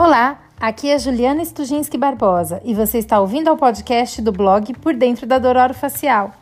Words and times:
Olá, 0.00 0.40
aqui 0.60 0.88
é 0.88 0.96
Juliana 0.96 1.44
Stujinski 1.44 1.98
Barbosa 1.98 2.62
e 2.64 2.72
você 2.72 2.98
está 2.98 3.18
ouvindo 3.18 3.48
ao 3.48 3.56
podcast 3.56 4.22
do 4.22 4.30
blog 4.30 4.72
Por 4.74 4.94
Dentro 4.94 5.26
da 5.26 5.40
Dororo 5.40 5.74
Facial. 5.74 6.32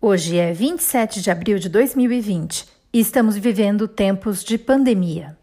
Hoje 0.00 0.38
é 0.38 0.52
27 0.52 1.22
de 1.22 1.30
abril 1.30 1.56
de 1.60 1.68
2020 1.68 2.66
e 2.92 2.98
estamos 2.98 3.36
vivendo 3.36 3.86
tempos 3.86 4.42
de 4.42 4.58
pandemia. 4.58 5.38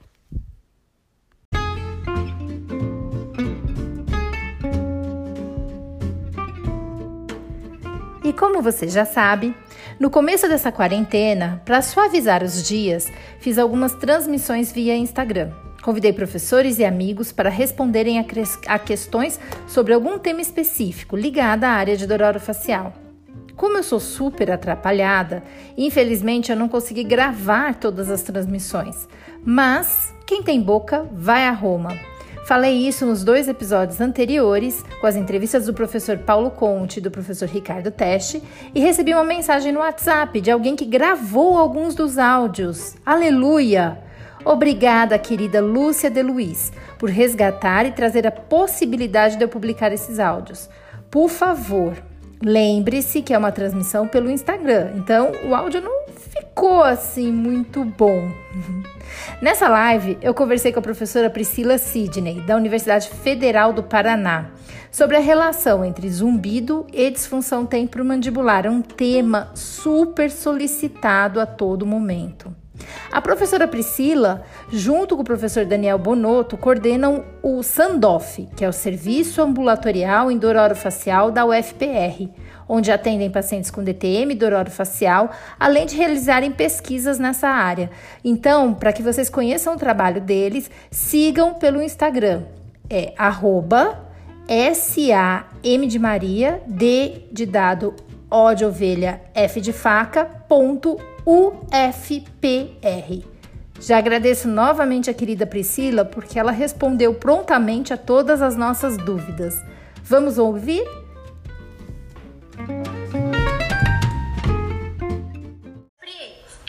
E 8.25 8.33
como 8.33 8.61
você 8.61 8.89
já 8.89 9.05
sabe, 9.05 9.55
no 9.99 10.09
começo 10.09 10.47
dessa 10.47 10.71
quarentena, 10.71 11.61
para 11.65 11.81
suavizar 11.81 12.41
os 12.41 12.63
dias, 12.65 13.11
fiz 13.39 13.57
algumas 13.57 13.93
transmissões 13.93 14.71
via 14.71 14.95
Instagram. 14.95 15.51
Convidei 15.81 16.13
professores 16.13 16.79
e 16.79 16.85
amigos 16.85 17.33
para 17.33 17.49
responderem 17.49 18.17
a, 18.17 18.25
a 18.67 18.79
questões 18.79 19.37
sobre 19.67 19.93
algum 19.93 20.17
tema 20.17 20.39
específico 20.39 21.17
ligado 21.17 21.65
à 21.65 21.69
área 21.69 21.97
de 21.97 22.07
dororo 22.07 22.39
facial. 22.39 22.93
Como 23.57 23.77
eu 23.77 23.83
sou 23.83 23.99
super 23.99 24.51
atrapalhada, 24.51 25.43
infelizmente 25.77 26.49
eu 26.49 26.55
não 26.55 26.69
consegui 26.69 27.03
gravar 27.03 27.75
todas 27.75 28.09
as 28.09 28.21
transmissões. 28.21 29.05
Mas 29.43 30.13
quem 30.25 30.41
tem 30.41 30.61
boca 30.61 31.05
vai 31.11 31.45
a 31.45 31.51
Roma. 31.51 31.97
Falei 32.49 32.87
isso 32.87 33.05
nos 33.05 33.23
dois 33.23 33.47
episódios 33.47 34.01
anteriores, 34.01 34.83
com 34.99 35.05
as 35.05 35.15
entrevistas 35.15 35.67
do 35.67 35.73
professor 35.75 36.17
Paulo 36.17 36.49
Conte 36.49 36.97
e 36.97 37.01
do 37.01 37.11
professor 37.11 37.47
Ricardo 37.47 37.91
Teste, 37.91 38.41
e 38.73 38.79
recebi 38.79 39.13
uma 39.13 39.23
mensagem 39.23 39.71
no 39.71 39.81
WhatsApp 39.81 40.41
de 40.41 40.49
alguém 40.49 40.75
que 40.75 40.83
gravou 40.83 41.59
alguns 41.59 41.93
dos 41.93 42.17
áudios. 42.17 42.95
Aleluia! 43.05 43.99
Obrigada, 44.43 45.19
querida 45.19 45.61
Lúcia 45.61 46.09
de 46.09 46.23
Luiz, 46.23 46.71
por 46.97 47.11
resgatar 47.11 47.85
e 47.85 47.91
trazer 47.91 48.25
a 48.25 48.31
possibilidade 48.31 49.37
de 49.37 49.43
eu 49.43 49.47
publicar 49.47 49.93
esses 49.93 50.17
áudios. 50.17 50.67
Por 51.11 51.29
favor, 51.29 51.93
lembre-se 52.41 53.21
que 53.21 53.31
é 53.31 53.37
uma 53.37 53.51
transmissão 53.51 54.07
pelo 54.07 54.27
Instagram, 54.27 54.93
então 54.95 55.33
o 55.47 55.53
áudio 55.53 55.81
não 55.81 56.08
ficou 56.49 56.83
assim 56.83 57.31
muito 57.31 57.85
bom. 57.85 58.29
Nessa 59.41 59.69
live, 59.69 60.17
eu 60.21 60.33
conversei 60.33 60.71
com 60.71 60.79
a 60.79 60.83
professora 60.83 61.29
Priscila 61.29 61.77
Sidney, 61.77 62.41
da 62.41 62.55
Universidade 62.55 63.09
Federal 63.09 63.71
do 63.71 63.83
Paraná, 63.83 64.51
sobre 64.91 65.15
a 65.15 65.19
relação 65.19 65.85
entre 65.85 66.09
zumbido 66.09 66.85
e 66.91 67.09
disfunção 67.09 67.65
temporomandibular, 67.65 68.67
um 68.67 68.81
tema 68.81 69.51
super 69.53 70.29
solicitado 70.31 71.39
a 71.39 71.45
todo 71.45 71.85
momento. 71.85 72.53
A 73.11 73.21
professora 73.21 73.67
Priscila, 73.67 74.43
junto 74.71 75.15
com 75.15 75.21
o 75.21 75.25
professor 75.25 75.65
Daniel 75.65 75.97
Bonotto, 75.97 76.57
coordenam 76.57 77.23
o 77.41 77.63
SANDOF, 77.63 78.47
que 78.55 78.63
é 78.63 78.69
o 78.69 78.73
Serviço 78.73 79.41
Ambulatorial 79.41 80.31
Endorofacial 80.31 81.31
da 81.31 81.45
UFPR, 81.45 82.29
onde 82.67 82.91
atendem 82.91 83.31
pacientes 83.31 83.71
com 83.71 83.83
DTM, 83.83 84.35
dororo 84.35 84.69
facial, 84.69 85.31
além 85.59 85.87
de 85.87 85.95
realizarem 85.95 86.51
pesquisas 86.51 87.17
nessa 87.17 87.47
área. 87.47 87.89
Então, 88.23 88.73
para 88.73 88.93
que 88.93 89.01
vocês 89.01 89.29
conheçam 89.29 89.73
o 89.73 89.77
trabalho 89.77 90.21
deles, 90.21 90.69
sigam 90.91 91.55
pelo 91.55 91.81
Instagram. 91.81 92.43
É 92.87 93.13
arroba 93.17 94.07
S-A-M 94.47 95.87
de 95.87 95.99
Maria, 95.99 96.61
D 96.67 97.23
de 97.31 97.45
dado, 97.45 97.95
O 98.31 98.53
de 98.53 98.65
ovelha, 98.65 99.21
F 99.33 99.61
de 99.61 99.73
faca, 99.73 100.25
ponto 100.25 100.97
UFPR. 101.29 103.23
Já 103.79 103.99
agradeço 103.99 104.47
novamente 104.47 105.11
a 105.11 105.13
querida 105.13 105.45
Priscila 105.45 106.03
porque 106.03 106.39
ela 106.39 106.51
respondeu 106.51 107.13
prontamente 107.13 107.93
a 107.93 107.97
todas 107.97 108.41
as 108.41 108.55
nossas 108.55 108.97
dúvidas. 108.97 109.53
Vamos 110.01 110.39
ouvir? 110.39 110.83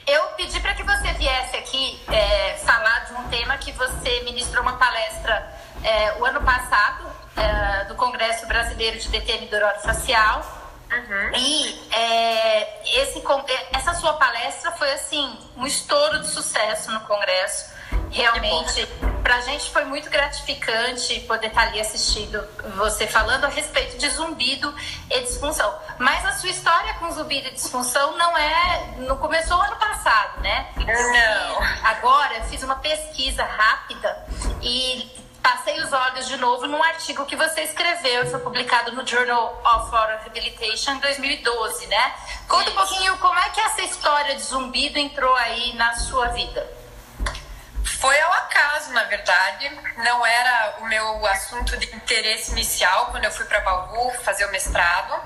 eu 0.07 0.23
pedi 0.37 0.61
para 0.61 0.75
que 0.75 0.83
você 0.83 1.13
viesse 1.15 1.57
aqui 1.57 1.99
é, 2.13 2.57
falar 2.57 3.07
de 3.07 3.15
um 3.15 3.29
tema 3.29 3.57
que 3.57 3.73
você 3.73 4.21
ministrou 4.25 4.63
uma 4.63 4.77
palestra 4.77 5.55
é, 5.83 6.19
o 6.19 6.25
ano 6.27 6.43
passado 6.43 7.07
é, 7.35 7.85
do 7.87 7.95
Congresso 7.95 8.47
Brasileiro 8.47 8.99
de 8.99 9.09
do 9.09 9.81
Facial. 9.83 10.60
Uhum. 10.93 11.37
E 11.37 11.81
é, 11.93 13.01
esse, 13.01 13.19
é, 13.19 13.77
essa 13.77 13.95
sua 13.95 14.15
palestra 14.15 14.73
foi 14.73 14.93
assim 14.93 15.39
um 15.57 15.67
estouro 15.67 16.21
de 16.21 16.29
sucesso 16.29 16.91
no 16.91 17.01
Congresso. 17.01 17.71
Realmente, 18.11 18.87
para 19.23 19.37
a 19.37 19.41
gente 19.41 19.71
foi 19.71 19.85
muito 19.85 20.11
gratificante 20.11 21.21
poder 21.21 21.47
estar 21.47 21.63
tá 21.63 21.67
ali 21.69 21.81
assistindo 21.81 22.45
você 22.77 23.07
falando 23.07 23.45
a 23.45 23.49
respeito 23.49 23.99
de 23.99 24.09
zumbido 24.11 24.75
e 25.09 25.21
disfunção. 25.21 25.73
Mas 25.99 26.25
a 26.25 26.33
sua 26.33 26.51
história 26.51 26.95
com 26.95 27.11
zumbido 27.13 27.47
e 27.49 27.53
disfunção 27.53 28.17
não 28.17 28.37
é. 28.37 28.95
Não 28.99 29.17
começou 29.17 29.61
ano 29.61 29.77
passado, 29.77 30.41
né? 30.41 30.73
Não. 30.77 31.89
Agora, 31.89 32.43
fiz 32.45 32.63
uma 32.65 32.77
pesquisa 32.77 33.45
rápida 33.45 34.27
e 34.61 35.09
passei 35.43 35.81
os 35.81 35.93
olhos 35.93 36.29
de 36.29 36.37
novo 36.37 36.67
num 36.67 36.83
artigo 36.83 37.25
que 37.27 37.37
você 37.37 37.63
escreveu 37.63 38.25
e 38.25 38.31
foi 38.31 38.41
publicado 38.41 38.93
no 38.93 39.07
Journal 39.07 39.61
of 39.65 39.95
Oral 39.95 40.19
Rehabilitation 40.19 40.93
em 40.93 40.99
2012, 40.99 41.87
né? 41.87 42.15
Conta 42.49 42.71
um 42.71 42.75
pouquinho 42.75 43.17
como 43.19 43.39
é 43.39 43.49
que 43.51 43.61
essa 43.61 43.83
história 43.83 44.35
de 44.35 44.43
zumbido 44.43 44.99
entrou 44.99 45.35
aí 45.37 45.75
na 45.75 45.95
sua 45.95 46.29
vida. 46.29 46.67
Foi 48.01 48.19
ao 48.21 48.33
acaso, 48.33 48.93
na 48.93 49.05
verdade. 49.05 49.71
Não 49.99 50.25
era 50.25 50.77
o 50.81 50.87
meu 50.87 51.27
assunto 51.27 51.77
de 51.77 51.95
interesse 51.95 52.53
inicial 52.53 53.07
quando 53.07 53.25
eu 53.25 53.31
fui 53.31 53.45
para 53.45 53.61
Bauru 53.61 54.11
fazer 54.23 54.47
o 54.47 54.51
mestrado. 54.51 55.21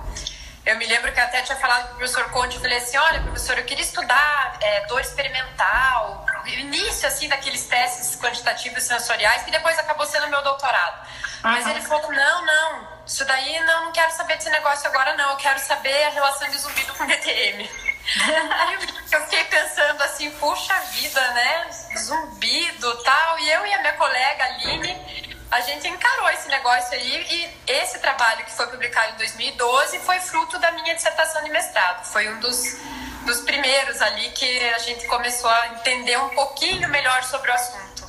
Eu 0.66 0.76
me 0.76 0.86
lembro 0.86 1.12
que 1.12 1.20
até 1.20 1.42
tinha 1.42 1.58
falado 1.58 1.88
com 1.88 1.94
o 1.94 1.96
professor 1.98 2.30
Conte, 2.30 2.56
eu 2.56 2.62
falei 2.62 2.78
assim, 2.78 2.96
olha, 2.96 3.20
professor, 3.20 3.58
eu 3.58 3.64
queria 3.64 3.84
estudar 3.84 4.56
é, 4.62 4.86
dor 4.86 5.00
experimental, 5.00 6.24
início, 6.46 7.06
assim, 7.06 7.28
daqueles 7.28 7.64
testes 7.66 8.16
quantitativos 8.16 8.82
sensoriais, 8.82 9.42
que 9.42 9.50
depois 9.50 9.78
acabou 9.78 10.06
sendo 10.06 10.28
meu 10.28 10.42
doutorado. 10.42 11.06
Uhum. 11.44 11.50
Mas 11.50 11.66
ele 11.66 11.80
falou, 11.82 12.12
não, 12.12 12.46
não, 12.46 12.88
isso 13.06 13.24
daí 13.24 13.60
não, 13.60 13.84
não 13.86 13.92
quero 13.92 14.12
saber 14.12 14.36
desse 14.36 14.50
negócio 14.50 14.88
agora, 14.88 15.14
não, 15.14 15.30
eu 15.30 15.36
quero 15.36 15.58
saber 15.60 16.04
a 16.04 16.10
relação 16.10 16.48
de 16.48 16.58
zumbido 16.58 16.94
com 16.94 17.06
DTM. 17.06 17.68
Aí 18.04 18.74
eu 19.12 19.20
fiquei 19.24 19.44
pensando 19.44 20.02
assim, 20.02 20.30
puxa 20.32 20.74
vida, 20.92 21.20
né, 21.32 21.70
zumbido 21.98 23.02
tal, 23.02 23.38
e 23.38 23.50
eu 23.50 23.66
e 23.66 23.74
a 23.74 23.80
minha 23.80 23.92
colega 23.94 24.44
Aline 24.44 25.24
a 25.54 25.60
gente 25.60 25.86
encarou 25.86 26.28
esse 26.30 26.48
negócio 26.48 26.92
aí 26.94 27.26
e 27.30 27.72
esse 27.72 28.00
trabalho 28.00 28.44
que 28.44 28.50
foi 28.50 28.66
publicado 28.66 29.12
em 29.12 29.16
2012 29.18 30.00
foi 30.00 30.18
fruto 30.18 30.58
da 30.58 30.72
minha 30.72 30.92
dissertação 30.96 31.44
de 31.44 31.50
mestrado. 31.50 32.04
Foi 32.06 32.28
um 32.28 32.40
dos, 32.40 32.76
dos 33.24 33.40
primeiros 33.40 34.00
ali 34.00 34.30
que 34.30 34.68
a 34.70 34.78
gente 34.78 35.06
começou 35.06 35.50
a 35.50 35.68
entender 35.68 36.16
um 36.18 36.30
pouquinho 36.30 36.88
melhor 36.88 37.22
sobre 37.24 37.50
o 37.50 37.54
assunto. 37.54 38.04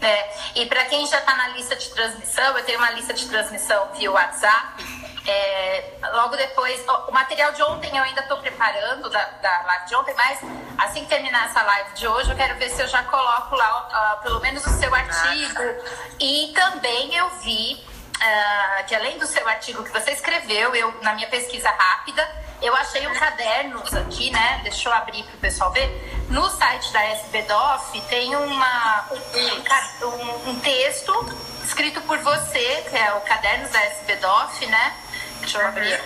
É, 0.00 0.30
e 0.54 0.66
para 0.66 0.84
quem 0.84 1.06
já 1.06 1.18
está 1.18 1.34
na 1.34 1.48
lista 1.48 1.74
de 1.74 1.88
transmissão, 1.90 2.56
eu 2.56 2.64
tenho 2.64 2.78
uma 2.78 2.90
lista 2.92 3.12
de 3.12 3.26
transmissão 3.26 3.90
via 3.94 4.10
WhatsApp 4.12 4.84
é, 5.28 5.84
logo 6.14 6.36
depois, 6.36 6.82
o 7.06 7.12
material 7.12 7.52
de 7.52 7.62
ontem 7.62 7.94
eu 7.94 8.02
ainda 8.02 8.22
estou 8.22 8.38
preparando, 8.38 9.10
da, 9.10 9.22
da, 9.24 9.62
live 9.62 9.86
de 9.86 9.94
ontem, 9.94 10.14
mas 10.14 10.38
assim 10.78 11.02
que 11.02 11.10
terminar 11.10 11.50
essa 11.50 11.62
live 11.62 11.92
de 11.92 12.08
hoje, 12.08 12.30
eu 12.30 12.36
quero 12.36 12.54
ver 12.56 12.70
se 12.70 12.80
eu 12.80 12.88
já 12.88 13.02
coloco 13.02 13.54
lá 13.54 14.16
uh, 14.16 14.22
pelo 14.22 14.40
menos 14.40 14.66
o 14.66 14.70
seu 14.70 14.94
artigo. 14.94 15.62
E 16.18 16.50
também 16.54 17.14
eu 17.14 17.28
vi 17.40 17.74
uh, 17.74 18.86
que 18.86 18.94
além 18.94 19.18
do 19.18 19.26
seu 19.26 19.46
artigo 19.46 19.84
que 19.84 19.90
você 19.90 20.12
escreveu, 20.12 20.74
eu 20.74 20.94
na 21.02 21.12
minha 21.12 21.28
pesquisa 21.28 21.68
rápida, 21.68 22.26
eu 22.60 22.74
achei 22.74 23.06
um 23.06 23.14
caderno 23.14 23.82
aqui, 24.00 24.30
né? 24.30 24.60
Deixa 24.62 24.88
eu 24.88 24.92
abrir 24.92 25.22
para 25.24 25.34
o 25.34 25.38
pessoal 25.38 25.72
ver. 25.72 25.88
No 26.28 26.48
site 26.50 26.92
da 26.92 27.04
SBDOF 27.12 28.00
tem 28.02 28.34
uma, 28.36 29.08
um, 29.10 30.50
um, 30.50 30.60
texto 30.60 31.12
escrito 31.64 32.00
por 32.02 32.18
você, 32.18 32.84
que 32.88 32.96
é 32.96 33.12
o 33.14 33.20
Cadernos 33.20 33.70
da 33.70 33.84
SBDOF, 33.86 34.66
né? 34.66 34.94
Deixa 35.40 35.58
eu 35.58 35.66
abrir. 35.66 36.00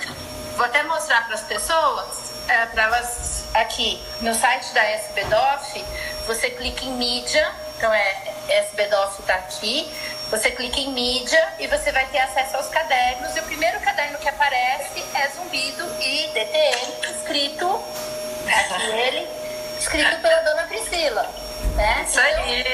Vou 0.56 0.66
até 0.66 0.82
mostrar 0.82 1.26
para 1.26 1.34
as 1.34 1.42
pessoas, 1.42 2.32
é, 2.48 2.66
para 2.66 2.82
elas 2.84 3.46
aqui 3.54 4.02
no 4.20 4.34
site 4.34 4.72
da 4.74 4.82
SBDOF, 4.82 5.84
você 6.26 6.50
clica 6.50 6.84
em 6.84 6.92
mídia, 6.92 7.50
então 7.76 7.92
é 7.92 8.34
SBDOF 8.48 9.20
está 9.20 9.34
aqui, 9.34 9.90
você 10.32 10.50
clica 10.50 10.80
em 10.80 10.90
mídia 10.94 11.46
e 11.58 11.66
você 11.66 11.92
vai 11.92 12.06
ter 12.06 12.18
acesso 12.20 12.56
aos 12.56 12.68
cadernos. 12.68 13.36
E 13.36 13.40
o 13.40 13.42
primeiro 13.42 13.78
caderno 13.80 14.18
que 14.18 14.26
aparece 14.26 15.04
é 15.14 15.28
Zumbido 15.28 15.84
e 16.00 16.26
DTM, 16.28 17.16
escrito, 17.18 17.84
aqui 18.46 18.82
ele, 18.92 19.28
escrito 19.78 20.22
pela 20.22 20.40
dona 20.40 20.62
Priscila. 20.62 21.30
Né? 21.74 22.06
Isso 22.08 22.18
aí. 22.18 22.64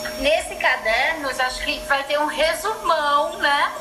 Então, 0.00 0.12
nesse 0.18 0.54
caderno, 0.56 1.30
eu 1.30 1.46
acho 1.46 1.64
que 1.64 1.78
vai 1.80 2.04
ter 2.04 2.18
um 2.18 2.26
resumão, 2.26 3.38
né? 3.38 3.72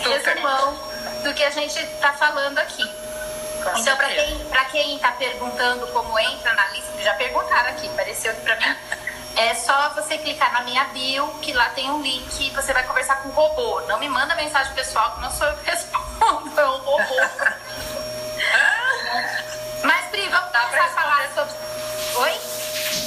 Resumão 0.00 0.74
do 1.22 1.32
que 1.34 1.44
a 1.44 1.50
gente 1.50 1.78
está 1.78 2.12
falando 2.14 2.58
aqui. 2.58 2.82
Com 3.62 3.78
então, 3.78 3.96
para 3.96 4.64
quem, 4.64 4.96
está 4.96 5.12
perguntando 5.12 5.86
como 5.88 6.18
entra 6.18 6.54
na 6.54 6.66
lista, 6.68 6.90
já 7.02 7.14
perguntaram 7.14 7.70
aqui, 7.70 7.86
apareceu 7.86 8.34
para 8.34 8.56
mim. 8.56 8.76
É 9.40 9.54
só 9.54 9.90
você 9.90 10.18
clicar 10.18 10.52
na 10.52 10.62
minha 10.62 10.84
bio, 10.86 11.28
que 11.40 11.52
lá 11.52 11.68
tem 11.70 11.88
um 11.90 12.02
link 12.02 12.28
e 12.44 12.50
você 12.50 12.72
vai 12.72 12.82
conversar 12.82 13.22
com 13.22 13.28
o 13.28 13.32
robô. 13.32 13.80
Não 13.82 13.98
me 14.00 14.08
manda 14.08 14.34
mensagem 14.34 14.74
pessoal, 14.74 15.12
que 15.12 15.20
não 15.20 15.30
sou 15.30 15.46
eu 15.46 15.56
que 15.58 15.64
respondo, 15.70 16.60
é 16.60 16.66
um 16.66 16.78
robô. 16.78 17.14
Mas, 19.84 20.06
Pri, 20.06 20.28
vamos 20.28 20.50
Dá 20.52 20.58
pra 20.60 20.68
começar 20.70 20.84
a 20.86 20.88
falar 20.88 21.28
sobre. 21.34 21.54
Oi? 22.16 22.32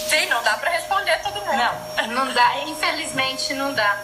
Sim, 0.09 0.25
não 0.27 0.41
dá 0.43 0.53
pra 0.53 0.69
responder 0.71 1.17
todo 1.21 1.35
mundo. 1.35 1.51
Não, 1.57 2.07
não 2.07 2.33
dá, 2.33 2.57
infelizmente 2.65 3.53
não 3.53 3.73
dá. 3.73 3.97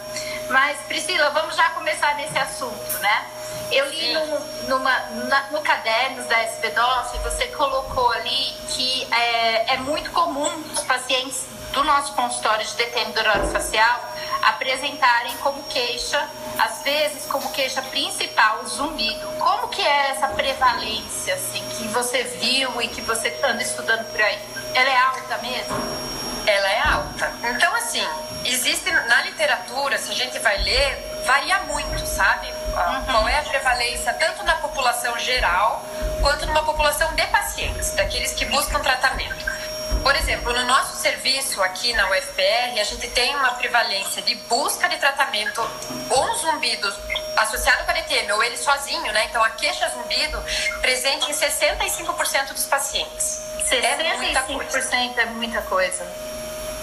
Mas, 0.50 0.78
Priscila, 0.86 1.30
vamos 1.30 1.56
já 1.56 1.70
começar 1.70 2.14
nesse 2.16 2.36
assunto, 2.38 2.98
né? 2.98 3.26
Eu 3.72 3.86
li 3.90 4.12
no, 4.14 4.40
numa, 4.68 4.98
na- 5.28 5.46
no 5.50 5.60
cadernos 5.62 6.26
da 6.26 6.42
SBDOF, 6.44 7.18
você 7.18 7.46
colocou 7.48 8.10
ali 8.12 8.52
que 8.68 9.06
é, 9.12 9.74
é 9.74 9.76
muito 9.78 10.10
comum 10.12 10.48
os 10.72 10.80
pacientes 10.84 11.44
do 11.78 11.84
nosso 11.84 12.12
consultório 12.14 12.66
de 12.66 12.74
DTM 12.74 13.12
do 13.12 13.52
facial 13.52 14.00
apresentarem 14.42 15.32
como 15.36 15.62
queixa, 15.64 16.28
às 16.58 16.82
vezes 16.82 17.24
como 17.26 17.48
queixa 17.52 17.80
principal, 17.82 18.62
o 18.64 18.68
zumbido. 18.68 19.28
Como 19.38 19.68
que 19.68 19.80
é 19.80 20.10
essa 20.10 20.26
prevalência, 20.26 21.34
assim, 21.34 21.62
que 21.76 21.86
você 21.88 22.24
viu 22.40 22.82
e 22.82 22.88
que 22.88 23.00
você 23.02 23.28
anda 23.44 23.62
estudando 23.62 24.04
por 24.10 24.20
aí? 24.20 24.38
Ela 24.74 24.90
é 24.90 24.98
alta 24.98 25.38
mesmo? 25.38 26.08
ela 26.48 26.68
é 26.68 26.80
alta. 26.80 27.30
Então, 27.44 27.74
assim, 27.76 28.06
existe 28.44 28.90
na 28.90 29.20
literatura, 29.22 29.98
se 29.98 30.10
a 30.10 30.14
gente 30.14 30.38
vai 30.38 30.56
ler, 30.62 31.22
varia 31.26 31.58
muito, 31.60 32.06
sabe? 32.06 32.48
Ah, 32.74 33.02
Qual 33.04 33.28
é 33.28 33.38
a 33.38 33.42
prevalência 33.42 34.14
tanto 34.14 34.42
na 34.44 34.54
população 34.56 35.18
geral 35.18 35.84
quanto 36.22 36.46
numa 36.46 36.62
população 36.62 37.12
de 37.14 37.26
pacientes, 37.26 37.92
daqueles 37.92 38.32
que 38.32 38.46
buscam 38.46 38.80
tratamento. 38.80 39.57
Por 40.02 40.14
exemplo, 40.16 40.52
no 40.52 40.64
nosso 40.64 40.96
serviço 40.96 41.62
aqui 41.62 41.92
na 41.92 42.08
UFPR, 42.10 42.80
a 42.80 42.84
gente 42.84 43.08
tem 43.10 43.34
uma 43.36 43.52
prevalência 43.54 44.22
de 44.22 44.34
busca 44.34 44.88
de 44.88 44.96
tratamento 44.96 45.60
ou 46.10 46.30
um 46.30 46.34
zumbido 46.36 46.88
associado 47.36 47.84
com 47.84 47.90
a 47.90 47.94
DTM, 47.94 48.32
ou 48.32 48.42
ele 48.42 48.56
sozinho, 48.56 49.12
né? 49.12 49.26
Então, 49.28 49.42
a 49.44 49.50
queixa 49.50 49.88
zumbido 49.90 50.42
presente 50.80 51.30
em 51.30 51.34
65% 51.34 52.52
dos 52.52 52.64
pacientes. 52.66 53.42
É 53.70 54.16
muita 54.16 54.42
coisa. 54.42 54.80
65% 54.80 55.18
é 55.18 55.24
muita 55.26 55.62
coisa. 55.62 56.04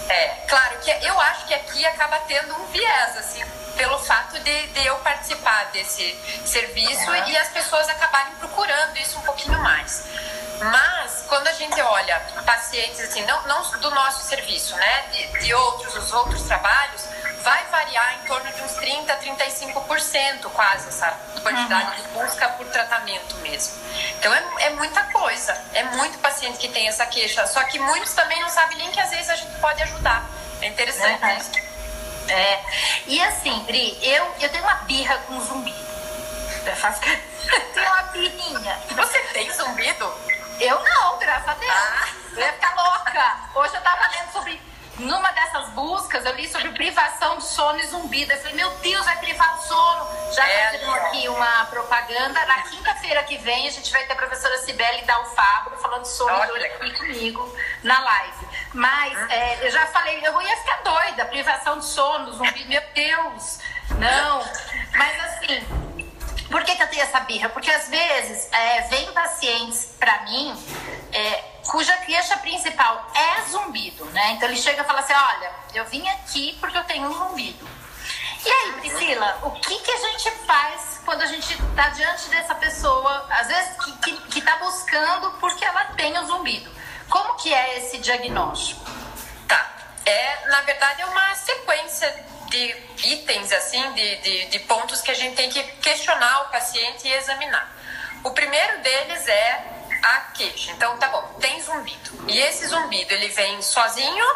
É, 0.08 0.28
claro 0.48 0.78
que 0.78 0.90
eu 0.90 1.20
acho 1.20 1.46
que 1.46 1.54
aqui 1.54 1.84
acaba 1.84 2.16
tendo 2.28 2.54
um 2.54 2.66
viés, 2.66 3.16
assim, 3.18 3.44
pelo 3.76 3.98
fato 3.98 4.38
de, 4.38 4.66
de 4.68 4.86
eu 4.86 4.94
participar 4.98 5.64
desse 5.72 6.16
serviço 6.44 7.10
Uhum. 7.10 7.28
e 7.28 7.36
as 7.36 7.48
pessoas 7.48 7.88
acabarem 7.88 8.32
procurando 8.34 8.96
isso 8.98 9.18
um 9.18 9.22
pouquinho 9.22 9.58
mais. 9.58 10.04
Mas, 10.60 11.15
quando 11.28 11.46
a 11.48 11.52
gente 11.52 11.80
olha 11.80 12.20
pacientes, 12.44 13.00
assim, 13.00 13.24
não, 13.24 13.42
não 13.46 13.62
do 13.80 13.90
nosso 13.90 14.24
serviço, 14.24 14.74
né, 14.76 15.02
de, 15.12 15.26
de 15.40 15.54
outros, 15.54 15.94
os 15.96 16.12
outros 16.12 16.42
trabalhos, 16.42 17.04
vai 17.42 17.64
variar 17.66 18.14
em 18.14 18.26
torno 18.26 18.52
de 18.52 18.62
uns 18.62 18.72
30, 18.74 19.16
35% 19.18 20.50
quase 20.52 20.88
essa 20.88 21.10
quantidade 21.42 22.02
de 22.02 22.08
busca 22.08 22.48
por 22.50 22.66
tratamento 22.66 23.36
mesmo. 23.38 23.74
Então 24.18 24.34
é, 24.34 24.44
é 24.64 24.70
muita 24.70 25.02
coisa, 25.04 25.56
é 25.74 25.84
muito 25.84 26.18
paciente 26.18 26.58
que 26.58 26.68
tem 26.68 26.88
essa 26.88 27.06
queixa, 27.06 27.46
só 27.46 27.62
que 27.64 27.78
muitos 27.78 28.12
também 28.14 28.40
não 28.40 28.48
sabem 28.48 28.76
nem 28.78 28.90
que 28.90 29.00
às 29.00 29.10
vezes 29.10 29.30
a 29.30 29.36
gente 29.36 29.54
pode 29.60 29.80
ajudar. 29.82 30.28
É 30.60 30.66
interessante 30.66 31.22
Uhum. 31.22 31.36
isso. 31.36 31.50
É. 32.28 32.60
E 33.06 33.22
assim, 33.22 33.56
Bri, 33.60 33.96
eu, 34.02 34.34
eu 34.40 34.48
tenho 34.48 34.64
uma 34.64 34.74
birra 34.78 35.16
com 35.28 35.40
zumbi. 35.40 35.74
Eu 36.64 36.74
faço 36.74 36.98
tenho 37.00 37.86
uma 37.86 38.02
birrinha. 38.04 38.80
Você 38.96 39.18
tem 39.32 39.52
zumbido? 39.52 40.12
Eu 40.60 40.82
não, 40.82 41.18
graças 41.18 41.48
a 41.48 41.54
Deus. 41.54 41.72
Ah. 41.72 42.08
Eu 42.32 42.38
ia 42.42 42.52
ficar 42.52 42.74
louca. 42.74 43.36
Hoje 43.54 43.74
eu 43.74 43.80
tava 43.82 44.06
lendo 44.08 44.32
sobre. 44.32 44.66
Numa 44.98 45.30
dessas 45.32 45.68
buscas, 45.70 46.24
eu 46.24 46.32
li 46.34 46.48
sobre 46.48 46.70
privação 46.70 47.36
de 47.36 47.44
sono 47.44 47.78
e 47.78 47.86
zumbido. 47.86 48.32
Eu 48.32 48.38
falei, 48.38 48.54
meu 48.54 48.70
Deus, 48.78 49.04
vai 49.04 49.16
privar 49.18 49.54
o 49.58 49.62
sono. 49.62 50.32
Já 50.32 50.48
É, 50.48 50.64
fazendo 50.72 50.90
ó. 50.90 50.94
aqui 50.94 51.28
uma 51.28 51.64
propaganda. 51.66 52.46
Na 52.46 52.62
quinta-feira 52.62 53.22
que 53.24 53.36
vem, 53.36 53.68
a 53.68 53.70
gente 53.70 53.92
vai 53.92 54.04
ter 54.04 54.14
a 54.14 54.16
professora 54.16 54.56
Cibele 54.58 55.02
Dalfabro 55.02 55.76
falando 55.76 56.06
sono 56.06 56.32
Olha. 56.32 56.66
aqui 56.66 56.90
comigo 56.94 57.54
na 57.82 58.00
live. 58.00 58.46
Mas 58.72 59.30
é, 59.30 59.66
eu 59.66 59.70
já 59.70 59.86
falei, 59.88 60.18
eu 60.26 60.40
ia 60.40 60.56
ficar 60.56 60.80
doida. 60.82 61.26
Privação 61.26 61.78
de 61.78 61.84
sono, 61.84 62.32
zumbi, 62.32 62.64
meu 62.64 62.82
Deus. 62.94 63.58
Não. 63.98 64.38
Mas 64.96 65.24
assim, 65.24 65.60
por 66.50 66.62
que, 66.64 66.76
que 66.76 66.82
eu 66.82 66.88
tenho 66.88 67.02
essa 67.02 67.20
birra? 67.20 67.48
Porque 67.48 67.70
às 67.70 67.88
vezes 67.88 68.52
é, 68.52 68.82
vem 68.82 69.12
pacientes 69.12 69.94
pra 69.98 70.22
mim 70.22 70.56
é, 71.12 71.44
cuja 71.66 71.96
queixa 71.98 72.36
principal 72.38 73.10
é 73.14 73.42
zumbido, 73.50 74.04
né? 74.06 74.32
Então 74.32 74.48
ele 74.48 74.56
chega 74.56 74.82
e 74.82 74.84
fala 74.84 75.00
assim: 75.00 75.12
olha, 75.12 75.50
eu 75.74 75.84
vim 75.86 76.06
aqui 76.08 76.56
porque 76.60 76.76
eu 76.76 76.84
tenho 76.84 77.08
um 77.08 77.12
zumbido. 77.12 77.66
E 78.44 78.48
aí, 78.48 78.72
Priscila, 78.74 79.40
o 79.42 79.50
que, 79.50 79.76
que 79.80 79.90
a 79.90 79.96
gente 79.96 80.30
faz 80.46 81.00
quando 81.04 81.22
a 81.22 81.26
gente 81.26 81.56
tá 81.74 81.88
diante 81.88 82.28
dessa 82.28 82.54
pessoa, 82.54 83.26
às 83.30 83.48
vezes 83.48 83.76
que, 83.82 83.92
que, 83.98 84.16
que 84.28 84.40
tá 84.40 84.56
buscando 84.58 85.32
porque 85.40 85.64
ela 85.64 85.84
tem 85.96 86.16
o 86.16 86.26
zumbido? 86.26 86.70
Como 87.08 87.34
que 87.34 87.52
é 87.52 87.78
esse 87.78 87.98
diagnóstico? 87.98 88.84
Tá. 89.48 89.68
É, 90.04 90.48
na 90.48 90.60
verdade, 90.60 91.02
é 91.02 91.06
uma 91.06 91.34
sequência 91.34 92.24
de 92.46 92.76
itens, 93.04 93.52
assim, 93.52 93.92
de, 93.92 94.16
de, 94.16 94.44
de 94.46 94.58
pontos 94.60 95.00
que 95.00 95.10
a 95.10 95.14
gente 95.14 95.36
tem 95.36 95.50
que 95.50 95.62
questionar 95.62 96.42
o 96.42 96.48
paciente 96.50 97.06
e 97.06 97.12
examinar. 97.12 97.70
O 98.24 98.30
primeiro 98.30 98.80
deles 98.82 99.28
é 99.28 99.64
a 100.02 100.20
queixa. 100.34 100.72
Então, 100.72 100.96
tá 100.98 101.08
bom, 101.08 101.22
tem 101.40 101.60
zumbido. 101.60 102.24
E 102.28 102.38
esse 102.38 102.66
zumbido, 102.66 103.12
ele 103.12 103.28
vem 103.28 103.60
sozinho 103.62 104.26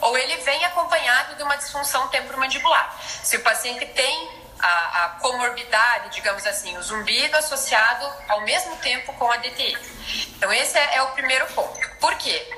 ou 0.00 0.16
ele 0.16 0.36
vem 0.38 0.64
acompanhado 0.64 1.34
de 1.36 1.42
uma 1.42 1.56
disfunção 1.56 2.08
temporomandibular. 2.08 2.96
Se 3.02 3.36
o 3.36 3.42
paciente 3.42 3.84
tem 3.86 4.40
a, 4.58 5.04
a 5.04 5.08
comorbidade, 5.20 6.10
digamos 6.10 6.46
assim, 6.46 6.76
o 6.76 6.82
zumbido 6.82 7.36
associado 7.36 8.06
ao 8.28 8.42
mesmo 8.42 8.76
tempo 8.76 9.12
com 9.14 9.30
a 9.30 9.36
DTI. 9.36 9.76
Então, 10.36 10.52
esse 10.52 10.78
é, 10.78 10.96
é 10.96 11.02
o 11.02 11.08
primeiro 11.08 11.46
ponto. 11.48 11.78
Por 11.98 12.14
quê? 12.16 12.48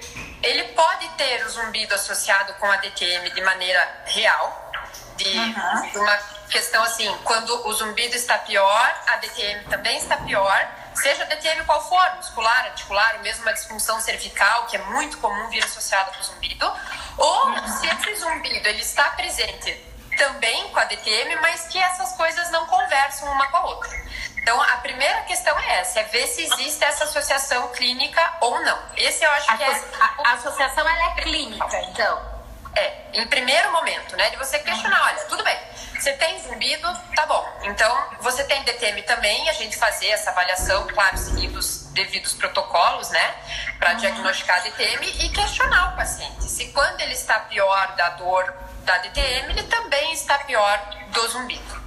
Ele 0.42 0.64
pode 0.74 1.08
ter 1.10 1.44
o 1.46 1.48
zumbido 1.48 1.94
associado 1.94 2.52
com 2.54 2.66
a 2.66 2.76
DTM 2.76 3.30
de 3.30 3.40
maneira 3.42 4.02
real, 4.06 4.71
de 5.16 5.90
de 5.92 5.98
uma 5.98 6.16
questão 6.50 6.82
assim, 6.82 7.14
quando 7.24 7.66
o 7.66 7.72
zumbido 7.72 8.14
está 8.14 8.38
pior, 8.38 9.02
a 9.06 9.16
DTM 9.16 9.64
também 9.70 9.96
está 9.96 10.16
pior, 10.18 10.68
seja 10.94 11.22
a 11.22 11.26
DTM 11.26 11.64
qual 11.64 11.80
for, 11.88 12.14
muscular, 12.16 12.66
articular, 12.66 13.14
ou 13.16 13.20
mesmo 13.22 13.42
uma 13.42 13.52
disfunção 13.54 13.98
cervical, 14.00 14.66
que 14.66 14.76
é 14.76 14.82
muito 14.82 15.16
comum 15.18 15.48
vir 15.48 15.64
associada 15.64 16.10
com 16.12 16.20
o 16.20 16.24
zumbido, 16.24 16.70
ou 17.16 17.68
se 17.68 17.86
esse 17.86 18.16
zumbido 18.16 18.68
ele 18.68 18.82
está 18.82 19.04
presente 19.10 19.72
também 20.18 20.68
com 20.68 20.78
a 20.78 20.84
DTM, 20.84 21.36
mas 21.36 21.68
que 21.68 21.78
essas 21.78 22.12
coisas 22.12 22.50
não 22.50 22.66
conversam 22.66 23.32
uma 23.32 23.46
com 23.48 23.56
a 23.56 23.64
outra. 23.64 24.02
Então, 24.36 24.60
a 24.60 24.76
primeira 24.78 25.22
questão 25.22 25.58
é 25.58 25.78
essa, 25.80 26.00
é 26.00 26.04
ver 26.04 26.26
se 26.26 26.42
existe 26.42 26.84
essa 26.84 27.04
associação 27.04 27.68
clínica 27.68 28.20
ou 28.40 28.60
não. 28.60 28.78
Esse 28.96 29.24
eu 29.24 29.30
acho 29.30 29.50
A, 29.50 29.56
que 29.56 29.62
é 29.64 29.68
a- 29.68 30.28
a 30.28 30.32
associação 30.32 30.86
ela 30.86 31.12
é 31.12 31.22
clínica, 31.22 31.78
então. 31.88 32.31
É, 32.74 33.20
em 33.20 33.26
primeiro 33.26 33.70
momento, 33.72 34.16
né? 34.16 34.30
De 34.30 34.36
você 34.36 34.58
questionar, 34.58 35.02
olha, 35.04 35.24
tudo 35.24 35.44
bem, 35.44 35.58
você 35.98 36.12
tem 36.14 36.40
zumbido, 36.42 36.88
tá 37.14 37.26
bom. 37.26 37.46
Então, 37.62 38.06
você 38.20 38.44
tem 38.44 38.62
DTM 38.64 39.02
também, 39.02 39.48
a 39.48 39.52
gente 39.52 39.76
fazer 39.76 40.08
essa 40.08 40.30
avaliação, 40.30 40.86
claro, 40.88 41.16
seguindo 41.16 41.56
os 41.56 41.84
devidos 41.92 42.32
protocolos, 42.32 43.10
né? 43.10 43.34
Para 43.78 43.94
diagnosticar 43.94 44.56
a 44.56 44.60
DTM 44.60 45.06
e 45.24 45.28
questionar 45.28 45.92
o 45.92 45.96
paciente. 45.96 46.44
Se 46.44 46.68
quando 46.72 47.00
ele 47.00 47.12
está 47.12 47.40
pior 47.40 47.94
da 47.94 48.10
dor 48.10 48.54
da 48.84 48.98
DTM, 48.98 49.50
ele 49.50 49.62
também 49.64 50.12
está 50.12 50.38
pior 50.38 50.78
do 51.08 51.28
zumbido. 51.28 51.82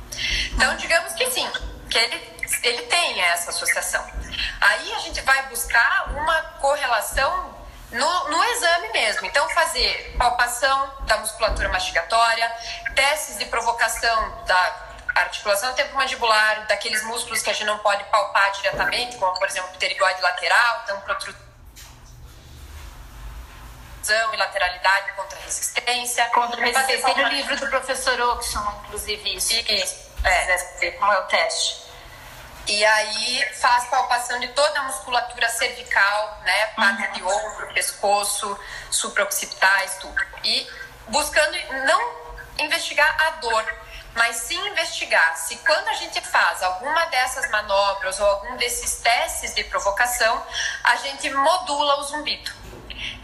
Então, 0.54 0.75
digamos 0.77 1.13
que 1.13 1.30
sim, 1.32 1.50
que 1.89 1.98
ele, 1.98 2.39
ele 2.63 2.82
tem 2.84 3.22
essa 3.22 3.50
associação. 3.50 4.06
Aí 4.62 4.94
a 4.94 5.00
gente 5.00 5.20
vai 5.22 5.48
buscar 5.48 6.10
uma 6.12 6.42
correlação 6.62 7.54
no, 7.95 8.29
no 8.29 8.43
exame 8.43 8.89
mesmo. 8.89 9.25
Então, 9.25 9.47
fazer 9.49 10.15
palpação 10.17 10.93
da 11.01 11.17
musculatura 11.17 11.69
mastigatória, 11.69 12.51
testes 12.95 13.37
de 13.37 13.45
provocação 13.45 14.43
da 14.45 14.85
articulação 15.15 15.73
temporomandibular, 15.73 16.67
daqueles 16.67 17.01
músculos 17.03 17.41
que 17.41 17.49
a 17.49 17.53
gente 17.53 17.65
não 17.65 17.79
pode 17.79 18.03
palpar 18.05 18.51
diretamente, 18.51 19.17
como, 19.17 19.33
por 19.39 19.47
exemplo, 19.47 19.69
pterigoide 19.71 20.21
lateral, 20.21 20.81
então, 20.83 20.99
protrusão 21.01 21.39
e 24.33 24.37
lateralidade 24.37 25.13
contra 25.13 25.39
resistência. 25.39 26.25
Contra 26.29 26.59
resistência. 26.59 27.05
Tem 27.05 27.15
palpa- 27.15 27.29
livro 27.29 27.55
do 27.55 27.67
professor 27.69 28.19
Oxon, 28.19 28.81
inclusive, 28.85 29.35
isso. 29.35 29.47
Se 29.47 30.05
é. 30.23 30.91
como 30.91 31.11
é 31.11 31.19
o 31.19 31.23
teste. 31.23 31.85
E 32.67 32.84
aí 32.84 33.53
faz 33.53 33.86
palpação 33.86 34.39
de 34.39 34.48
toda 34.50 34.79
a 34.79 34.84
musculatura 34.84 35.48
cervical, 35.50 36.41
né? 36.43 36.67
Parte 36.75 37.12
de 37.13 37.24
ombro, 37.24 37.74
pescoço, 37.74 38.60
supraoccipitais, 38.89 39.98
tudo. 40.00 40.19
E 40.43 40.67
buscando 41.07 41.55
não 41.86 42.25
investigar 42.57 43.15
a 43.22 43.29
dor, 43.41 43.65
mas 44.15 44.38
sim 44.38 44.57
investigar 44.67 45.38
se 45.38 45.57
quando 45.57 45.89
a 45.89 45.93
gente 45.93 46.19
faz 46.22 46.63
alguma 46.63 47.05
dessas 47.05 47.50
manobras 47.51 48.19
ou 48.19 48.25
algum 48.25 48.57
desses 48.57 48.95
testes 49.00 49.53
de 49.53 49.63
provocação, 49.65 50.43
a 50.84 50.95
gente 50.95 51.29
modula 51.29 52.00
o 52.00 52.03
zumbido. 52.03 52.51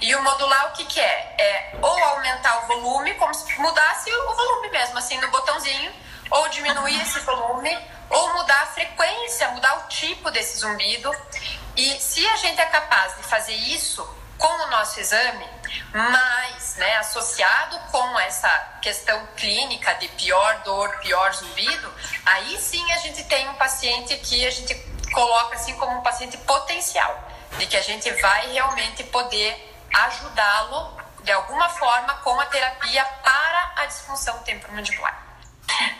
E 0.02 0.16
o 0.16 0.22
modular 0.22 0.68
o 0.68 0.72
que, 0.74 0.86
que 0.86 1.00
é? 1.00 1.36
É 1.40 1.76
ou 1.82 2.04
aumentar 2.04 2.64
o 2.64 2.68
volume, 2.68 3.16
como 3.16 3.34
se 3.34 3.60
mudasse 3.60 4.12
o 4.14 4.36
volume 4.36 4.70
mesmo, 4.70 4.98
assim, 4.98 5.18
no 5.20 5.32
botãozinho, 5.32 5.92
ou 6.32 6.48
diminuir 6.50 7.00
esse 7.02 7.20
volume, 7.20 7.78
ou 8.10 8.34
mudar 8.34 8.64
a 8.64 8.68
frequência, 8.68 9.50
mudar 9.50 9.78
o 9.80 9.88
tipo 9.88 10.32
desse 10.32 10.60
zumbido. 10.60 11.12
E 11.76 12.00
se 12.00 12.26
a 12.28 12.36
gente 12.38 12.60
é 12.60 12.66
capaz 12.66 13.16
de 13.18 13.24
fazer 13.24 13.54
isso 13.54 14.04
com 14.38 14.48
o 14.48 14.68
nosso 14.72 15.00
exame, 15.00 15.48
mas 15.94 16.76
né, 16.78 16.98
associado 16.98 17.78
com 17.92 18.20
essa 18.20 18.50
questão 18.82 19.28
clínica 19.38 19.94
de 19.96 20.08
pior 20.10 20.62
dor, 20.64 20.90
pior 20.98 21.32
zumbido, 21.34 21.94
aí 22.26 22.58
sim 22.60 22.92
a 22.92 22.98
gente 22.98 23.24
tem 23.26 23.48
um 23.50 23.54
paciente 23.54 24.18
que 24.18 24.46
a 24.46 24.50
gente 24.50 24.74
coloca 25.14 25.56
assim 25.56 25.76
como 25.78 25.98
um 25.98 26.02
paciente 26.02 26.38
potencial, 26.40 27.30
de 27.58 27.68
que 27.68 27.78
a 27.78 27.82
gente 27.82 28.10
vai 28.14 28.52
realmente 28.52 29.04
poder 29.06 29.70
ajudá-lo 29.94 31.00
de 31.24 31.32
alguma 31.32 31.70
forma 31.70 32.16
com 32.16 32.40
a 32.40 32.46
terapia 32.48 33.06
para 33.24 33.74
a 33.76 33.86
disfunção 33.86 34.40
temporomandibular. 34.40 35.31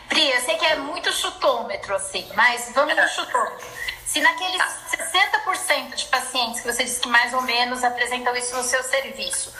Pri, 0.08 0.30
eu 0.30 0.40
sei 0.42 0.56
que 0.56 0.64
é 0.66 0.76
muito 0.76 1.12
chutômetro, 1.12 1.94
assim, 1.94 2.30
mas 2.34 2.70
vamos 2.74 2.94
no 2.96 3.08
chutômetro. 3.08 3.66
Se 4.06 4.20
naqueles 4.20 4.58
tá. 4.58 4.98
60% 5.46 5.94
de 5.94 6.04
pacientes 6.06 6.60
que 6.60 6.70
você 6.70 6.84
disse 6.84 7.00
que 7.00 7.08
mais 7.08 7.32
ou 7.32 7.40
menos 7.42 7.82
apresentam 7.82 8.34
isso 8.36 8.54
no 8.56 8.62
seu 8.62 8.82
serviço, 8.82 9.52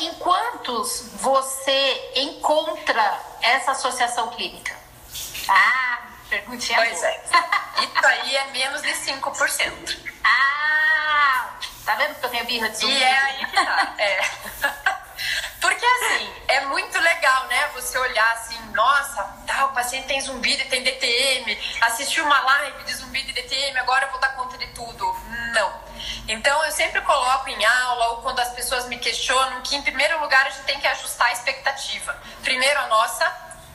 em 0.00 0.14
quantos 0.14 1.10
você 1.14 2.12
encontra 2.16 3.18
essa 3.42 3.72
associação 3.72 4.28
clínica? 4.30 4.74
Ah, 5.48 5.98
perguntinha 6.30 6.78
Pois 6.78 6.98
boa. 6.98 7.06
é. 7.08 7.24
Isso 7.84 8.06
aí 8.06 8.36
é 8.36 8.46
menos 8.52 8.80
de 8.82 8.88
5%. 8.92 9.98
Ah, 10.24 11.50
tá 11.84 11.94
vendo 11.96 12.14
que 12.14 12.24
eu 12.24 12.30
tenho 12.30 12.44
birra 12.46 12.68
de 12.70 12.76
zumbi? 12.78 12.92
E 12.94 13.02
é 13.02 13.18
aí 13.18 13.46
que 13.46 13.52
tá. 13.64 13.94
É. 13.98 14.20
Porque 15.60 15.84
assim, 15.84 16.34
é 16.48 16.60
muito 16.66 16.98
legal, 16.98 17.46
né? 17.46 17.68
Você 17.74 17.98
olhar 17.98 18.32
assim, 18.32 18.58
nossa, 18.72 19.22
tá, 19.46 19.66
o 19.66 19.72
paciente 19.72 20.06
tem 20.06 20.20
zumbido 20.20 20.62
e 20.62 20.66
tem 20.66 20.82
DTM, 20.82 21.58
assistiu 21.80 22.24
uma 22.24 22.38
live 22.40 22.84
de 22.84 22.94
zumbido 22.94 23.30
e 23.30 23.32
DTM, 23.32 23.78
agora 23.78 24.06
eu 24.06 24.10
vou 24.10 24.20
dar 24.20 24.34
conta 24.36 24.58
de 24.58 24.66
tudo. 24.68 25.16
Não. 25.54 25.84
Então 26.28 26.64
eu 26.64 26.72
sempre 26.72 27.00
coloco 27.02 27.48
em 27.48 27.64
aula 27.64 28.08
ou 28.08 28.16
quando 28.22 28.40
as 28.40 28.50
pessoas 28.50 28.86
me 28.86 28.98
questionam 28.98 29.62
que 29.62 29.76
em 29.76 29.82
primeiro 29.82 30.20
lugar 30.20 30.46
a 30.46 30.50
gente 30.50 30.64
tem 30.64 30.80
que 30.80 30.86
ajustar 30.86 31.28
a 31.28 31.32
expectativa. 31.32 32.16
Primeiro 32.42 32.80
a 32.80 32.86
nossa, 32.88 33.30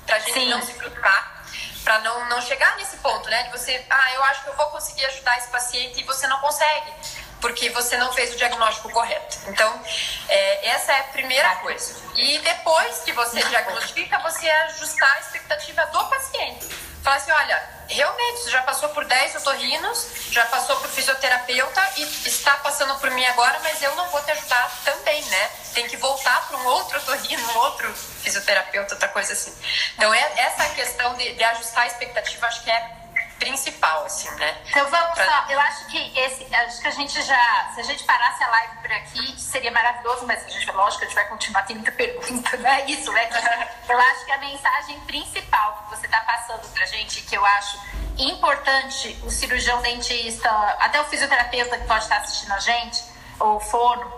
pra 0.05 0.19
gente 0.19 0.34
Sim. 0.34 0.50
não 0.50 0.62
se 0.62 0.74
frustrar, 0.74 1.43
para 1.84 2.00
não, 2.00 2.29
não 2.29 2.41
chegar 2.41 2.75
nesse 2.77 2.98
ponto, 2.98 3.29
né? 3.29 3.43
De 3.43 3.51
você, 3.51 3.86
ah, 3.89 4.13
eu 4.13 4.24
acho 4.25 4.43
que 4.43 4.50
eu 4.50 4.55
vou 4.55 4.67
conseguir 4.67 5.05
ajudar 5.05 5.38
esse 5.38 5.48
paciente 5.48 6.00
e 6.00 6.03
você 6.03 6.27
não 6.27 6.39
consegue 6.39 6.93
porque 7.41 7.69
você 7.69 7.98
não 7.98 8.12
fez 8.13 8.34
o 8.34 8.38
diagnóstico 8.38 8.89
correto. 8.91 9.38
Então, 9.48 9.81
é, 10.27 10.67
essa 10.69 10.91
é 10.93 11.00
a 11.00 11.03
primeira 11.03 11.55
coisa. 11.58 11.96
E 12.15 12.39
depois 12.39 13.00
que 13.00 13.13
você 13.13 13.41
diagnostica, 13.43 14.19
você 14.19 14.50
ajustar 14.50 15.15
a 15.15 15.19
expectativa 15.19 15.86
do 15.88 16.05
paciente. 16.05 16.67
Falar 17.03 17.15
assim, 17.15 17.31
olha, 17.31 17.69
realmente, 17.88 18.41
você 18.41 18.51
já 18.51 18.62
passou 18.63 18.89
por 18.89 19.05
10 19.05 19.38
otorrinos, 19.38 20.08
já 20.31 20.46
passou 20.48 20.75
por 20.77 20.89
fisioterapeuta 20.89 21.81
e 21.98 22.03
está 22.27 22.58
passando 22.58 22.93
por 23.00 23.10
mim 23.12 23.25
agora, 23.27 23.58
mas 23.63 23.81
eu 23.81 23.96
não 23.96 24.10
vou 24.10 24.22
te 24.22 24.31
ajudar 24.31 24.69
também, 24.84 25.24
né? 25.24 25.50
Tem 25.74 25.88
que 25.88 25.96
voltar 25.96 26.48
para 26.48 26.58
um 26.58 26.65
outro 26.65 26.98
otorrino, 26.98 27.51
um 27.53 27.58
outro 27.60 27.91
fisioterapeuta, 27.93 28.96
outra 28.96 29.08
coisa 29.08 29.31
assim. 29.31 29.53
Então, 29.96 30.13
é, 30.13 30.34
essa 30.38 30.67
questão 30.75 31.15
de, 31.15 31.34
de 31.34 31.43
ajustar 31.43 31.84
a 31.84 31.88
expectativa, 31.88 32.48
acho 32.48 32.63
que 32.63 32.69
é 32.69 32.99
principal, 33.39 34.05
assim, 34.05 34.29
né? 34.31 34.58
Então 34.67 34.88
vamos 34.89 35.15
pra... 35.15 35.25
lá. 35.25 35.46
Eu 35.50 35.60
acho 35.60 35.86
que 35.88 36.19
esse, 36.19 36.53
acho 36.53 36.81
que 36.81 36.88
a 36.88 36.91
gente 36.91 37.22
já, 37.22 37.72
se 37.74 37.81
a 37.81 37.84
gente 37.84 38.03
parasse 38.03 38.43
a 38.43 38.48
live 38.48 38.75
por 38.81 38.91
aqui, 38.91 39.41
seria 39.41 39.72
maravilhoso, 39.72 40.27
mas 40.27 40.46
a 40.46 40.50
gente, 40.50 40.69
lógico, 40.72 41.03
a 41.03 41.08
gente 41.08 41.15
vai 41.15 41.27
continuar, 41.27 41.63
tem 41.63 41.75
muita 41.75 41.91
pergunta, 41.91 42.58
não 42.58 42.69
é 42.69 42.86
isso, 42.86 43.12
né? 43.12 43.29
Eu 43.88 43.98
acho 43.98 44.25
que 44.25 44.31
a 44.31 44.38
mensagem 44.38 45.00
principal 45.01 45.84
que 45.84 45.96
você 45.98 46.05
está 46.05 46.22
passando 46.22 46.67
pra 46.74 46.86
gente, 46.86 47.22
que 47.22 47.36
eu 47.36 47.43
acho 47.43 47.79
importante 48.17 49.19
o 49.24 49.29
cirurgião 49.31 49.81
dentista, 49.81 50.50
até 50.79 51.01
o 51.01 51.05
fisioterapeuta 51.05 51.77
que 51.77 51.88
pode 51.88 52.03
estar 52.03 52.17
assistindo 52.17 52.51
a 52.51 52.60
gente, 52.60 53.03
ou 53.39 53.60
fono, 53.60 54.13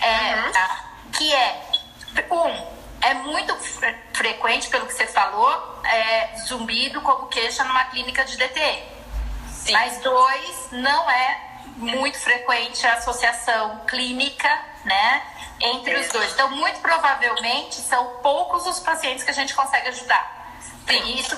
é, 0.00 0.34
uhum. 0.34 0.52
tá? 0.52 0.84
que 1.16 1.32
é, 1.32 1.62
um, 2.30 2.66
é 3.00 3.14
muito 3.14 3.54
fre 3.56 3.94
frequente, 4.12 4.68
pelo 4.68 4.86
que 4.86 4.92
você 4.92 5.06
falou, 5.06 5.73
é, 5.84 6.36
zumbido 6.46 7.00
como 7.00 7.26
queixa 7.26 7.64
numa 7.64 7.84
clínica 7.84 8.24
de 8.24 8.36
DTE. 8.36 8.82
Sim. 9.48 9.72
Mas 9.72 9.98
dois, 10.02 10.68
não 10.72 11.10
é 11.10 11.40
muito 11.76 12.18
frequente 12.18 12.86
a 12.86 12.94
associação 12.94 13.80
clínica, 13.86 14.48
né, 14.84 15.22
entre 15.60 15.96
os 15.96 16.08
dois. 16.08 16.32
Então, 16.32 16.50
muito 16.50 16.80
provavelmente, 16.80 17.76
são 17.76 18.18
poucos 18.22 18.66
os 18.66 18.80
pacientes 18.80 19.24
que 19.24 19.30
a 19.30 19.34
gente 19.34 19.54
consegue 19.54 19.88
ajudar. 19.88 20.58
Sim. 20.86 21.14
Isso 21.18 21.36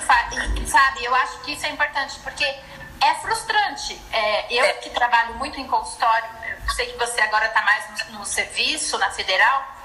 sabe, 0.67 1.05
eu 1.05 1.15
acho 1.15 1.41
que 1.41 1.53
isso 1.53 1.65
é 1.67 1.71
importante, 1.71 2.19
porque 2.21 2.45
é 2.45 3.15
frustrante. 3.23 4.01
É, 4.13 4.53
eu 4.53 4.65
é. 4.65 4.73
que 4.75 4.91
trabalho 4.91 5.35
muito 5.35 5.61
em 5.61 5.67
consultório, 5.69 6.29
eu 6.67 6.73
sei 6.75 6.87
que 6.87 6.99
você 6.99 7.21
agora 7.21 7.47
está 7.47 7.63
mais 7.63 8.09
no, 8.09 8.19
no 8.19 8.25
serviço, 8.25 8.99
na 8.99 9.11
federal, 9.13 9.77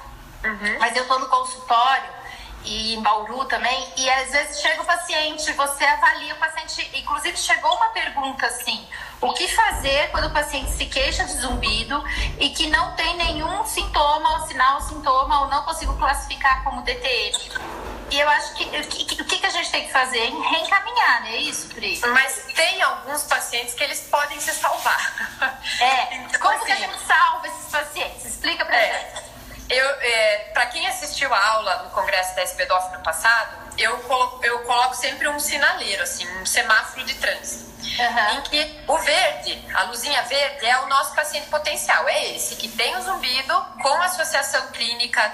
Uhum. 0.43 0.79
Mas 0.79 0.95
eu 0.95 1.07
tô 1.07 1.19
no 1.19 1.27
consultório 1.27 2.09
e 2.63 2.95
em 2.95 3.01
Bauru 3.01 3.45
também, 3.45 3.87
e 3.97 4.09
às 4.09 4.31
vezes 4.31 4.61
chega 4.61 4.81
o 4.81 4.85
paciente, 4.85 5.51
você 5.53 5.83
avalia 5.83 6.33
o 6.33 6.37
paciente, 6.37 6.89
inclusive 6.97 7.37
chegou 7.37 7.73
uma 7.75 7.89
pergunta 7.89 8.45
assim, 8.45 8.85
o 9.19 9.33
que 9.33 9.47
fazer 9.47 10.09
quando 10.11 10.25
o 10.25 10.31
paciente 10.31 10.71
se 10.71 10.85
queixa 10.85 11.23
de 11.23 11.33
zumbido 11.33 12.03
e 12.39 12.49
que 12.49 12.67
não 12.67 12.95
tem 12.95 13.15
nenhum 13.17 13.65
sintoma, 13.65 14.39
ou 14.39 14.47
sinal, 14.47 14.81
sintoma, 14.81 15.41
ou 15.41 15.47
não 15.47 15.63
consigo 15.63 15.95
classificar 15.97 16.63
como 16.63 16.81
DTM? 16.81 17.37
E 18.11 18.19
eu 18.19 18.29
acho 18.29 18.53
que 18.55 18.63
o 18.65 19.25
que, 19.25 19.39
que, 19.39 19.45
a 19.45 19.49
gente 19.49 19.71
tem 19.71 19.85
que 19.85 19.91
fazer? 19.91 20.19
Reencaminhar, 20.19 21.21
não 21.21 21.29
é 21.29 21.37
isso, 21.37 21.69
Pri? 21.69 21.97
Mas 22.07 22.45
tem 22.53 22.81
alguns 22.81 23.23
pacientes 23.23 23.73
que 23.73 23.83
eles 23.83 24.01
podem 24.11 24.37
se 24.37 24.51
salvar. 24.51 25.55
É, 25.79 26.15
então, 26.25 26.41
como 26.41 26.55
assim, 26.55 26.65
que 26.65 26.71
a 26.71 26.75
assim, 26.75 26.83
gente 26.83 27.07
salva 27.07 27.47
esses 27.47 27.71
pacientes? 27.71 28.25
Explica 28.25 28.65
pra 28.65 28.75
é. 28.75 28.99
gente. 28.99 29.30
Eu, 29.71 29.85
é, 30.01 30.37
para 30.53 30.65
quem 30.65 30.85
assistiu 30.85 31.33
a 31.33 31.47
aula 31.53 31.83
no 31.83 31.89
congresso 31.91 32.35
da 32.35 32.43
SBDOF 32.43 32.91
no 32.91 33.03
passado, 33.03 33.71
eu 33.77 33.97
coloco, 33.99 34.43
eu 34.45 34.59
coloco 34.63 34.95
sempre 34.95 35.29
um 35.29 35.39
sinaleiro, 35.39 36.03
assim, 36.03 36.27
um 36.39 36.45
semáforo 36.45 37.05
de 37.05 37.15
trânsito. 37.15 37.71
Uhum. 37.81 38.37
Em 38.37 38.41
que 38.41 38.81
o 38.87 38.97
verde, 38.97 39.65
a 39.73 39.83
luzinha 39.83 40.21
verde, 40.23 40.65
é 40.65 40.77
o 40.79 40.87
nosso 40.87 41.15
paciente 41.15 41.47
potencial. 41.47 42.07
É 42.09 42.35
esse 42.35 42.55
que 42.57 42.67
tem 42.67 42.95
o 42.97 43.01
zumbido 43.01 43.65
com 43.81 43.93
associação 44.01 44.67
clínica 44.67 45.31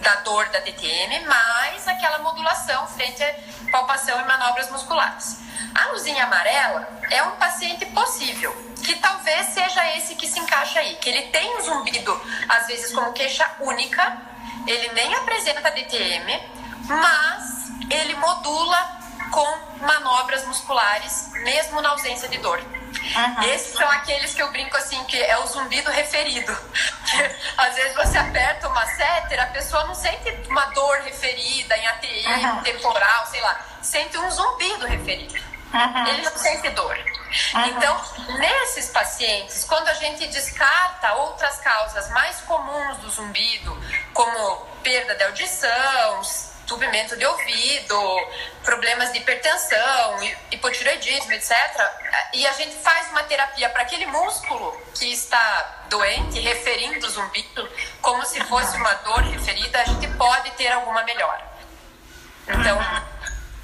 da 0.00 0.16
dor 0.16 0.48
da 0.48 0.60
DTM, 0.60 1.26
mais 1.26 1.86
aquela 1.88 2.18
modulação 2.18 2.86
frente 2.88 3.22
a 3.22 3.34
palpação 3.70 4.20
e 4.20 4.24
manobras 4.24 4.70
musculares. 4.70 5.38
A 5.74 5.86
luzinha 5.88 6.24
amarela 6.24 6.88
é 7.10 7.22
um 7.22 7.32
paciente 7.32 7.84
possível, 7.86 8.54
que 8.84 8.96
talvez 8.96 9.46
seja 9.48 9.96
esse 9.96 10.14
que 10.14 10.26
se 10.26 10.38
encaixa 10.38 10.80
aí, 10.80 10.96
que 10.96 11.08
ele 11.08 11.22
tem 11.28 11.56
um 11.56 11.62
zumbido, 11.62 12.20
às 12.48 12.66
vezes 12.66 12.92
como 12.92 13.12
queixa 13.12 13.48
única, 13.60 14.16
ele 14.66 14.92
nem 14.92 15.14
apresenta 15.14 15.70
DTM, 15.70 16.42
mas 16.88 17.68
ele 17.90 18.14
modula 18.14 18.98
com 19.30 19.58
manobras 19.80 20.44
musculares, 20.46 21.30
mesmo 21.44 21.80
na 21.80 21.90
ausência 21.90 22.28
de 22.28 22.38
dor. 22.38 22.60
Uhum. 22.88 23.42
Esses 23.44 23.74
são 23.74 23.88
aqueles 23.90 24.34
que 24.34 24.42
eu 24.42 24.50
brinco 24.50 24.76
assim, 24.76 25.02
que 25.04 25.20
é 25.20 25.38
o 25.38 25.46
zumbido 25.46 25.90
referido. 25.90 26.56
às 27.56 27.74
vezes 27.74 27.94
você 27.94 28.18
aperta 28.18 28.68
uma 28.68 28.86
sétera, 28.86 29.44
a 29.44 29.46
pessoa 29.48 29.84
não 29.84 29.94
sente 29.94 30.30
uma 30.48 30.66
dor 30.66 30.98
referida 31.00 31.76
em 31.76 31.86
ATI, 31.86 32.26
uhum. 32.26 32.62
temporal, 32.62 33.26
sei 33.26 33.40
lá. 33.40 33.60
Sente 33.82 34.16
um 34.18 34.30
zumbido 34.30 34.86
referido. 34.86 35.34
Uhum. 35.72 36.06
Ele 36.08 36.22
não 36.22 36.36
sente 36.36 36.70
dor. 36.70 36.98
Então, 37.66 38.00
nesses 38.38 38.88
pacientes, 38.88 39.64
quando 39.64 39.88
a 39.88 39.94
gente 39.94 40.26
descarta 40.28 41.12
outras 41.14 41.58
causas 41.58 42.08
mais 42.10 42.40
comuns 42.40 42.96
do 42.98 43.10
zumbido, 43.10 43.76
como 44.14 44.66
perda 44.82 45.14
de 45.14 45.24
audição, 45.24 46.22
tubimento 46.68 47.16
de 47.16 47.24
ouvido, 47.26 48.28
problemas 48.62 49.10
de 49.12 49.18
hipertensão, 49.18 50.22
hipotireoidismo, 50.52 51.32
etc. 51.32 51.52
E 52.34 52.46
a 52.46 52.52
gente 52.52 52.76
faz 52.76 53.08
uma 53.08 53.24
terapia 53.24 53.68
para 53.70 53.82
aquele 53.82 54.06
músculo 54.06 54.80
que 54.94 55.10
está 55.10 55.86
doente, 55.88 56.38
referindo 56.38 57.06
o 57.06 57.10
zumbido, 57.10 57.68
como 58.02 58.24
se 58.24 58.38
fosse 58.44 58.76
uma 58.76 58.92
dor 58.94 59.22
referida, 59.22 59.80
a 59.80 59.84
gente 59.84 60.06
pode 60.16 60.50
ter 60.52 60.68
alguma 60.68 61.02
melhora. 61.02 61.48
Então, 62.46 62.78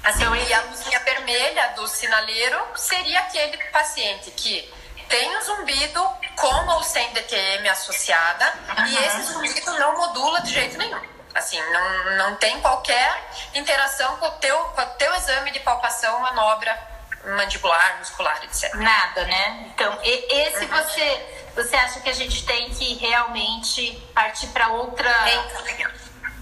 Assim, 0.05 0.23
e 0.23 0.53
a 0.53 0.61
luzinha 0.61 0.99
vermelha 0.99 1.73
do 1.75 1.87
sinaleiro 1.87 2.63
seria 2.75 3.21
aquele 3.21 3.57
paciente 3.71 4.29
que 4.29 4.71
tem 5.09 5.35
o 5.35 5.41
zumbido 5.41 6.07
com 6.35 6.67
ou 6.73 6.83
sem 6.83 7.11
DTM 7.11 7.67
associada 7.69 8.53
e 8.87 8.97
esse 8.97 9.23
zumbido 9.33 9.73
não 9.79 9.97
modula 9.97 10.41
de 10.41 10.53
jeito 10.53 10.77
nenhum. 10.77 11.14
Assim, 11.35 11.61
não, 11.71 12.17
não 12.17 12.35
tem 12.37 12.59
qualquer 12.61 13.29
interação 13.53 14.15
com 14.17 14.25
o 14.25 14.31
teu, 14.31 14.57
com 14.57 14.81
o 14.81 14.85
teu 14.97 15.13
exame 15.15 15.51
de 15.51 15.59
palpação, 15.59 16.19
manobra 16.21 16.95
mandibular, 17.35 17.97
muscular, 17.99 18.39
etc. 18.43 18.73
Nada, 18.75 19.25
né? 19.25 19.65
Então, 19.73 19.99
esse 20.03 20.65
uhum. 20.65 20.71
você, 20.71 21.49
você 21.55 21.75
acha 21.75 21.99
que 21.99 22.09
a 22.09 22.13
gente 22.13 22.45
tem 22.45 22.69
que 22.69 22.95
realmente 22.95 23.91
partir 24.13 24.47
para 24.47 24.69
outra. 24.69 25.09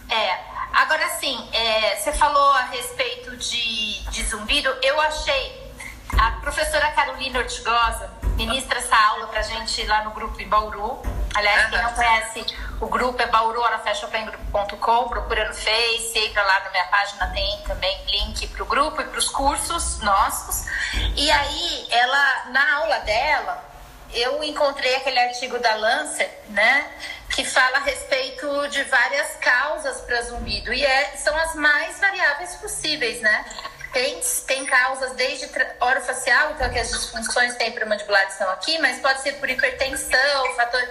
É. 0.10 0.54
Agora 0.74 1.08
sim, 1.20 1.50
é, 1.54 1.96
você 1.96 2.12
falou 2.14 2.52
a 2.52 2.64
respeito 2.64 3.38
de, 3.38 4.04
de 4.10 4.24
zumbido, 4.26 4.70
eu 4.82 5.00
achei. 5.02 5.64
A 6.20 6.32
professora 6.42 6.92
Carolina 6.92 7.40
Ortigosa 7.40 8.12
ministra 8.36 8.78
essa 8.78 8.96
aula 8.96 9.28
pra 9.28 9.42
gente 9.42 9.84
lá 9.86 10.04
no 10.04 10.12
grupo 10.12 10.40
em 10.42 10.48
Bauru. 10.48 11.02
Aliás, 11.36 11.70
quem 11.70 11.82
não 11.82 11.94
conhece 11.94 12.46
o 12.80 12.88
grupo 12.88 13.22
é 13.22 13.26
bauruhorafashopengroup.com, 13.28 15.08
procura 15.10 15.48
no 15.48 15.54
Face, 15.54 16.20
entra 16.20 16.44
lá 16.44 16.60
na 16.66 16.70
minha 16.70 16.86
página, 16.86 17.28
tem 17.28 17.64
também 17.66 17.98
link 18.08 18.48
para 18.48 18.64
o 18.64 18.66
grupo 18.66 19.02
e 19.02 19.06
para 19.06 19.18
os 19.18 19.30
cursos 19.30 20.00
nossos. 20.02 20.66
E 21.16 21.32
aí, 21.32 21.88
ela, 21.90 22.46
na 22.50 22.76
aula 22.76 23.00
dela, 23.00 23.64
eu 24.14 24.44
encontrei 24.44 24.96
aquele 24.96 25.20
artigo 25.20 25.58
da 25.60 25.76
Lancet, 25.76 26.30
né, 26.50 26.92
que 27.30 27.44
fala 27.44 27.78
a 27.78 27.82
respeito 27.82 28.68
de 28.68 28.84
várias 28.84 29.36
causas 29.38 30.02
para 30.02 30.22
zumbido 30.22 30.72
e 30.72 30.86
é, 30.86 31.18
são 31.18 31.36
as 31.36 31.56
mais 31.56 32.00
variáveis 32.00 32.56
possíveis, 32.58 33.22
né? 33.22 33.46
Tem, 33.92 34.20
tem 34.48 34.66
causas 34.66 35.14
desde 35.14 35.50
orofacial, 35.80 36.52
então 36.52 36.70
que 36.70 36.80
as 36.80 36.90
disfunções 36.90 37.56
temporomandibulares 37.56 38.34
estão 38.34 38.50
aqui, 38.50 38.78
mas 38.80 39.00
pode 39.00 39.22
ser 39.22 39.34
por 39.34 39.50
hipertensão, 39.50 40.56
fator 40.56 40.82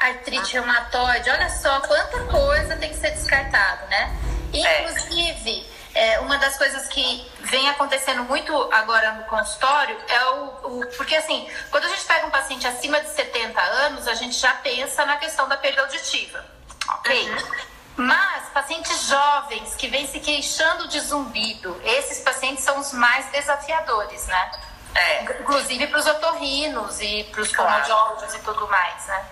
artrite 0.00 0.54
reumatoide, 0.54 1.30
olha 1.30 1.48
só 1.50 1.80
quanta 1.80 2.24
coisa 2.24 2.76
tem 2.76 2.90
que 2.90 2.96
ser 2.96 3.10
descartado, 3.10 3.86
né? 3.86 4.16
É. 4.52 4.82
Inclusive, 4.82 5.66
é, 5.94 6.20
uma 6.20 6.38
das 6.38 6.56
coisas 6.56 6.88
que 6.88 7.30
vem 7.40 7.68
acontecendo 7.68 8.24
muito 8.24 8.54
agora 8.72 9.12
no 9.12 9.24
consultório 9.24 9.96
é 10.08 10.24
o, 10.26 10.44
o, 10.80 10.86
Porque, 10.96 11.14
assim, 11.16 11.48
quando 11.70 11.84
a 11.84 11.88
gente 11.88 12.04
pega 12.04 12.26
um 12.26 12.30
paciente 12.30 12.66
acima 12.66 13.00
de 13.00 13.08
70 13.10 13.60
anos, 13.60 14.08
a 14.08 14.14
gente 14.14 14.36
já 14.36 14.54
pensa 14.54 15.04
na 15.04 15.16
questão 15.16 15.48
da 15.48 15.56
perda 15.56 15.82
auditiva, 15.82 16.44
ok? 16.88 17.30
Uhum. 17.30 17.70
Mas 17.96 18.48
pacientes 18.54 19.08
jovens 19.08 19.74
que 19.74 19.88
vêm 19.88 20.06
se 20.06 20.20
queixando 20.20 20.88
de 20.88 21.00
zumbido, 21.00 21.78
esses 21.84 22.20
pacientes 22.20 22.64
são 22.64 22.78
os 22.78 22.92
mais 22.92 23.26
desafiadores, 23.26 24.26
né? 24.26 24.50
É. 24.94 25.22
Inclusive 25.40 25.86
para 25.88 25.98
os 25.98 26.06
otorrinos 26.06 27.00
e 27.00 27.24
para 27.24 27.42
os 27.42 27.52
fonoaudiólogos 27.52 28.34
e 28.34 28.38
tudo 28.40 28.66
mais, 28.68 29.06
né? 29.06 29.24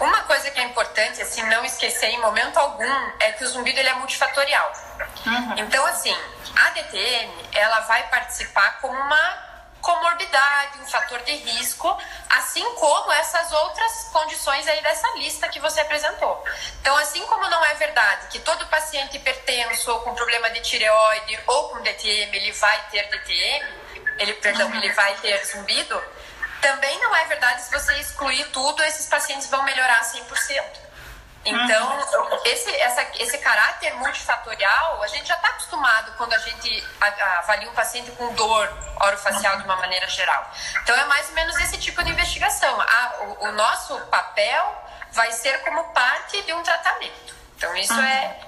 Uma 0.00 0.22
coisa 0.22 0.50
que 0.50 0.58
é 0.58 0.64
importante, 0.64 1.20
assim, 1.20 1.42
não 1.42 1.64
esquecer 1.64 2.06
em 2.06 2.20
momento 2.20 2.56
algum, 2.58 3.10
é 3.20 3.32
que 3.32 3.44
o 3.44 3.46
zumbido 3.46 3.78
ele 3.78 3.88
é 3.88 3.94
multifatorial. 3.94 4.72
Uhum. 5.26 5.54
Então, 5.58 5.84
assim, 5.86 6.16
a 6.56 6.70
DTM, 6.70 7.48
ela 7.52 7.80
vai 7.80 8.08
participar 8.08 8.80
como 8.80 8.98
uma 8.98 9.50
comorbidade, 9.80 10.78
um 10.80 10.86
fator 10.86 11.20
de 11.20 11.32
risco, 11.32 11.98
assim 12.28 12.64
como 12.74 13.12
essas 13.12 13.50
outras 13.52 14.08
condições 14.12 14.66
aí 14.68 14.80
dessa 14.82 15.08
lista 15.16 15.48
que 15.48 15.58
você 15.58 15.80
apresentou. 15.80 16.44
Então, 16.80 16.96
assim 16.96 17.24
como 17.26 17.48
não 17.48 17.64
é 17.64 17.74
verdade 17.74 18.28
que 18.28 18.38
todo 18.40 18.66
paciente 18.66 19.16
hipertenso 19.16 19.90
ou 19.90 20.00
com 20.00 20.14
problema 20.14 20.50
de 20.50 20.60
tireoide 20.60 21.40
ou 21.46 21.70
com 21.70 21.82
DTM, 21.82 22.36
ele 22.36 22.52
vai 22.52 22.88
ter 22.90 23.08
DTM, 23.08 23.80
ele, 24.18 24.34
perdão, 24.34 24.74
ele 24.74 24.92
vai 24.92 25.14
ter 25.14 25.44
zumbido, 25.46 26.02
também 26.60 26.98
não 27.00 27.14
é 27.16 27.24
verdade 27.26 27.62
se 27.62 27.70
você 27.70 27.94
excluir 27.98 28.44
tudo, 28.50 28.82
esses 28.84 29.06
pacientes 29.06 29.48
vão 29.48 29.62
melhorar 29.64 30.00
100%. 30.02 30.90
Então, 31.42 31.98
uhum. 31.98 32.40
esse, 32.44 32.70
essa, 32.76 33.06
esse 33.18 33.38
caráter 33.38 33.94
multifatorial, 33.94 35.02
a 35.02 35.06
gente 35.06 35.26
já 35.26 35.34
está 35.36 35.48
acostumado 35.48 36.12
quando 36.18 36.34
a 36.34 36.38
gente 36.38 36.84
avalia 37.38 37.70
um 37.70 37.72
paciente 37.72 38.10
com 38.12 38.34
dor 38.34 38.70
orofacial 39.00 39.56
de 39.56 39.64
uma 39.64 39.76
maneira 39.76 40.06
geral. 40.06 40.50
Então, 40.82 40.94
é 40.94 41.04
mais 41.06 41.28
ou 41.28 41.34
menos 41.34 41.56
esse 41.60 41.78
tipo 41.78 42.02
de 42.04 42.10
investigação. 42.10 42.78
A, 42.78 43.14
o, 43.20 43.44
o 43.46 43.52
nosso 43.52 43.98
papel 44.06 44.84
vai 45.12 45.32
ser 45.32 45.62
como 45.62 45.82
parte 45.92 46.42
de 46.42 46.52
um 46.52 46.62
tratamento. 46.62 47.34
Então, 47.56 47.74
isso 47.74 47.94
uhum. 47.94 48.04
é, 48.04 48.38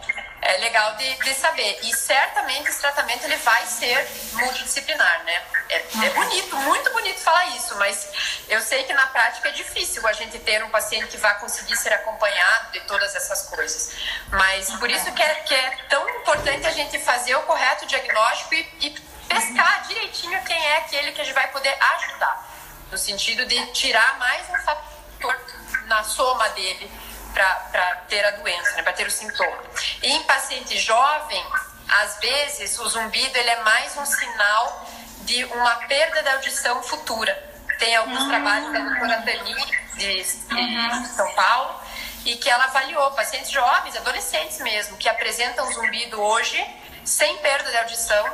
é 0.42 0.56
legal 0.58 0.96
de, 0.96 1.14
de 1.14 1.34
saber. 1.34 1.78
E 1.84 1.94
certamente 1.94 2.68
esse 2.68 2.80
tratamento 2.80 3.24
ele 3.24 3.36
vai 3.36 3.64
ser 3.64 4.08
multidisciplinar, 4.32 5.22
né? 5.24 5.42
É, 5.68 5.76
é, 5.76 6.10
bonito, 6.10 6.56
muito 6.56 6.92
bonito 6.92 7.20
falar 7.20 7.46
isso, 7.56 7.76
mas 7.76 8.08
eu 8.48 8.60
sei 8.60 8.82
que 8.82 8.92
na 8.92 9.06
prática 9.06 9.48
é 9.48 9.52
difícil 9.52 10.04
a 10.06 10.12
gente 10.12 10.38
ter 10.40 10.62
um 10.64 10.68
paciente 10.68 11.06
que 11.06 11.16
vá 11.16 11.34
conseguir 11.34 11.76
ser 11.76 11.92
acompanhado 11.92 12.72
de 12.72 12.80
todas 12.80 13.14
essas 13.14 13.48
coisas. 13.48 13.92
Mas 14.30 14.68
por 14.74 14.90
isso 14.90 15.12
que 15.12 15.22
é, 15.22 15.34
que 15.36 15.54
é 15.54 15.76
tão 15.88 16.08
importante 16.10 16.66
a 16.66 16.72
gente 16.72 16.98
fazer 16.98 17.36
o 17.36 17.42
correto 17.42 17.86
diagnóstico 17.86 18.54
e, 18.54 18.68
e 18.80 18.90
pescar 19.28 19.86
direitinho 19.86 20.42
quem 20.44 20.66
é 20.66 20.78
aquele 20.78 21.12
que 21.12 21.20
a 21.20 21.24
gente 21.24 21.34
vai 21.34 21.48
poder 21.52 21.74
ajudar. 21.80 22.50
No 22.90 22.98
sentido 22.98 23.46
de 23.46 23.64
tirar 23.72 24.18
mais 24.18 24.42
um 24.50 24.58
fator 24.64 25.40
na 25.86 26.02
soma 26.02 26.48
dele 26.50 26.90
para 27.32 27.94
ter 28.08 28.24
a 28.24 28.30
doença, 28.32 28.76
né, 28.76 28.82
para 28.82 28.92
ter 28.92 29.06
o 29.06 29.10
sintoma. 29.10 29.62
E 30.02 30.12
em 30.12 30.22
paciente 30.24 30.78
jovem, 30.78 31.44
às 31.88 32.18
vezes 32.18 32.78
o 32.78 32.88
zumbido 32.88 33.36
ele 33.36 33.50
é 33.50 33.62
mais 33.62 33.96
um 33.96 34.04
sinal 34.04 34.90
de 35.20 35.44
uma 35.44 35.74
perda 35.86 36.22
da 36.22 36.34
audição 36.34 36.82
futura. 36.82 37.50
Tem 37.78 37.96
alguns 37.96 38.20
uhum. 38.20 38.28
trabalhos 38.28 38.72
da 38.72 38.78
doutora 38.78 39.22
Tani, 39.22 39.54
de, 39.96 40.22
de 40.22 40.54
uhum. 40.54 41.04
São 41.06 41.34
Paulo, 41.34 41.80
e 42.24 42.36
que 42.36 42.48
ela 42.48 42.64
avaliou 42.64 43.10
pacientes 43.12 43.50
jovens, 43.50 43.96
adolescentes 43.96 44.60
mesmo, 44.60 44.96
que 44.96 45.08
apresentam 45.08 45.70
zumbido 45.72 46.20
hoje 46.20 46.64
sem 47.04 47.36
perda 47.38 47.70
de 47.70 47.76
audição 47.78 48.24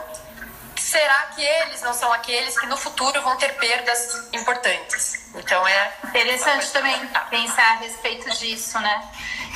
será 0.88 1.27
que 1.35 1.42
eles 1.42 1.83
não 1.83 1.92
são 1.92 2.11
aqueles 2.12 2.59
que 2.59 2.66
no 2.66 2.77
futuro 2.77 3.20
vão 3.22 3.37
ter 3.37 3.55
perdas 3.57 4.29
importantes? 4.33 5.29
Então 5.35 5.66
é 5.68 5.92
interessante 6.05 6.70
também 6.70 6.94
pensar 7.29 7.72
a 7.72 7.77
respeito 7.77 8.31
disso, 8.38 8.81
né? 8.81 9.09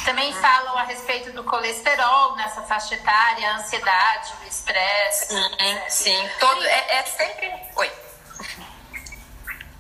Também 0.05 0.31
hum. 0.31 0.40
falam 0.40 0.77
a 0.77 0.83
respeito 0.85 1.33
do 1.33 1.42
colesterol 1.45 2.37
nessa 2.37 2.62
faixa 2.62 2.95
etária, 2.95 3.49
a 3.49 3.57
ansiedade, 3.57 4.33
o 4.42 4.47
estresse. 4.47 5.29
Sim, 5.29 5.81
sim. 5.88 6.31
Todo, 6.38 6.62
é, 6.64 6.97
é 6.97 7.03
sempre. 7.05 7.51
Oi. 7.77 7.92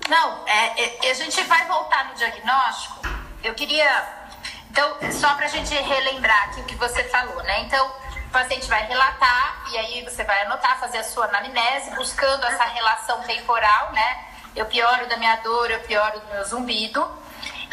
Não, 0.08 0.46
é, 0.46 1.06
é, 1.06 1.10
a 1.10 1.14
gente 1.14 1.42
vai 1.44 1.66
voltar 1.66 2.06
no 2.06 2.14
diagnóstico. 2.14 3.00
Eu 3.44 3.54
queria. 3.54 4.22
Então, 4.70 4.96
só 5.12 5.34
para 5.34 5.44
a 5.44 5.48
gente 5.48 5.74
relembrar 5.74 6.44
aqui 6.44 6.60
o 6.60 6.64
que 6.64 6.76
você 6.76 7.04
falou, 7.04 7.42
né? 7.42 7.60
Então, 7.60 7.92
o 8.32 8.40
paciente 8.40 8.66
vai 8.66 8.86
relatar 8.86 9.62
e 9.70 9.76
aí 9.76 10.02
você 10.04 10.24
vai 10.24 10.40
anotar, 10.46 10.80
fazer 10.80 10.98
a 10.98 11.04
sua 11.04 11.26
anamnese, 11.26 11.90
buscando 11.90 12.46
essa 12.46 12.64
relação 12.64 13.20
temporal, 13.24 13.92
né? 13.92 14.24
Eu 14.56 14.64
pioro 14.64 15.06
da 15.06 15.18
minha 15.18 15.36
dor, 15.36 15.70
eu 15.70 15.80
pioro 15.80 16.18
do 16.18 16.26
meu 16.28 16.42
zumbido. 16.42 17.06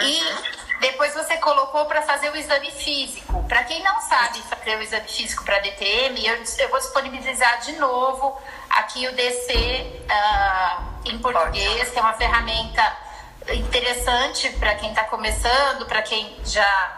E 0.01 0.21
depois 0.81 1.13
você 1.13 1.37
colocou 1.37 1.85
para 1.85 2.01
fazer 2.01 2.29
o 2.29 2.35
exame 2.35 2.71
físico. 2.71 3.41
Para 3.47 3.63
quem 3.63 3.81
não 3.83 4.01
sabe 4.01 4.39
fazer 4.41 4.75
o 4.75 4.81
exame 4.81 5.07
físico 5.07 5.45
para 5.45 5.59
DTM, 5.59 6.27
eu, 6.27 6.43
eu, 6.57 6.69
vou 6.69 6.79
disponibilizar 6.79 7.61
de 7.61 7.73
novo 7.73 8.37
aqui 8.69 9.07
o 9.07 9.13
DC 9.13 9.53
uh, 9.53 10.11
ah, 10.11 10.83
em 11.05 11.17
português, 11.19 11.89
que 11.89 11.97
é 11.97 12.01
uma 12.01 12.13
ferramenta 12.13 12.97
interessante 13.53 14.49
para 14.59 14.75
quem 14.75 14.89
está 14.89 15.05
começando, 15.05 15.85
para 15.85 16.01
quem 16.01 16.37
já 16.43 16.97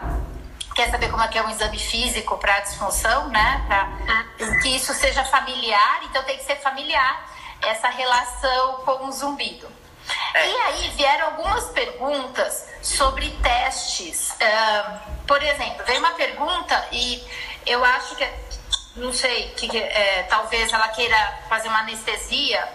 quer 0.74 0.90
saber 0.90 1.10
como 1.10 1.22
é 1.22 1.28
que 1.28 1.38
é 1.38 1.42
um 1.42 1.50
exame 1.50 1.78
físico 1.78 2.36
para 2.38 2.60
disfunção, 2.60 3.28
né? 3.28 3.64
Para 3.66 4.60
que 4.60 4.68
isso 4.68 4.92
seja 4.94 5.24
familiar, 5.24 6.00
então 6.04 6.22
tem 6.24 6.36
que 6.36 6.44
ser 6.44 6.56
familiar 6.56 7.28
essa 7.62 7.88
relação 7.88 8.74
com 8.84 9.06
o 9.06 9.12
zumbido. 9.12 9.70
É. 10.34 10.48
E 10.48 10.56
aí 10.56 10.88
vieram 10.96 11.26
algumas 11.26 11.66
perguntas 11.66 12.66
sobre 12.82 13.30
testes. 13.42 14.30
Uh, 14.30 14.98
por 15.26 15.42
exemplo, 15.42 15.84
veio 15.86 16.00
uma 16.00 16.12
pergunta 16.12 16.88
e 16.90 17.22
eu 17.64 17.84
acho 17.84 18.16
que, 18.16 18.28
não 18.96 19.12
sei, 19.12 19.50
que 19.50 19.78
é, 19.78 20.24
talvez 20.28 20.72
ela 20.72 20.88
queira 20.88 21.38
fazer 21.48 21.68
uma 21.68 21.80
anestesia. 21.80 22.68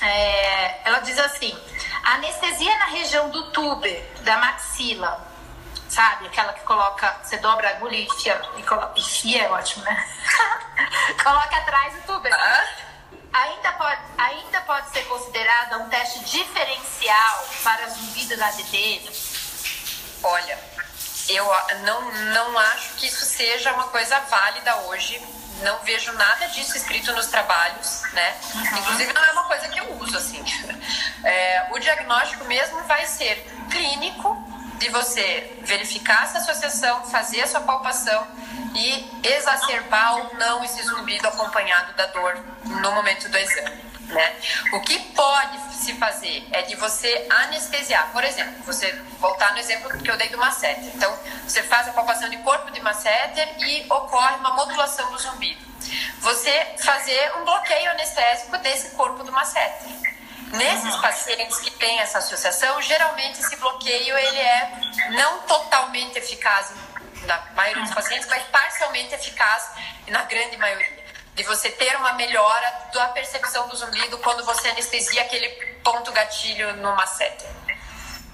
É, 0.00 0.88
ela 0.88 1.00
diz 1.00 1.18
assim: 1.18 1.56
anestesia 2.02 2.76
na 2.78 2.86
região 2.86 3.28
do 3.30 3.50
tuber, 3.50 4.02
da 4.22 4.38
maxila 4.38 5.33
sabe? 5.94 6.26
Aquela 6.26 6.52
que 6.52 6.62
coloca, 6.62 7.16
você 7.22 7.36
dobra 7.38 7.68
a 7.68 7.70
agulha 7.72 7.96
e 7.96 8.04
enfia, 8.04 8.40
e 8.56 8.62
coloca, 8.64 8.98
enfia 8.98 9.44
é 9.44 9.48
ótimo, 9.50 9.84
né? 9.84 10.08
coloca 11.22 11.56
atrás 11.56 11.94
do 11.94 12.00
tubo. 12.02 12.28
Ah. 12.32 12.66
Ainda 13.32 13.72
pode, 13.72 14.00
ainda 14.18 14.60
pode 14.62 14.90
ser 14.90 15.02
considerada 15.06 15.78
um 15.78 15.88
teste 15.88 16.24
diferencial 16.24 17.48
para 17.62 17.88
zumbido 17.88 18.36
da 18.36 18.50
DD? 18.50 19.02
Olha, 20.22 20.58
eu 21.28 21.44
não, 21.82 22.12
não 22.12 22.58
acho 22.58 22.94
que 22.94 23.06
isso 23.06 23.24
seja 23.24 23.72
uma 23.72 23.88
coisa 23.88 24.18
válida 24.20 24.76
hoje. 24.82 25.20
Não 25.62 25.78
vejo 25.80 26.12
nada 26.12 26.46
disso 26.48 26.76
escrito 26.76 27.12
nos 27.12 27.26
trabalhos, 27.26 28.02
né? 28.12 28.36
Uhum. 28.54 28.78
Inclusive, 28.78 29.12
não 29.12 29.24
é 29.24 29.32
uma 29.32 29.44
coisa 29.44 29.68
que 29.68 29.80
eu 29.80 29.92
uso, 29.94 30.16
assim. 30.16 30.44
É, 31.24 31.68
o 31.70 31.78
diagnóstico 31.78 32.44
mesmo 32.44 32.82
vai 32.82 33.06
ser 33.06 33.46
clínico 33.70 34.43
de 34.78 34.88
você 34.90 35.58
verificar 35.62 36.24
essa 36.24 36.38
associação, 36.38 37.04
fazer 37.04 37.42
a 37.42 37.46
sua 37.46 37.60
palpação 37.60 38.26
e 38.74 39.10
exacerbar 39.22 40.16
ou 40.16 40.34
não 40.34 40.64
esse 40.64 40.82
zumbido 40.82 41.28
acompanhado 41.28 41.92
da 41.94 42.06
dor 42.06 42.36
no 42.64 42.92
momento 42.92 43.28
do 43.28 43.38
exame. 43.38 43.84
Né? 44.08 44.36
O 44.72 44.80
que 44.80 44.98
pode 45.14 45.74
se 45.74 45.94
fazer 45.94 46.46
é 46.52 46.62
de 46.62 46.76
você 46.76 47.26
anestesiar. 47.30 48.10
Por 48.12 48.22
exemplo, 48.22 48.62
você 48.64 48.92
voltar 49.18 49.52
no 49.52 49.58
exemplo 49.58 49.96
que 49.98 50.10
eu 50.10 50.16
dei 50.16 50.28
do 50.28 50.38
masseter. 50.38 50.84
Então, 50.94 51.16
você 51.46 51.62
faz 51.62 51.88
a 51.88 51.92
palpação 51.92 52.28
de 52.28 52.36
corpo 52.38 52.70
de 52.70 52.80
masseter 52.80 53.54
e 53.58 53.86
ocorre 53.90 54.36
uma 54.36 54.54
modulação 54.54 55.10
do 55.10 55.18
zumbido. 55.18 55.64
Você 56.20 56.74
fazer 56.78 57.32
um 57.38 57.44
bloqueio 57.44 57.90
anestésico 57.90 58.56
desse 58.58 58.94
corpo 58.94 59.24
do 59.24 59.32
masseter. 59.32 60.13
Nesses 60.52 60.94
pacientes 60.96 61.58
que 61.58 61.70
têm 61.72 61.98
essa 61.98 62.18
associação, 62.18 62.80
geralmente 62.80 63.40
esse 63.40 63.56
bloqueio 63.56 64.16
ele 64.16 64.38
é 64.38 64.72
não 65.10 65.40
totalmente 65.42 66.18
eficaz 66.18 66.72
na 67.26 67.38
maioria 67.56 67.82
dos 67.82 67.94
pacientes, 67.94 68.28
mas 68.28 68.42
parcialmente 68.44 69.14
eficaz 69.14 69.70
na 70.08 70.22
grande 70.22 70.56
maioria 70.56 71.04
de 71.34 71.42
você 71.42 71.70
ter 71.70 71.96
uma 71.96 72.12
melhora 72.12 72.88
da 72.92 73.08
percepção 73.08 73.68
do 73.68 73.76
zumbido 73.76 74.16
quando 74.18 74.44
você 74.44 74.68
anestesia 74.68 75.22
aquele 75.22 75.48
ponto 75.82 76.12
gatilho 76.12 76.76
no 76.76 76.94
masseter. 76.94 77.50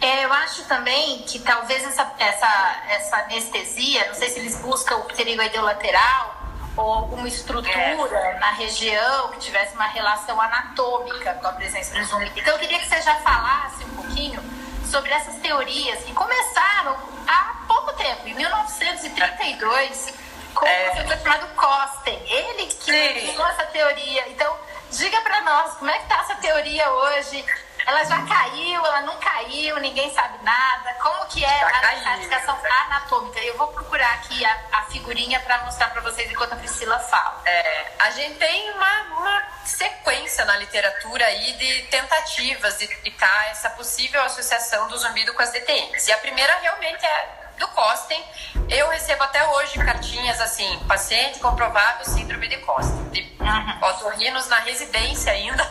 É, 0.01 0.25
eu 0.25 0.33
acho 0.33 0.65
também 0.65 1.23
que 1.23 1.39
talvez 1.41 1.83
essa, 1.85 2.11
essa, 2.19 2.83
essa 2.89 3.17
anestesia, 3.19 4.07
não 4.09 4.15
sei 4.15 4.29
se 4.29 4.39
eles 4.39 4.57
buscam 4.57 4.97
o 4.97 5.05
pterigoideu 5.05 5.63
lateral 5.63 6.39
ou 6.81 6.93
alguma 6.93 7.29
estrutura 7.29 8.16
é. 8.16 8.38
na 8.38 8.53
região 8.53 9.29
que 9.29 9.38
tivesse 9.38 9.75
uma 9.75 9.87
relação 9.87 10.40
anatômica 10.40 11.35
com 11.35 11.47
a 11.47 11.53
presença 11.53 11.99
do 11.99 12.05
zumbido. 12.05 12.33
Então 12.38 12.55
eu 12.55 12.59
queria 12.59 12.79
que 12.79 12.88
você 12.88 13.01
já 13.03 13.16
falasse 13.16 13.85
um 13.85 13.97
pouquinho 13.97 14.43
sobre 14.90 15.11
essas 15.11 15.37
teorias 15.37 16.03
que 16.05 16.12
começaram 16.12 16.97
há 17.27 17.64
pouco 17.66 17.93
tempo, 17.95 18.27
em 18.27 18.35
1932 18.35 20.14
com 20.55 20.66
é. 20.66 20.88
o 20.88 20.93
professor 20.93 21.23
chamado 21.23 21.55
Kosten. 21.55 22.21
Ele 22.27 22.66
que 22.66 22.77
criou 22.77 23.47
essa 23.47 23.64
teoria. 23.66 24.29
Então, 24.29 24.57
diga 24.90 25.21
para 25.21 25.40
nós, 25.43 25.75
como 25.75 25.90
é 25.90 25.99
que 25.99 26.09
tá 26.09 26.21
essa 26.21 26.35
teoria 26.37 26.90
hoje? 26.90 27.45
Ela 27.87 28.05
já 28.05 28.23
caiu, 28.23 28.85
ela 28.85 29.03
não 29.03 29.16
caiu, 29.19 29.79
ninguém 29.81 30.12
sabe 30.14 30.43
nada. 30.43 30.95
Como 30.95 31.27
que 31.27 31.45
é 31.45 31.62
a 31.62 31.81
classificação 31.81 32.59
anatômica? 32.87 33.40
Eu 33.40 33.57
vou 33.57 33.69
procurar 33.69 34.14
aqui 34.14 34.45
a, 34.45 34.61
a 34.73 34.83
figurinha 34.85 35.40
para 35.40 35.64
mostrar 35.64 35.90
para 35.90 36.01
vocês 36.01 36.31
enquanto 36.31 36.53
a 36.53 36.57
Priscila 36.57 36.99
fala. 36.99 37.43
É, 37.45 37.93
a 38.01 38.11
gente 38.11 38.38
tem 38.38 38.71
uma, 38.73 39.03
uma 39.19 39.43
sequência 39.64 40.45
na 40.45 40.57
literatura 40.57 41.25
aí 41.25 41.53
de 41.53 41.83
tentativas 41.85 42.79
de 42.79 42.85
explicar 42.85 43.51
essa 43.51 43.71
possível 43.71 44.23
associação 44.25 44.88
do 44.88 44.99
zumbido 44.99 45.33
com 45.35 45.43
as 45.43 45.53
DTMs. 45.53 46.09
E 46.09 46.12
a 46.12 46.19
primeira 46.19 46.55
realmente 46.59 47.05
é 47.05 47.40
do 47.61 47.69
Costen, 47.69 48.25
eu 48.71 48.88
recebo 48.88 49.23
até 49.23 49.47
hoje 49.47 49.79
cartinhas 49.85 50.40
assim, 50.40 50.79
paciente 50.88 51.38
comprovável 51.38 52.07
síndrome 52.07 52.49
de 52.49 52.57
Costen, 52.59 53.09
de 53.11 53.21
uhum. 53.38 53.88
otorrinos 53.88 54.49
na 54.49 54.61
residência 54.61 55.31
ainda, 55.31 55.62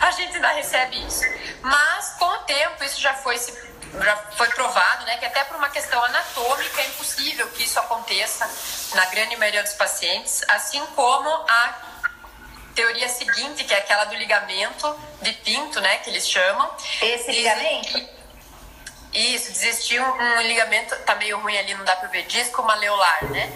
a 0.00 0.10
gente 0.12 0.34
ainda 0.36 0.48
recebe 0.52 1.04
isso. 1.06 1.22
Mas 1.62 2.10
com 2.18 2.26
o 2.26 2.38
tempo 2.38 2.84
isso 2.84 3.00
já 3.00 3.14
foi 3.14 3.38
se 3.38 3.74
já 4.02 4.16
foi 4.36 4.48
provado, 4.48 5.06
né, 5.06 5.16
que 5.18 5.24
até 5.24 5.44
por 5.44 5.56
uma 5.56 5.68
questão 5.68 6.02
anatômica 6.04 6.80
é 6.80 6.86
impossível 6.88 7.46
que 7.50 7.62
isso 7.62 7.78
aconteça 7.78 8.48
na 8.94 9.04
grande 9.06 9.36
maioria 9.36 9.62
dos 9.62 9.74
pacientes, 9.74 10.42
assim 10.48 10.84
como 10.96 11.28
a 11.28 11.74
teoria 12.74 13.08
seguinte, 13.08 13.62
que 13.62 13.72
é 13.72 13.78
aquela 13.78 14.04
do 14.06 14.14
ligamento 14.16 14.98
de 15.22 15.32
pinto, 15.32 15.80
né, 15.80 15.98
que 15.98 16.10
eles 16.10 16.28
chamam. 16.28 16.68
Esse 17.00 17.30
ligamento? 17.30 18.24
Isso, 19.12 19.52
desistiu 19.52 20.02
um, 20.02 20.40
ligamento, 20.42 20.96
tá 21.04 21.14
meio 21.14 21.38
ruim 21.38 21.56
ali, 21.56 21.72
não 21.74 21.84
dá 21.84 21.94
pra 21.94 22.08
ver, 22.08 22.24
disco 22.26 22.62
maleolar, 22.64 23.24
né? 23.26 23.48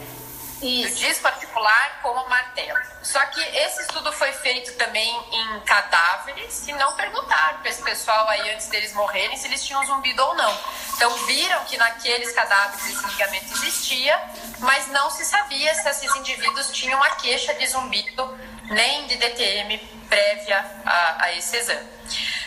Isso. 0.62 0.94
Do 0.94 0.96
disco 0.96 1.26
articular 1.26 2.00
com 2.02 2.10
o 2.10 2.28
martelo. 2.28 2.78
Só 3.02 3.20
que 3.26 3.40
esse 3.40 3.82
estudo 3.82 4.12
foi 4.12 4.32
feito 4.32 4.74
também 4.74 5.08
em 5.32 5.60
cadáveres 5.60 6.66
e 6.66 6.72
não 6.72 6.92
perguntaram 6.94 7.58
para 7.60 7.70
esse 7.70 7.82
pessoal 7.82 8.28
aí 8.28 8.50
antes 8.50 8.68
deles 8.68 8.92
morrerem 8.92 9.36
se 9.36 9.46
eles 9.46 9.64
tinham 9.64 9.84
zumbido 9.86 10.22
ou 10.22 10.34
não. 10.34 10.58
Então 10.94 11.10
viram 11.26 11.64
que 11.64 11.76
naqueles 11.76 12.32
cadáveres 12.32 12.84
esse 12.86 13.06
ligamento 13.06 13.52
existia, 13.54 14.20
mas 14.58 14.88
não 14.88 15.10
se 15.10 15.24
sabia 15.24 15.74
se 15.74 15.88
esses 15.88 16.14
indivíduos 16.16 16.70
tinham 16.72 17.02
a 17.02 17.10
queixa 17.10 17.54
de 17.54 17.66
zumbido 17.66 18.38
nem 18.64 19.06
de 19.06 19.16
DTM 19.16 19.78
prévia 20.08 20.64
a, 20.84 21.24
a 21.24 21.32
esse 21.32 21.56
exame. 21.56 21.80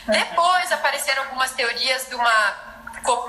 Uhum. 0.07 0.13
Depois 0.13 0.71
apareceram 0.71 1.23
algumas 1.23 1.51
teorias 1.51 2.07
de 2.07 2.15
uma 2.15 2.70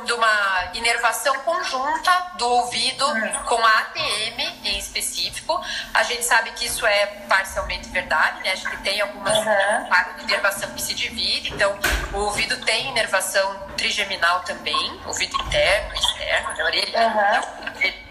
de 0.04 0.12
uma 0.12 0.70
inervação 0.74 1.35
conjunta 1.40 2.32
do 2.37 2.46
ouvido 2.46 3.06
com 3.46 3.64
a 3.64 3.78
ATM 3.80 4.40
em 4.64 4.78
específico. 4.78 5.61
A 5.94 6.02
gente 6.02 6.24
sabe 6.24 6.50
que 6.52 6.66
isso 6.66 6.87
é 6.87 7.06
parcialmente 7.28 7.88
verdade, 7.88 8.42
né? 8.42 8.52
A 8.52 8.54
gente 8.54 8.76
tem 8.78 9.00
algumas 9.00 9.37
uhum. 9.38 10.16
de 10.16 10.24
inervação 10.24 10.70
que 10.72 10.82
se 10.82 10.94
divide, 10.94 11.52
então 11.52 11.76
o 12.12 12.18
ouvido 12.18 12.56
tem 12.64 12.88
inervação 12.88 13.68
trigeminal 13.76 14.40
também, 14.40 15.00
ouvido 15.06 15.35
interno, 15.42 15.94
externo, 15.94 16.54
né? 16.54 16.64
orelha. 16.64 17.08
Uhum. 17.08 18.02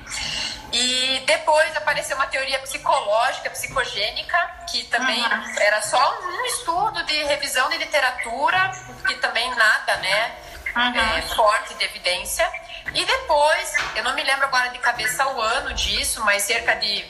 E 0.73 1.21
depois 1.25 1.75
apareceu 1.75 2.15
uma 2.15 2.27
teoria 2.27 2.57
psicológica, 2.59 3.49
psicogênica, 3.49 4.37
que 4.69 4.85
também 4.85 5.21
uhum. 5.21 5.59
era 5.59 5.81
só 5.81 6.19
um 6.23 6.45
estudo 6.45 7.03
de 7.03 7.23
revisão 7.25 7.69
de 7.69 7.77
literatura, 7.77 8.71
que 9.05 9.15
também 9.15 9.53
nada, 9.55 9.97
né? 9.97 10.40
Uhum. 10.75 10.99
é, 10.99 11.21
forte 11.21 11.73
de 11.75 11.85
evidência. 11.85 12.49
E 12.93 13.05
depois, 13.05 13.73
eu 13.95 14.03
não 14.03 14.13
me 14.13 14.23
lembro 14.23 14.45
agora 14.45 14.69
de 14.69 14.79
cabeça 14.79 15.27
o 15.27 15.41
ano 15.41 15.73
disso, 15.73 16.23
mas 16.23 16.43
cerca 16.43 16.75
de. 16.75 17.05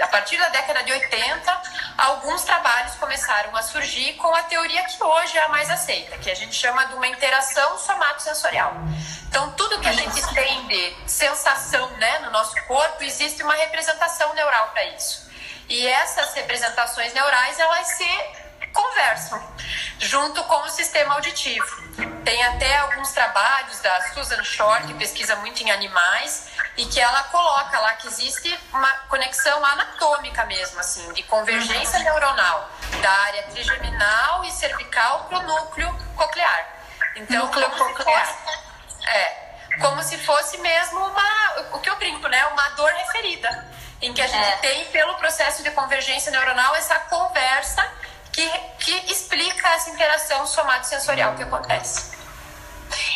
A 0.00 0.06
partir 0.06 0.38
da 0.38 0.48
década 0.48 0.82
de 0.84 0.92
80, 0.92 1.62
alguns 1.98 2.42
trabalhos 2.42 2.94
começaram 2.94 3.54
a 3.56 3.62
surgir 3.62 4.14
com 4.14 4.32
a 4.34 4.42
teoria 4.44 4.84
que 4.84 5.02
hoje 5.02 5.36
é 5.36 5.42
a 5.42 5.48
mais 5.48 5.68
aceita, 5.68 6.16
que 6.16 6.30
a 6.30 6.34
gente 6.34 6.54
chama 6.54 6.86
de 6.86 6.94
uma 6.94 7.06
interação 7.08 7.76
somatosensorial. 7.76 8.72
Então, 9.28 9.50
tudo 9.52 9.80
que 9.80 9.88
a 9.88 9.92
gente 9.92 10.34
tem 10.34 10.66
de 10.68 10.96
sensação 11.06 11.88
né, 11.96 12.20
no 12.20 12.30
nosso 12.30 12.54
corpo, 12.66 13.02
existe 13.02 13.42
uma 13.42 13.54
representação 13.54 14.32
neural 14.34 14.68
para 14.68 14.84
isso. 14.84 15.28
E 15.68 15.86
essas 15.86 16.34
representações 16.34 17.12
neurais, 17.12 17.58
elas 17.58 17.86
se 17.88 18.08
conversam 18.72 19.42
junto 19.98 20.42
com 20.44 20.62
o 20.62 20.68
sistema 20.68 21.14
auditivo. 21.14 22.09
Tem 22.24 22.42
até 22.44 22.76
alguns 22.78 23.12
trabalhos 23.12 23.80
da 23.80 24.00
Susan 24.12 24.42
Shore, 24.44 24.86
que 24.86 24.94
pesquisa 24.94 25.36
muito 25.36 25.62
em 25.62 25.70
animais, 25.70 26.48
e 26.76 26.84
que 26.86 27.00
ela 27.00 27.22
coloca 27.24 27.78
lá 27.78 27.94
que 27.94 28.06
existe 28.06 28.58
uma 28.72 28.88
conexão 29.08 29.64
anatômica 29.64 30.44
mesmo, 30.46 30.80
assim, 30.80 31.12
de 31.12 31.22
convergência 31.24 31.98
uhum. 31.98 32.04
neuronal 32.04 32.70
da 33.02 33.10
área 33.10 33.42
trigeminal 33.44 34.44
e 34.44 34.50
cervical 34.52 35.26
para 35.28 35.38
o 35.38 35.42
núcleo 35.42 35.94
coclear. 36.16 36.68
Então, 37.16 37.46
núcleo 37.46 37.70
como 37.70 37.94
coclear. 37.96 38.26
Se 38.26 38.32
fosse, 38.32 39.08
é, 39.08 39.50
como 39.80 40.02
se 40.02 40.18
fosse 40.18 40.58
mesmo 40.58 41.00
uma, 41.00 41.60
o 41.72 41.80
que 41.80 41.88
eu 41.88 41.96
brinco, 41.96 42.28
né, 42.28 42.46
uma 42.46 42.68
dor 42.70 42.90
referida, 42.92 43.68
em 44.02 44.12
que 44.12 44.22
a 44.22 44.26
gente 44.26 44.48
é. 44.48 44.56
tem 44.56 44.84
pelo 44.86 45.14
processo 45.14 45.62
de 45.62 45.70
convergência 45.72 46.30
neuronal 46.30 46.74
essa 46.74 46.98
conversa 47.00 47.86
que, 48.32 48.48
que 48.78 49.12
explica 49.12 49.68
essa 49.68 49.90
interação 49.90 50.46
somatosensorial 50.46 51.34
que 51.34 51.42
acontece. 51.42 52.18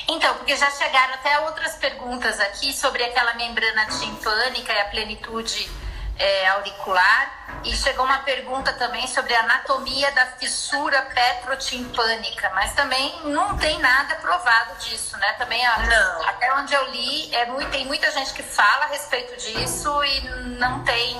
Então, 0.08 0.34
porque 0.36 0.56
já 0.56 0.70
chegaram 0.70 1.14
até 1.14 1.40
outras 1.40 1.74
perguntas 1.76 2.38
aqui 2.40 2.72
sobre 2.72 3.02
aquela 3.02 3.34
membrana 3.34 3.86
timpânica 3.86 4.72
e 4.72 4.80
a 4.80 4.84
plenitude 4.86 5.70
é, 6.18 6.48
auricular. 6.48 7.44
E 7.64 7.74
chegou 7.74 8.04
uma 8.04 8.18
pergunta 8.18 8.72
também 8.74 9.06
sobre 9.06 9.34
a 9.34 9.40
anatomia 9.40 10.12
da 10.12 10.26
fissura 10.26 11.00
petrotimpânica, 11.02 12.50
mas 12.50 12.74
também 12.74 13.20
não 13.24 13.56
tem 13.56 13.78
nada 13.78 14.16
provado 14.16 14.76
disso, 14.80 15.16
né? 15.16 15.32
Também, 15.38 15.62
não. 15.64 16.28
até 16.28 16.54
onde 16.56 16.74
eu 16.74 16.90
li, 16.90 17.34
é 17.34 17.46
muito, 17.46 17.70
tem 17.70 17.86
muita 17.86 18.10
gente 18.10 18.34
que 18.34 18.42
fala 18.42 18.84
a 18.84 18.88
respeito 18.88 19.34
disso 19.38 20.04
e 20.04 20.20
não 20.58 20.84
tem 20.84 21.18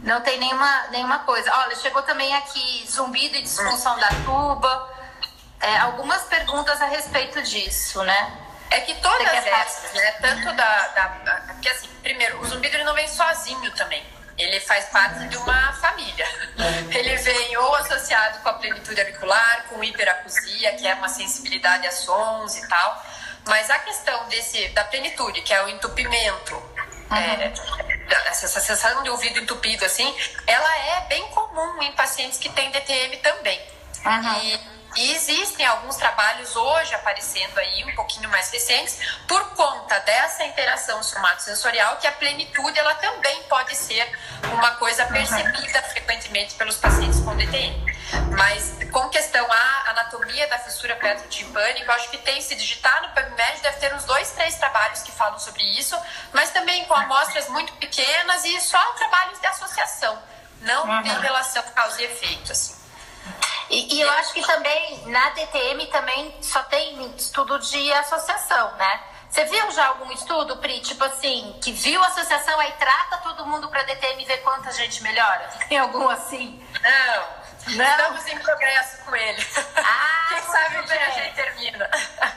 não 0.00 0.20
tem 0.20 0.38
nenhuma, 0.38 0.86
nenhuma 0.90 1.18
coisa. 1.20 1.52
Olha, 1.54 1.76
chegou 1.76 2.02
também 2.02 2.34
aqui 2.34 2.84
zumbido 2.88 3.36
e 3.36 3.42
disfunção 3.42 3.98
da 3.98 4.08
tuba. 4.24 4.98
É, 5.60 5.78
algumas 5.78 6.22
perguntas 6.24 6.80
a 6.80 6.86
respeito 6.86 7.42
disso, 7.42 8.02
né? 8.04 8.38
É 8.70 8.80
que 8.82 8.94
todas 8.96 9.26
essas, 9.26 9.92
né? 9.94 10.12
Tanto 10.20 10.52
da, 10.52 10.88
da, 10.88 11.08
da. 11.24 11.54
Que 11.60 11.68
assim, 11.68 11.88
primeiro, 12.02 12.40
o 12.40 12.46
zumbido 12.46 12.76
ele 12.76 12.84
não 12.84 12.94
vem 12.94 13.08
sozinho 13.08 13.70
também. 13.72 14.04
Ele 14.36 14.60
faz 14.60 14.84
parte 14.86 15.26
de 15.26 15.36
uma 15.36 15.72
família. 15.72 16.26
Ele 16.90 17.16
vem 17.16 17.56
ou 17.56 17.74
associado 17.74 18.38
com 18.38 18.50
a 18.50 18.52
plenitude 18.52 19.00
auricular, 19.00 19.64
com 19.68 19.82
hiperacusia, 19.82 20.76
que 20.76 20.86
é 20.86 20.94
uma 20.94 21.08
sensibilidade 21.08 21.88
a 21.88 21.90
sons 21.90 22.56
e 22.56 22.68
tal. 22.68 23.04
Mas 23.48 23.68
a 23.68 23.78
questão 23.80 24.28
desse, 24.28 24.68
da 24.68 24.84
plenitude, 24.84 25.40
que 25.42 25.52
é 25.52 25.64
o 25.64 25.68
entupimento, 25.68 26.54
uhum. 26.54 27.16
é, 27.16 27.52
essa 28.26 28.48
sensação 28.48 29.02
de 29.02 29.10
ouvido 29.10 29.38
entupido, 29.38 29.84
assim, 29.84 30.14
ela 30.46 30.76
é 30.76 31.00
bem 31.08 31.26
comum 31.28 31.82
em 31.82 31.92
pacientes 31.92 32.38
que 32.38 32.48
têm 32.50 32.70
DTM 32.70 33.16
também. 33.18 33.60
Uhum. 34.04 34.42
E 34.42 34.78
E 34.96 35.12
existem 35.12 35.64
alguns 35.66 35.96
trabalhos 35.96 36.56
hoje 36.56 36.94
aparecendo 36.94 37.58
aí, 37.58 37.84
um 37.84 37.94
pouquinho 37.94 38.28
mais 38.30 38.50
recentes, 38.50 38.98
por 39.28 39.40
conta 39.50 39.98
dessa 40.00 40.44
interação 40.44 41.02
somatosensorial, 41.02 41.98
que 41.98 42.06
a 42.06 42.12
plenitude 42.12 42.78
ela 42.78 42.94
também 42.94 43.42
pode 43.44 43.76
ser 43.76 44.10
uma 44.52 44.72
coisa 44.72 45.04
percebida 45.06 45.82
frequentemente 45.82 46.54
pelos 46.54 46.76
pacientes 46.76 47.20
com 47.20 47.36
DTM. 47.36 47.97
Mas 48.36 48.76
com 48.90 49.08
questão 49.08 49.46
à 49.50 49.90
anatomia 49.90 50.46
da 50.48 50.58
fissura 50.58 50.96
petrotimpânica, 50.96 51.84
eu 51.84 51.94
acho 51.94 52.08
que 52.10 52.18
tem 52.18 52.40
se 52.40 52.54
digitar 52.54 53.02
no 53.02 53.08
PubMed, 53.10 53.60
deve 53.60 53.78
ter 53.78 53.94
uns 53.94 54.04
dois, 54.04 54.30
três 54.32 54.54
trabalhos 54.56 55.02
que 55.02 55.12
falam 55.12 55.38
sobre 55.38 55.62
isso, 55.78 55.98
mas 56.32 56.50
também 56.50 56.84
com 56.86 56.94
amostras 56.94 57.48
muito 57.48 57.72
pequenas 57.74 58.44
e 58.44 58.60
só 58.60 58.82
trabalhos 58.92 59.38
de 59.40 59.46
associação. 59.46 60.18
Não 60.60 60.86
uhum. 60.86 61.02
tem 61.02 61.20
relação 61.20 61.62
causa 61.74 62.00
e 62.02 62.04
efeito, 62.04 62.52
assim. 62.52 62.76
E, 63.70 63.96
e, 63.96 64.00
eu 64.00 64.10
acho 64.12 64.32
que 64.32 64.40
também 64.46 65.06
na 65.06 65.30
DTM 65.30 65.86
também 65.88 66.34
só 66.40 66.62
tem 66.64 67.14
estudo 67.16 67.58
de 67.58 67.92
associação, 67.92 68.72
né? 68.76 69.00
Você 69.28 69.44
viu 69.44 69.70
já 69.72 69.88
algum 69.88 70.10
estudo, 70.10 70.56
Pri, 70.56 70.80
tipo 70.80 71.04
assim, 71.04 71.54
que 71.62 71.70
viu 71.70 72.02
a 72.02 72.06
associação 72.06 72.58
aí 72.58 72.72
trata 72.78 73.18
todo 73.18 73.44
mundo 73.46 73.68
para 73.68 73.82
DTM 73.82 74.22
e 74.22 74.26
vê 74.26 74.38
quanta 74.38 74.72
gente 74.72 75.02
melhora? 75.02 75.50
Tem 75.68 75.78
algum 75.78 76.08
assim? 76.08 76.64
Não. 76.80 77.37
Não. 77.76 77.84
Estamos 77.84 78.26
em 78.26 78.38
progresso 78.38 78.98
com 79.04 79.14
ele. 79.14 79.46
Ah, 79.76 80.26
Quem 80.28 80.42
sabe 80.42 80.86
bem. 80.86 81.02
a 81.02 81.10
gente 81.10 81.34
termina. 81.34 81.90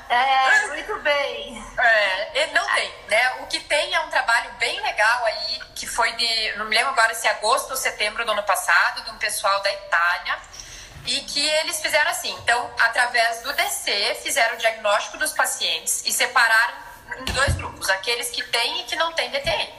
É, 0.09 0.67
muito 0.67 0.99
bem. 0.99 1.63
É, 1.77 2.47
não 2.53 2.65
tem, 2.75 2.93
né? 3.07 3.33
O 3.41 3.47
que 3.47 3.59
tem 3.59 3.93
é 3.93 3.99
um 4.01 4.09
trabalho 4.09 4.51
bem 4.53 4.79
legal 4.81 5.25
aí, 5.25 5.61
que 5.75 5.87
foi 5.87 6.11
de, 6.13 6.53
não 6.57 6.65
me 6.65 6.75
lembro 6.75 6.91
agora 6.91 7.13
se 7.13 7.27
é 7.27 7.31
agosto 7.31 7.71
ou 7.71 7.77
setembro 7.77 8.25
do 8.25 8.31
ano 8.31 8.43
passado, 8.43 9.03
de 9.03 9.11
um 9.11 9.17
pessoal 9.17 9.61
da 9.61 9.71
Itália, 9.71 10.37
e 11.05 11.21
que 11.21 11.45
eles 11.45 11.81
fizeram 11.81 12.11
assim, 12.11 12.31
então, 12.43 12.71
através 12.79 13.41
do 13.41 13.53
DC, 13.53 14.19
fizeram 14.23 14.55
o 14.55 14.57
diagnóstico 14.57 15.17
dos 15.17 15.33
pacientes 15.33 16.03
e 16.05 16.11
separaram 16.11 16.73
em 17.19 17.25
dois 17.25 17.55
grupos, 17.55 17.89
aqueles 17.89 18.29
que 18.29 18.43
têm 18.43 18.81
e 18.81 18.83
que 18.83 18.95
não 18.95 19.11
têm 19.13 19.29
DTM. 19.31 19.73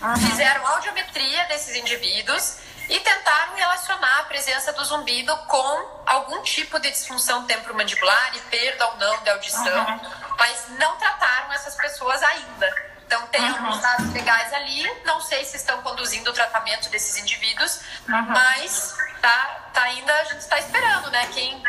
Uhum. 0.00 0.16
Fizeram 0.16 0.66
audiometria 0.66 1.44
desses 1.44 1.74
indivíduos 1.74 2.58
e 2.88 3.00
tentaram 3.00 3.54
relacionar 3.54 4.20
a 4.20 4.24
presença 4.24 4.72
do 4.72 4.84
zumbido 4.84 5.36
com 5.46 6.02
algum 6.06 6.42
tipo 6.42 6.78
de 6.80 6.90
disfunção 6.90 7.44
temporomandibular 7.44 8.32
e 8.34 8.40
perda 8.40 8.86
ou 8.86 8.96
não 8.96 9.18
de 9.22 9.30
audição, 9.30 9.86
uhum. 9.86 10.00
mas 10.38 10.68
não 10.78 10.96
trataram 10.96 11.52
essas 11.52 11.74
pessoas 11.76 12.22
ainda. 12.22 12.88
Então, 13.06 13.26
tem 13.28 13.42
uhum. 13.42 13.56
alguns 13.56 13.80
dados 13.80 14.12
legais 14.12 14.52
ali, 14.52 15.02
não 15.04 15.20
sei 15.20 15.44
se 15.44 15.56
estão 15.56 15.80
conduzindo 15.82 16.30
o 16.30 16.32
tratamento 16.32 16.88
desses 16.90 17.16
indivíduos, 17.18 17.80
uhum. 18.08 18.22
mas 18.22 18.96
tá, 19.20 19.70
tá 19.72 19.82
ainda, 19.82 20.12
a 20.12 20.24
gente 20.24 20.40
está 20.40 20.58
esperando, 20.58 21.10
né? 21.10 21.26
Quem, 21.32 21.62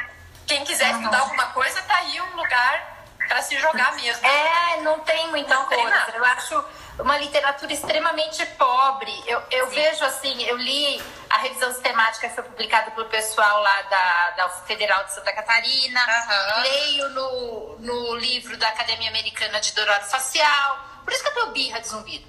quem 0.46 0.64
quiser 0.66 0.92
estudar 0.92 1.20
alguma 1.20 1.48
coisa, 1.48 1.82
tá 1.84 1.96
aí 1.96 2.20
um 2.22 2.36
lugar 2.36 2.99
para 3.30 3.44
se 3.44 3.58
jogar 3.60 3.96
mesmo. 3.96 4.26
É, 4.26 4.82
não 4.82 5.00
tem 5.00 5.28
muita 5.30 5.54
não 5.54 5.66
coisa. 5.66 6.00
Tem 6.02 6.16
eu 6.16 6.26
acho 6.26 6.66
uma 6.98 7.18
literatura 7.18 7.72
extremamente 7.72 8.44
pobre. 8.58 9.14
Eu, 9.28 9.42
eu 9.52 9.68
vejo 9.68 10.04
assim, 10.04 10.44
eu 10.44 10.58
li 10.58 11.02
a 11.30 11.38
revisão 11.38 11.72
sistemática 11.72 12.28
que 12.28 12.34
foi 12.34 12.44
publicada 12.44 12.92
pelo 12.92 13.08
pessoal 13.08 13.62
lá 13.62 13.82
da, 13.84 14.32
da 14.32 14.50
Federal 14.50 15.04
de 15.06 15.14
Santa 15.14 15.32
Catarina, 15.32 16.02
uhum. 16.02 16.62
leio 16.64 17.10
no, 17.10 17.80
no 17.80 18.16
livro 18.16 18.58
da 18.58 18.68
Academia 18.68 19.10
Americana 19.10 19.62
de 19.62 19.72
Dor 19.74 19.88
Facial. 20.02 20.80
Por 21.06 21.14
isso 21.14 21.22
que 21.24 21.30
eu 21.30 21.34
tenho 21.34 21.52
birra 21.52 21.80
de 21.80 21.88
zumbido. 21.88 22.28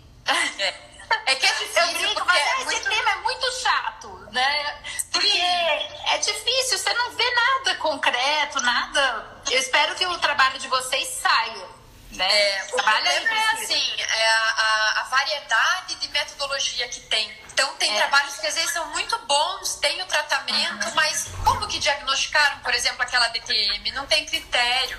É. 0.58 0.74
É 1.26 1.34
que 1.34 1.46
é 1.46 1.52
difícil. 1.52 1.82
Eu 1.82 1.92
brinco, 1.92 2.24
mas 2.26 2.36
é 2.36 2.54
esse 2.54 2.64
muito... 2.64 2.88
tema 2.88 3.10
é 3.10 3.16
muito 3.16 3.52
chato, 3.62 4.28
né? 4.32 4.82
Porque 5.12 5.28
Sim. 5.28 5.40
é 5.40 6.18
difícil, 6.18 6.78
você 6.78 6.92
não 6.94 7.10
vê 7.12 7.30
nada 7.34 7.74
concreto, 7.76 8.60
nada. 8.60 9.42
Eu 9.50 9.58
espero 9.58 9.94
que 9.94 10.06
o 10.06 10.18
trabalho 10.18 10.58
de 10.58 10.68
vocês 10.68 11.08
saia 11.08 11.80
né? 12.12 12.28
É, 12.28 12.64
o 12.64 12.76
problema 12.76 13.30
é 13.30 13.52
assim, 13.52 13.82
é 13.98 14.28
a, 14.28 14.38
a, 14.38 15.00
a, 15.00 15.02
variedade 15.04 15.94
de 15.96 16.08
metodologia 16.08 16.88
que 16.88 17.00
tem. 17.00 17.32
Então 17.60 17.76
tem 17.76 17.94
é. 17.94 17.98
trabalhos 17.98 18.36
que 18.38 18.46
às 18.46 18.54
vezes 18.54 18.72
são 18.72 18.86
muito 18.86 19.18
bons, 19.26 19.74
tem 19.76 20.00
o 20.00 20.06
tratamento, 20.06 20.94
mas 20.94 21.28
como 21.44 21.68
que 21.68 21.78
diagnosticaram, 21.78 22.58
por 22.60 22.72
exemplo, 22.72 23.02
aquela 23.02 23.28
DTM? 23.28 23.90
Não 23.92 24.06
tem 24.06 24.24
critério. 24.24 24.98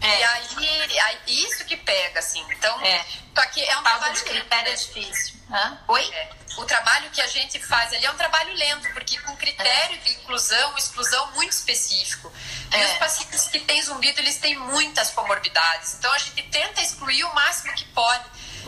É. 0.00 0.18
E 0.18 0.24
aí, 0.24 0.98
aí, 0.98 1.18
isso 1.26 1.62
que 1.66 1.76
pega, 1.76 2.20
assim. 2.20 2.42
Então, 2.52 2.80
é. 2.80 3.04
só 3.36 3.44
que 3.48 3.62
é 3.62 3.78
um 3.78 3.82
Falta 3.82 3.90
trabalho 3.90 4.14
de 4.14 4.22
critério 4.22 4.72
é 4.72 4.74
difícil. 4.74 5.34
Hã? 5.50 5.78
Oi? 5.88 6.10
É. 6.14 6.30
O 6.56 6.64
trabalho 6.64 7.10
que 7.10 7.20
a 7.20 7.26
gente 7.26 7.60
faz 7.60 7.92
ali 7.92 8.06
é 8.06 8.10
um 8.10 8.16
trabalho 8.16 8.54
lento, 8.54 8.90
porque 8.94 9.18
com 9.18 9.36
critério 9.36 9.96
é. 9.96 9.98
de 9.98 10.12
inclusão, 10.12 10.78
exclusão 10.78 11.30
muito 11.32 11.52
específico. 11.52 12.32
E 12.72 12.76
é. 12.76 12.92
os 12.92 12.92
pacientes 12.98 13.46
que 13.48 13.60
têm 13.60 13.82
zumbido, 13.82 14.20
eles 14.20 14.38
têm 14.38 14.56
muitas 14.58 15.10
comorbidades. 15.10 15.96
Então 15.98 16.10
a 16.14 16.18
gente 16.18 16.42
tenta 16.44 16.80
excluir 16.80 17.24
o 17.24 17.34
máximo 17.34 17.74
que 17.74 17.84
pode. 17.88 18.24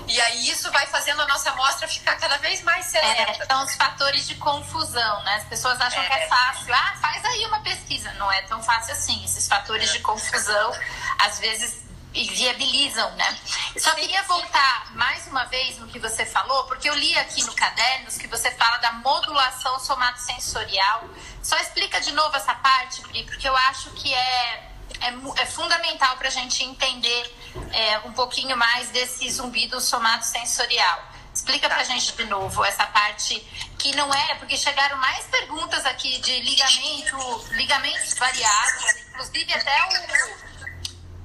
E 0.08 0.20
aí 0.20 0.48
isso 0.50 0.70
vai 0.70 0.86
fazendo 0.86 1.22
a 1.22 1.26
nossa 1.26 1.50
amostra 1.50 1.88
ficar 1.88 2.16
cada 2.16 2.36
vez 2.38 2.62
mais 2.62 2.86
seleta. 2.86 3.42
É, 3.42 3.46
são 3.46 3.64
os 3.64 3.74
fatores 3.74 4.26
de 4.26 4.34
confusão, 4.36 5.22
né? 5.22 5.36
As 5.36 5.44
pessoas 5.44 5.80
acham 5.80 6.02
é. 6.02 6.06
que 6.06 6.14
é 6.14 6.26
fácil. 6.26 6.74
Ah, 6.74 6.96
faz 7.00 7.24
aí 7.24 7.46
uma 7.46 7.60
pesquisa. 7.60 8.12
Não 8.14 8.30
é 8.30 8.42
tão 8.42 8.62
fácil 8.62 8.92
assim. 8.92 9.24
Esses 9.24 9.46
fatores 9.48 9.90
é. 9.90 9.92
de 9.92 9.98
confusão, 10.00 10.72
às 11.18 11.38
vezes 11.38 11.82
viabilizam, 12.12 13.10
né? 13.12 13.38
Só 13.78 13.94
queria 13.94 14.22
voltar 14.24 14.94
mais 14.94 15.26
uma 15.28 15.44
vez 15.44 15.78
no 15.78 15.88
que 15.88 15.98
você 15.98 16.26
falou, 16.26 16.64
porque 16.64 16.88
eu 16.88 16.94
li 16.94 17.18
aqui 17.18 17.42
no 17.44 17.54
Cadernos 17.54 18.18
que 18.18 18.26
você 18.26 18.50
fala 18.50 18.76
da 18.78 18.92
modulação 18.92 19.78
somatosensorial. 19.80 21.08
Só 21.42 21.56
explica 21.56 22.00
de 22.00 22.12
novo 22.12 22.36
essa 22.36 22.54
parte, 22.54 23.00
Pri, 23.02 23.24
porque 23.24 23.48
eu 23.48 23.56
acho 23.56 23.90
que 23.92 24.12
é, 24.12 24.71
é, 25.02 25.42
é 25.42 25.46
fundamental 25.46 26.16
para 26.16 26.28
a 26.28 26.30
gente 26.30 26.62
entender 26.64 27.34
é, 27.72 27.98
um 28.00 28.12
pouquinho 28.12 28.56
mais 28.56 28.90
desse 28.90 29.30
zumbido 29.30 29.80
somatosensorial. 29.80 31.12
Explica 31.34 31.68
tá. 31.68 31.74
pra 31.76 31.84
gente 31.84 32.12
de 32.14 32.24
novo 32.26 32.64
essa 32.64 32.86
parte 32.86 33.40
que 33.78 33.94
não 33.96 34.12
é, 34.12 34.34
porque 34.34 34.56
chegaram 34.56 34.98
mais 34.98 35.24
perguntas 35.26 35.84
aqui 35.86 36.18
de 36.20 36.40
ligamento, 36.40 37.46
ligamentos 37.52 38.14
variados, 38.14 38.96
inclusive 39.08 39.52
até 39.54 39.82
o 39.84 40.52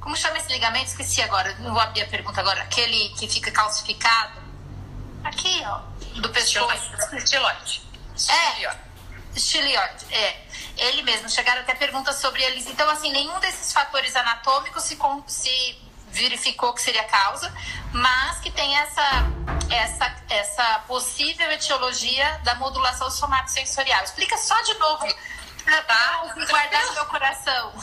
como 0.07 0.15
chama 0.15 0.37
esse 0.37 0.47
ligamento? 0.53 0.85
Esqueci 0.85 1.21
agora. 1.21 1.53
Não 1.59 1.73
vou 1.73 1.81
abrir 1.81 2.03
a 2.03 2.07
pergunta 2.07 2.39
agora. 2.39 2.61
Aquele 2.61 3.09
que 3.09 3.27
fica 3.27 3.51
calcificado. 3.51 4.41
Aqui, 5.21 5.61
ó. 5.65 5.81
Do 6.21 6.29
pescoço. 6.29 6.91
Estiloide. 7.13 7.81
É. 8.29 8.86
Estiliode. 9.37 10.05
É. 10.13 10.41
Ele 10.77 11.01
mesmo. 11.03 11.29
Chegaram 11.29 11.61
até 11.61 11.73
perguntas 11.75 12.17
sobre 12.17 12.43
eles. 12.43 12.67
Então, 12.67 12.89
assim, 12.89 13.11
nenhum 13.11 13.39
desses 13.39 13.71
fatores 13.71 14.15
anatômicos 14.15 14.83
se, 14.83 14.97
se 15.27 15.81
verificou 16.09 16.73
que 16.73 16.81
seria 16.81 17.03
causa, 17.03 17.53
mas 17.91 18.39
que 18.39 18.51
tem 18.51 18.75
essa, 18.77 19.03
essa, 19.69 20.15
essa 20.29 20.79
possível 20.87 21.51
etiologia 21.51 22.39
da 22.43 22.55
modulação 22.55 23.09
somatosensorial. 23.09 24.03
Explica 24.03 24.37
só 24.37 24.59
de 24.61 24.73
novo 24.75 25.07
para 25.63 25.81
tá. 25.83 26.33
guardar 26.49 26.85
no 26.87 26.93
meu 26.93 27.05
coração. 27.05 27.73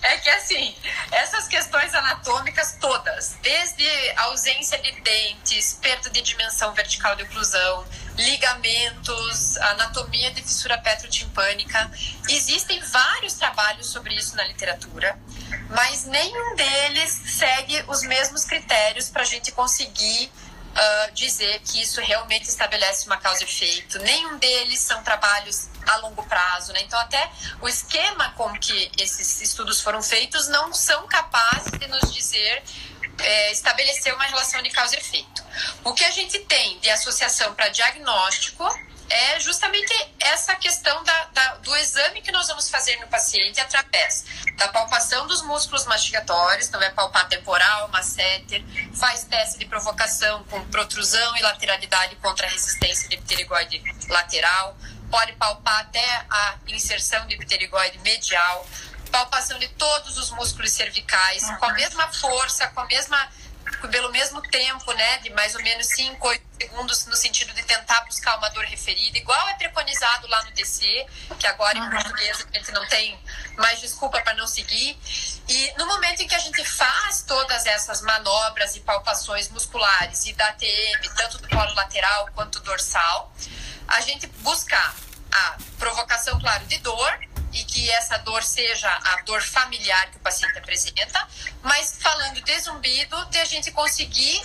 É 0.00 0.16
que 0.18 0.30
assim, 0.30 0.76
essas 1.10 1.48
questões 1.48 1.92
anatômicas 1.94 2.76
todas, 2.80 3.36
desde 3.42 3.84
ausência 4.16 4.78
de 4.78 4.92
dentes, 5.00 5.78
perda 5.82 6.08
de 6.08 6.20
dimensão 6.20 6.72
vertical 6.72 7.16
de 7.16 7.24
oclusão, 7.24 7.84
ligamentos, 8.18 9.56
anatomia 9.58 10.30
de 10.32 10.42
fissura 10.42 10.76
petrotimpânica, 10.78 11.90
existem 12.28 12.80
vários 12.80 13.34
trabalhos 13.34 13.86
sobre 13.86 14.14
isso 14.14 14.36
na 14.36 14.44
literatura, 14.44 15.18
mas 15.70 16.04
nenhum 16.04 16.56
deles 16.56 17.10
segue 17.26 17.82
os 17.86 18.02
mesmos 18.02 18.44
critérios 18.44 19.08
para 19.08 19.22
a 19.22 19.24
gente 19.24 19.52
conseguir 19.52 20.30
uh, 20.78 21.12
dizer 21.12 21.60
que 21.60 21.80
isso 21.80 22.00
realmente 22.00 22.48
estabelece 22.48 23.06
uma 23.06 23.16
causa 23.16 23.42
e 23.42 23.46
efeito. 23.46 23.98
Nenhum 24.00 24.38
deles 24.38 24.80
são 24.80 25.02
trabalhos 25.02 25.68
a 25.86 25.96
longo 25.98 26.22
prazo, 26.24 26.72
né? 26.72 26.82
Então 26.82 26.98
até 26.98 27.30
o 27.60 27.68
esquema 27.68 28.30
com 28.30 28.52
que 28.58 28.90
esses 28.98 29.40
estudos 29.40 29.80
foram 29.80 30.02
feitos 30.02 30.48
não 30.48 30.72
são 30.72 31.06
capazes 31.06 31.72
de 31.78 31.86
nos 31.86 32.12
dizer 32.12 32.62
é, 33.18 33.52
estabelecer 33.52 34.14
uma 34.14 34.24
relação 34.24 34.62
de 34.62 34.70
causa 34.70 34.94
e 34.96 34.98
efeito. 34.98 35.42
O 35.84 35.92
que 35.92 36.04
a 36.04 36.10
gente 36.10 36.38
tem 36.40 36.78
de 36.80 36.90
associação 36.90 37.54
para 37.54 37.68
diagnóstico 37.68 38.64
é 39.10 39.40
justamente 39.40 39.92
essa 40.20 40.54
questão 40.56 41.02
da, 41.02 41.24
da, 41.32 41.54
do 41.56 41.74
exame 41.76 42.20
que 42.20 42.30
nós 42.30 42.46
vamos 42.48 42.68
fazer 42.68 42.96
no 43.00 43.08
paciente 43.08 43.58
através 43.60 44.24
da 44.56 44.68
palpação 44.68 45.26
dos 45.26 45.42
músculos 45.42 45.86
mastigatórios, 45.86 46.68
então 46.68 46.80
é 46.82 46.90
palpar 46.90 47.28
temporal, 47.28 47.88
masseter, 47.88 48.62
faz 48.94 49.24
teste 49.24 49.58
de 49.58 49.64
provocação 49.64 50.44
com 50.44 50.62
protrusão 50.66 51.36
e 51.36 51.42
lateralidade 51.42 52.16
contra 52.16 52.46
a 52.46 52.50
resistência 52.50 53.08
de 53.08 53.16
pterigoide 53.16 53.82
lateral, 54.08 54.76
pode 55.10 55.32
palpar 55.32 55.80
até 55.80 56.26
a 56.28 56.56
inserção 56.66 57.26
de 57.26 57.36
pterigoide 57.36 57.98
medial, 58.00 58.66
palpação 59.08 59.58
de 59.58 59.68
todos 59.68 60.16
os 60.18 60.30
músculos 60.30 60.72
cervicais, 60.72 61.44
com 61.58 61.66
a 61.66 61.72
mesma 61.72 62.08
força, 62.12 62.66
com 62.68 62.80
a 62.80 62.86
mesma 62.86 63.28
pelo 63.90 64.10
mesmo 64.10 64.40
tempo, 64.42 64.92
né, 64.92 65.18
de 65.18 65.30
mais 65.30 65.54
ou 65.54 65.62
menos 65.62 65.86
5, 65.88 66.26
8 66.26 66.42
segundos, 66.60 67.06
no 67.06 67.14
sentido 67.14 67.52
de 67.52 67.62
tentar 67.62 68.00
buscar 68.06 68.36
uma 68.38 68.48
dor 68.50 68.64
referida, 68.64 69.16
igual 69.18 69.48
é 69.50 69.54
preconizado 69.54 70.26
lá 70.26 70.42
no 70.44 70.50
DC, 70.52 71.06
que 71.38 71.46
agora 71.46 71.78
em 71.78 71.90
português 71.90 72.44
a 72.52 72.58
gente 72.58 72.72
não 72.72 72.86
tem 72.88 73.18
mais 73.56 73.80
desculpa 73.80 74.20
para 74.22 74.34
não 74.34 74.46
seguir. 74.46 74.98
E 75.48 75.72
no 75.78 75.86
momento 75.86 76.22
em 76.22 76.28
que 76.28 76.34
a 76.34 76.38
gente 76.38 76.64
faz 76.64 77.22
todas 77.22 77.66
essas 77.66 78.00
manobras 78.02 78.74
e 78.76 78.80
palpações 78.80 79.48
musculares 79.50 80.26
e 80.26 80.32
da 80.32 80.52
TM, 80.52 81.08
tanto 81.16 81.38
do 81.38 81.48
polo 81.48 81.72
lateral 81.74 82.28
quanto 82.34 82.60
dorsal, 82.60 83.32
a 83.86 84.00
gente 84.00 84.26
buscar 84.38 84.94
a 85.30 85.56
provocação, 85.78 86.38
claro, 86.40 86.64
de 86.66 86.78
dor, 86.78 87.20
e 87.52 87.64
que 87.64 87.90
essa 87.90 88.18
dor 88.18 88.42
seja 88.42 88.88
a 88.88 89.22
dor 89.22 89.42
familiar 89.42 90.10
que 90.10 90.16
o 90.16 90.20
paciente 90.20 90.58
apresenta, 90.58 91.26
mas 91.62 91.96
falando 92.00 92.40
de 92.40 92.60
zumbido, 92.60 93.24
de 93.26 93.38
a 93.38 93.44
gente 93.44 93.70
conseguir 93.70 94.40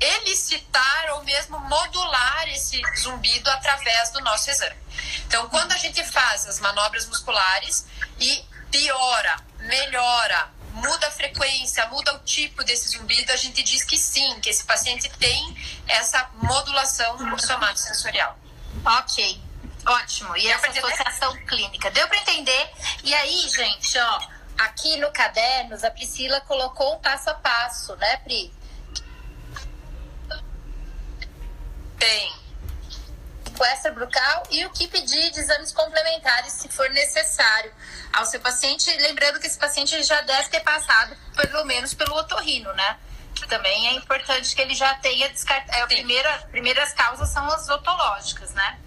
elicitar 0.00 1.10
ou 1.14 1.24
mesmo 1.24 1.58
modular 1.60 2.48
esse 2.48 2.80
zumbido 3.00 3.50
através 3.50 4.10
do 4.10 4.20
nosso 4.20 4.50
exame. 4.50 4.76
Então, 5.26 5.48
quando 5.48 5.72
a 5.72 5.76
gente 5.76 6.02
faz 6.04 6.46
as 6.46 6.60
manobras 6.60 7.06
musculares 7.06 7.86
e 8.20 8.44
piora, 8.70 9.36
melhora, 9.60 10.50
muda 10.72 11.08
a 11.08 11.10
frequência, 11.10 11.86
muda 11.88 12.14
o 12.14 12.18
tipo 12.20 12.62
desse 12.62 12.90
zumbido, 12.90 13.32
a 13.32 13.36
gente 13.36 13.62
diz 13.62 13.82
que 13.82 13.96
sim, 13.96 14.40
que 14.40 14.50
esse 14.50 14.64
paciente 14.64 15.08
tem 15.18 15.56
essa 15.88 16.30
modulação 16.34 17.18
somatosensorial. 17.38 18.38
Ok. 18.84 19.47
Ótimo. 19.86 20.36
E 20.36 20.48
essa 20.48 20.68
associação 20.68 21.36
clínica. 21.46 21.90
Deu 21.90 22.06
para 22.08 22.18
entender? 22.18 22.70
E 23.04 23.14
aí, 23.14 23.48
gente, 23.48 23.98
ó, 23.98 24.20
aqui 24.58 24.96
no 24.96 25.10
cadernos, 25.10 25.84
a 25.84 25.90
Priscila 25.90 26.40
colocou 26.42 26.94
o 26.94 26.98
passo 26.98 27.30
a 27.30 27.34
passo, 27.34 27.96
né, 27.96 28.16
Pri? 28.18 28.52
Tem. 31.98 32.32
O 33.58 33.64
extra 33.64 33.90
bucal 33.90 34.44
e 34.50 34.64
o 34.66 34.70
que 34.70 34.86
pedir 34.86 35.32
de 35.32 35.40
exames 35.40 35.72
complementares, 35.72 36.52
se 36.52 36.68
for 36.68 36.88
necessário, 36.90 37.72
ao 38.12 38.24
seu 38.24 38.40
paciente. 38.40 38.88
Lembrando 38.98 39.40
que 39.40 39.48
esse 39.48 39.58
paciente 39.58 40.00
já 40.04 40.20
deve 40.20 40.48
ter 40.48 40.60
passado, 40.60 41.16
pelo 41.34 41.64
menos, 41.64 41.92
pelo 41.92 42.14
otorrino, 42.14 42.72
né? 42.74 42.98
Que 43.34 43.48
também 43.48 43.88
é 43.88 43.92
importante 43.94 44.54
que 44.54 44.62
ele 44.62 44.74
já 44.74 44.94
tenha 44.96 45.28
descartado. 45.28 45.76
É, 45.76 45.82
a 45.82 45.86
primeira, 45.86 46.38
primeiras 46.52 46.92
causas 46.92 47.30
são 47.30 47.46
as 47.46 47.68
otológicas, 47.68 48.52
né? 48.52 48.78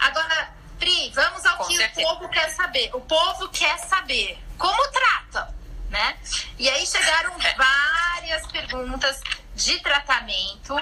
Agora, 0.00 0.60
Pri, 0.80 1.10
vamos 1.14 1.44
ao 1.44 1.58
Com 1.58 1.64
que 1.66 1.76
certeza. 1.76 2.08
o 2.08 2.16
povo 2.16 2.28
quer 2.30 2.50
saber. 2.50 2.90
O 2.94 3.00
povo 3.02 3.48
quer 3.50 3.78
saber 3.80 4.38
como 4.56 4.82
trata, 4.88 5.54
né? 5.90 6.18
E 6.58 6.68
aí 6.68 6.86
chegaram 6.86 7.34
é. 7.40 7.54
várias 7.54 8.46
perguntas 8.46 9.20
de 9.54 9.78
tratamento. 9.80 10.74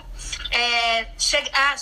É, 0.51 1.13
che 1.19 1.37
ah, 1.53 1.75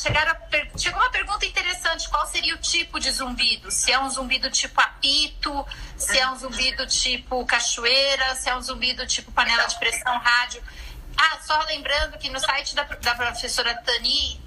per 0.51 0.71
chegou 0.79 1.01
uma 1.01 1.11
pergunta 1.11 1.45
interessante: 1.45 2.09
qual 2.09 2.27
seria 2.27 2.55
o 2.55 2.59
tipo 2.59 2.99
de 2.99 3.11
zumbido? 3.11 3.71
Se 3.71 3.93
é 3.93 3.99
um 3.99 4.09
zumbido 4.09 4.51
tipo 4.51 4.81
apito, 4.81 5.67
se 5.97 6.19
é 6.19 6.29
um 6.31 6.37
zumbido 6.37 6.87
tipo 6.87 7.45
cachoeira, 7.45 8.35
se 8.35 8.49
é 8.49 8.57
um 8.57 8.63
zumbido 8.63 9.07
tipo 9.07 9.31
panela 9.31 9.67
de 9.67 9.79
pressão 9.79 10.19
rádio. 10.19 10.63
Ah, 11.19 11.39
só 11.43 11.59
lembrando 11.65 12.19
que 12.19 12.31
no 12.31 12.41
site 12.41 12.75
da, 12.75 12.83
da 12.85 13.15
professora 13.15 13.75
Tani 13.75 14.41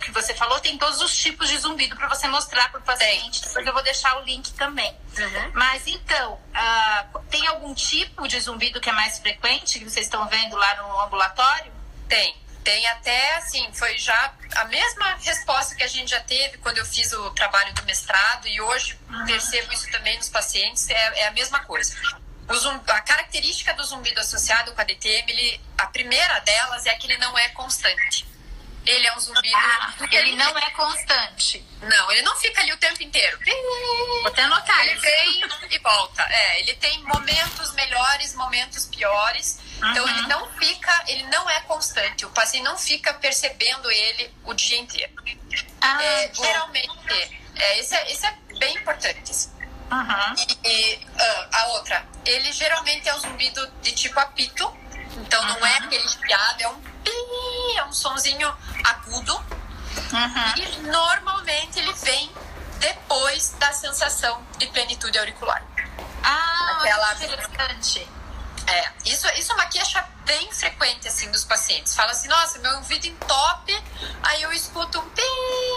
que 0.00 0.10
você 0.10 0.34
falou, 0.34 0.60
tem 0.60 0.76
todos 0.78 1.00
os 1.00 1.16
tipos 1.16 1.48
de 1.48 1.58
zumbido 1.58 1.96
para 1.96 2.08
você 2.08 2.26
mostrar 2.28 2.70
para 2.70 2.80
o 2.80 2.82
paciente. 2.82 3.42
Depois 3.42 3.66
eu 3.66 3.72
vou 3.72 3.82
deixar 3.82 4.18
o 4.18 4.24
link 4.24 4.52
também. 4.54 4.96
Uhum. 5.18 5.50
Mas 5.54 5.86
então, 5.86 6.34
uh, 6.34 7.18
tem 7.30 7.46
algum 7.46 7.74
tipo 7.74 8.26
de 8.28 8.40
zumbido 8.40 8.80
que 8.80 8.88
é 8.88 8.92
mais 8.92 9.18
frequente, 9.18 9.78
que 9.78 9.88
vocês 9.88 10.06
estão 10.06 10.26
vendo 10.28 10.56
lá 10.56 10.74
no 10.76 11.00
ambulatório? 11.02 11.72
Tem. 12.08 12.36
Tem 12.62 12.86
até, 12.88 13.36
assim, 13.36 13.66
foi 13.72 13.96
já 13.96 14.34
a 14.56 14.64
mesma 14.66 15.14
resposta 15.20 15.74
que 15.74 15.82
a 15.82 15.88
gente 15.88 16.10
já 16.10 16.20
teve 16.20 16.58
quando 16.58 16.78
eu 16.78 16.84
fiz 16.84 17.10
o 17.12 17.30
trabalho 17.30 17.72
do 17.74 17.82
mestrado 17.84 18.46
e 18.46 18.60
hoje 18.60 18.98
uhum. 19.08 19.24
percebo 19.24 19.72
isso 19.72 19.90
também 19.90 20.16
nos 20.18 20.28
pacientes, 20.28 20.88
é, 20.90 21.20
é 21.20 21.26
a 21.28 21.30
mesma 21.30 21.60
coisa. 21.60 21.96
a 22.88 23.00
característica 23.00 23.72
do 23.72 23.82
zumbido 23.84 24.20
associado 24.20 24.72
com 24.72 24.80
a 24.80 24.84
DTM, 24.84 25.32
ele, 25.32 25.60
a 25.78 25.86
primeira 25.86 26.38
delas 26.40 26.84
é 26.84 26.94
que 26.96 27.06
ele 27.06 27.16
não 27.18 27.36
é 27.38 27.48
constante. 27.50 28.28
Ele 28.86 29.06
é 29.06 29.16
um 29.16 29.20
zumbido. 29.20 29.56
Ah, 29.56 29.94
ele 30.10 30.34
não 30.36 30.56
é 30.58 30.70
constante. 30.70 31.64
Não, 31.82 32.12
ele 32.12 32.22
não 32.22 32.34
fica 32.36 32.60
ali 32.60 32.72
o 32.72 32.76
tempo 32.78 33.02
inteiro. 33.02 33.38
Vou 34.22 34.26
até 34.26 34.42
anotar 34.42 34.80
Ele 34.86 34.98
vem 34.98 35.42
e 35.70 35.78
volta. 35.78 36.22
É, 36.22 36.60
ele 36.60 36.74
tem 36.76 37.02
momentos 37.04 37.72
melhores, 37.74 38.34
momentos 38.34 38.86
piores. 38.86 39.60
Uhum. 39.82 39.90
Então 39.90 40.08
ele 40.08 40.22
não 40.22 40.50
fica, 40.54 41.04
ele 41.06 41.22
não 41.24 41.48
é 41.48 41.60
constante. 41.62 42.24
O 42.24 42.30
paciente 42.30 42.64
não 42.64 42.76
fica 42.76 43.12
percebendo 43.14 43.90
ele 43.90 44.34
o 44.44 44.54
dia 44.54 44.78
inteiro. 44.78 45.12
Ah, 45.80 46.02
é, 46.02 46.30
geralmente, 46.34 47.32
é, 47.56 47.78
esse, 47.78 47.94
é, 47.94 48.12
esse 48.12 48.26
é 48.26 48.34
bem 48.58 48.76
importante. 48.76 49.32
Uhum. 49.90 50.34
E, 50.64 50.68
e 50.68 50.96
uh, 50.96 51.48
a 51.52 51.66
outra, 51.68 52.06
ele 52.24 52.52
geralmente 52.52 53.08
é 53.08 53.14
um 53.14 53.20
zumbido 53.20 53.66
de 53.82 53.92
tipo 53.92 54.18
apito. 54.20 54.72
Então 55.16 55.44
não 55.44 55.66
é 55.66 55.78
aquele 55.78 56.04
espiado, 56.04 56.62
é 56.62 56.68
um 56.68 56.89
é 57.76 57.84
um 57.84 57.92
sonzinho 57.92 58.52
agudo. 58.84 59.34
Uhum. 59.34 60.56
E 60.56 60.78
normalmente 60.90 61.78
ele 61.78 61.92
vem 61.94 62.32
depois 62.78 63.54
da 63.58 63.72
sensação 63.72 64.42
de 64.58 64.66
plenitude 64.68 65.18
auricular. 65.18 65.62
Ah, 66.22 66.78
Aquela... 66.80 67.12
interessante. 67.14 68.08
É, 68.66 68.92
isso, 69.04 69.26
isso 69.36 69.50
é 69.50 69.54
uma 69.54 69.66
queixa 69.66 70.06
bem 70.24 70.52
frequente, 70.52 71.08
assim, 71.08 71.30
dos 71.30 71.44
pacientes. 71.44 71.94
Fala 71.94 72.12
assim, 72.12 72.28
nossa, 72.28 72.58
meu 72.60 72.76
ouvido 72.76 73.06
entope, 73.06 73.84
aí 74.22 74.42
eu 74.42 74.52
escuto 74.52 75.00
um 75.00 75.10
pi 75.10 75.22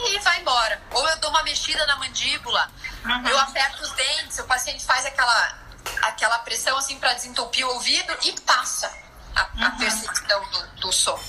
e 0.09 0.19
vai 0.19 0.41
embora. 0.41 0.79
Ou 0.91 1.07
eu 1.09 1.17
dou 1.17 1.31
uma 1.31 1.41
mexida 1.43 1.85
na 1.87 1.95
mandíbula, 1.95 2.69
uhum. 3.03 3.27
eu 3.27 3.39
aperto 3.39 3.81
os 3.81 3.91
dentes, 3.93 4.37
o 4.37 4.43
paciente 4.43 4.85
faz 4.85 5.05
aquela, 5.05 5.57
aquela 6.03 6.39
pressão, 6.39 6.77
assim, 6.77 6.99
para 6.99 7.13
desentupir 7.13 7.65
o 7.65 7.73
ouvido 7.73 8.15
e 8.23 8.39
passa 8.41 8.91
a, 9.35 9.41
uhum. 9.41 9.65
a 9.65 9.71
percepção 9.71 10.49
do, 10.49 10.81
do, 10.81 10.91
som. 10.91 11.19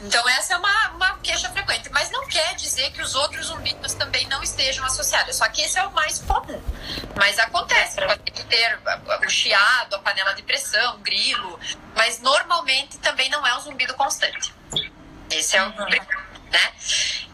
Então, 0.00 0.28
essa 0.28 0.54
é 0.54 0.56
uma, 0.56 0.88
uma 0.90 1.18
queixa 1.18 1.48
frequente. 1.50 1.88
Mas 1.90 2.10
não 2.10 2.26
quer 2.26 2.54
dizer 2.54 2.90
que 2.92 3.02
os 3.02 3.14
outros 3.14 3.46
zumbidos 3.46 3.94
também 3.94 4.26
não 4.28 4.42
estejam 4.42 4.84
associados. 4.84 5.36
Só 5.36 5.48
que 5.48 5.62
esse 5.62 5.78
é 5.78 5.86
o 5.86 5.92
mais 5.92 6.18
comum. 6.20 6.62
Mas 7.16 7.38
acontece. 7.38 7.96
Pode 8.00 8.44
ter 8.44 8.78
o 9.26 9.28
chiado, 9.28 9.94
a 9.94 9.98
panela 9.98 10.34
de 10.34 10.42
pressão, 10.42 10.96
o 10.96 10.98
grilo. 10.98 11.58
Mas 11.94 12.20
normalmente 12.20 12.98
também 12.98 13.28
não 13.30 13.46
é 13.46 13.56
um 13.56 13.60
zumbido 13.60 13.94
constante. 13.94 14.54
Esse 15.30 15.56
é 15.56 15.62
o 15.62 15.66
uhum. 15.66 15.88
né? 15.88 16.72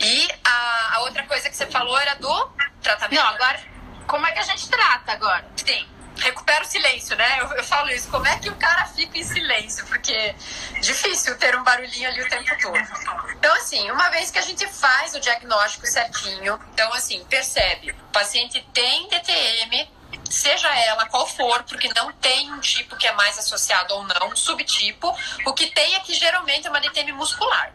E 0.00 0.28
a, 0.44 0.96
a 0.96 1.00
outra 1.00 1.24
coisa 1.24 1.48
que 1.48 1.56
você 1.56 1.66
falou 1.66 1.98
era 1.98 2.14
do 2.14 2.52
tratamento. 2.80 3.20
Não, 3.20 3.28
agora, 3.28 3.61
como 4.06 4.26
é 4.26 4.32
que 4.32 4.38
a 4.38 4.42
gente 4.42 4.68
trata 4.68 5.12
agora? 5.12 5.46
Sim 5.56 5.92
recupera 6.18 6.62
o 6.62 6.66
silêncio, 6.66 7.16
né? 7.16 7.40
Eu, 7.40 7.53
eu, 7.53 7.64
falo 7.64 7.90
isso. 7.90 8.09
Como 8.09 8.27
é 8.27 8.38
que 8.38 8.48
o 8.48 8.57
cara 8.57 8.87
fica 8.87 9.18
em 9.18 9.25
silêncio? 9.25 9.87
Porque 9.87 10.12
é 10.12 10.35
difícil 10.81 11.37
ter 11.38 11.57
um 11.57 11.62
barulhinho 11.62 12.09
ali 12.09 12.22
o 12.22 12.29
tempo 12.29 12.51
todo. 12.61 12.79
Então, 13.33 13.55
assim, 13.57 13.90
uma 13.90 14.09
vez 14.11 14.31
que 14.31 14.38
a 14.38 14.42
gente 14.42 14.66
faz 14.68 15.14
o 15.14 15.20
diagnóstico 15.20 15.87
certinho, 15.87 16.59
então, 16.72 16.92
assim, 16.92 17.25
percebe, 17.25 17.90
o 17.90 18.12
paciente 18.12 18.64
tem 18.72 19.09
DTM, 19.09 19.90
seja 20.31 20.68
ela 20.68 21.07
qual 21.07 21.27
for, 21.27 21.62
porque 21.64 21.92
não 21.94 22.12
tem 22.12 22.53
um 22.53 22.61
tipo 22.61 22.96
que 22.96 23.07
é 23.07 23.12
mais 23.12 23.38
associado 23.38 23.94
ou 23.94 24.05
não, 24.05 24.29
um 24.29 24.37
subtipo. 24.37 25.16
O 25.46 25.53
que 25.53 25.66
tem 25.68 25.94
é 25.94 26.01
que 26.01 26.14
geralmente 26.14 26.66
é 26.66 26.70
uma 26.70 26.81
DTM 26.81 27.12
muscular. 27.12 27.72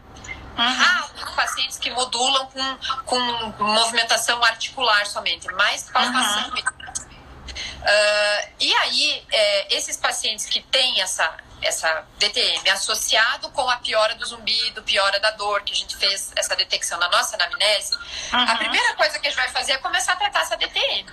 Uhum. 0.58 1.36
pacientes 1.36 1.78
que 1.78 1.92
modulam 1.92 2.48
com, 2.48 2.78
com 3.06 3.64
movimentação 3.64 4.44
articular 4.44 5.06
somente, 5.06 5.48
mais 5.54 5.84
palpação 5.84 6.50
uhum. 6.50 7.07
Uh, 7.54 8.54
e 8.60 8.74
aí, 8.76 9.24
é, 9.32 9.76
esses 9.76 9.98
pacientes 9.98 10.46
que 10.46 10.62
têm 10.62 11.02
essa, 11.02 11.38
essa 11.62 12.06
DTM 12.18 12.70
associado 12.70 13.50
com 13.52 13.70
a 13.70 13.78
piora 13.78 14.16
do 14.16 14.26
zumbido, 14.26 14.84
piora 14.84 15.20
da 15.20 15.32
dor, 15.32 15.62
que 15.64 15.74
a 15.74 15.76
gente 15.76 15.96
fez 15.98 16.32
essa 16.36 16.56
detecção 16.56 17.00
na 17.00 17.10
nossa 17.10 17.36
anamnese, 17.36 17.96
uhum. 18.34 18.50
a 18.50 18.56
primeira 18.56 18.96
coisa 18.96 19.20
que 19.20 19.28
a 19.28 19.30
gente 19.30 19.40
vai 19.40 19.50
fazer 19.50 19.74
é 19.74 19.78
começar 19.78 20.14
a 20.14 20.16
tratar 20.16 20.42
essa 20.42 20.58
DTM. 20.58 21.06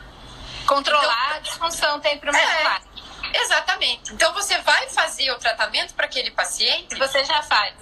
Controlar 0.66 1.26
então, 1.28 1.36
a 1.36 1.38
disfunção 1.40 2.00
temporomuscular. 2.00 2.82
É, 3.32 3.40
exatamente. 3.42 4.12
Então, 4.12 4.32
você 4.32 4.58
vai 4.62 4.88
fazer 4.88 5.30
o 5.30 5.38
tratamento 5.38 5.94
para 5.94 6.06
aquele 6.06 6.30
paciente. 6.30 6.94
Você 6.96 7.22
já 7.24 7.42
faz 7.42 7.74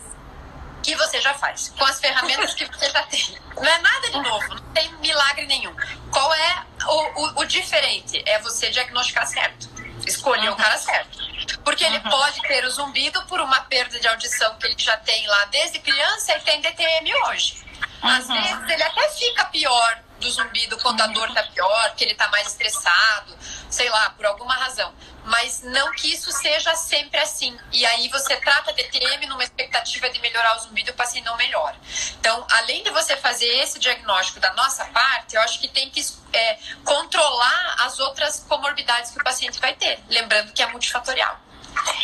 que 0.82 0.94
você 0.96 1.20
já 1.20 1.32
faz, 1.34 1.72
com 1.78 1.84
as 1.84 2.00
ferramentas 2.00 2.54
que 2.54 2.64
você 2.66 2.90
já 2.90 3.02
tem. 3.04 3.38
Não 3.56 3.64
é 3.64 3.78
nada 3.78 4.10
de 4.10 4.20
novo, 4.20 4.48
não 4.48 4.72
tem 4.72 4.92
milagre 4.96 5.46
nenhum. 5.46 5.74
Qual 6.10 6.34
é 6.34 6.64
o, 6.86 7.20
o, 7.20 7.40
o 7.40 7.44
diferente? 7.44 8.22
É 8.26 8.38
você 8.40 8.70
diagnosticar 8.70 9.26
certo, 9.26 9.68
escolher 10.06 10.48
uhum. 10.48 10.54
o 10.54 10.56
cara 10.56 10.76
certo. 10.78 11.18
Porque 11.64 11.84
ele 11.84 11.98
uhum. 11.98 12.10
pode 12.10 12.40
ter 12.42 12.64
o 12.64 12.70
zumbido 12.70 13.24
por 13.26 13.40
uma 13.40 13.60
perda 13.62 13.98
de 13.98 14.08
audição 14.08 14.56
que 14.56 14.66
ele 14.66 14.74
já 14.78 14.96
tem 14.96 15.26
lá 15.26 15.44
desde 15.46 15.78
criança 15.78 16.36
e 16.36 16.40
tem 16.40 16.60
DTM 16.60 17.14
hoje. 17.26 17.62
Às 18.02 18.28
uhum. 18.28 18.42
vezes 18.42 18.70
ele 18.70 18.82
até 18.82 19.08
fica 19.10 19.44
pior 19.46 20.02
do 20.22 20.30
zumbido 20.30 20.78
quando 20.78 21.00
a 21.00 21.06
dor 21.08 21.32
tá 21.34 21.42
pior, 21.42 21.94
que 21.94 22.04
ele 22.04 22.14
tá 22.14 22.28
mais 22.28 22.46
estressado, 22.46 23.36
sei 23.68 23.90
lá, 23.90 24.10
por 24.10 24.24
alguma 24.24 24.54
razão. 24.54 24.94
Mas 25.24 25.62
não 25.62 25.92
que 25.92 26.12
isso 26.12 26.32
seja 26.32 26.74
sempre 26.74 27.20
assim. 27.20 27.56
E 27.72 27.84
aí 27.84 28.08
você 28.08 28.36
trata 28.36 28.72
DTM 28.72 29.26
numa 29.26 29.44
expectativa 29.44 30.08
de 30.08 30.20
melhorar 30.20 30.56
o 30.56 30.60
zumbido 30.60 30.90
e 30.90 30.92
o 30.92 30.96
paciente 30.96 31.24
não 31.24 31.36
melhora. 31.36 31.76
Então, 32.18 32.46
além 32.50 32.82
de 32.82 32.90
você 32.90 33.16
fazer 33.16 33.46
esse 33.46 33.78
diagnóstico 33.78 34.40
da 34.40 34.52
nossa 34.54 34.84
parte, 34.86 35.36
eu 35.36 35.42
acho 35.42 35.60
que 35.60 35.68
tem 35.68 35.90
que 35.90 36.04
é, 36.32 36.58
controlar 36.84 37.76
as 37.80 37.98
outras 38.00 38.40
comorbidades 38.48 39.10
que 39.10 39.20
o 39.20 39.24
paciente 39.24 39.60
vai 39.60 39.74
ter. 39.74 40.00
Lembrando 40.08 40.52
que 40.52 40.62
é 40.62 40.66
multifatorial. 40.66 41.38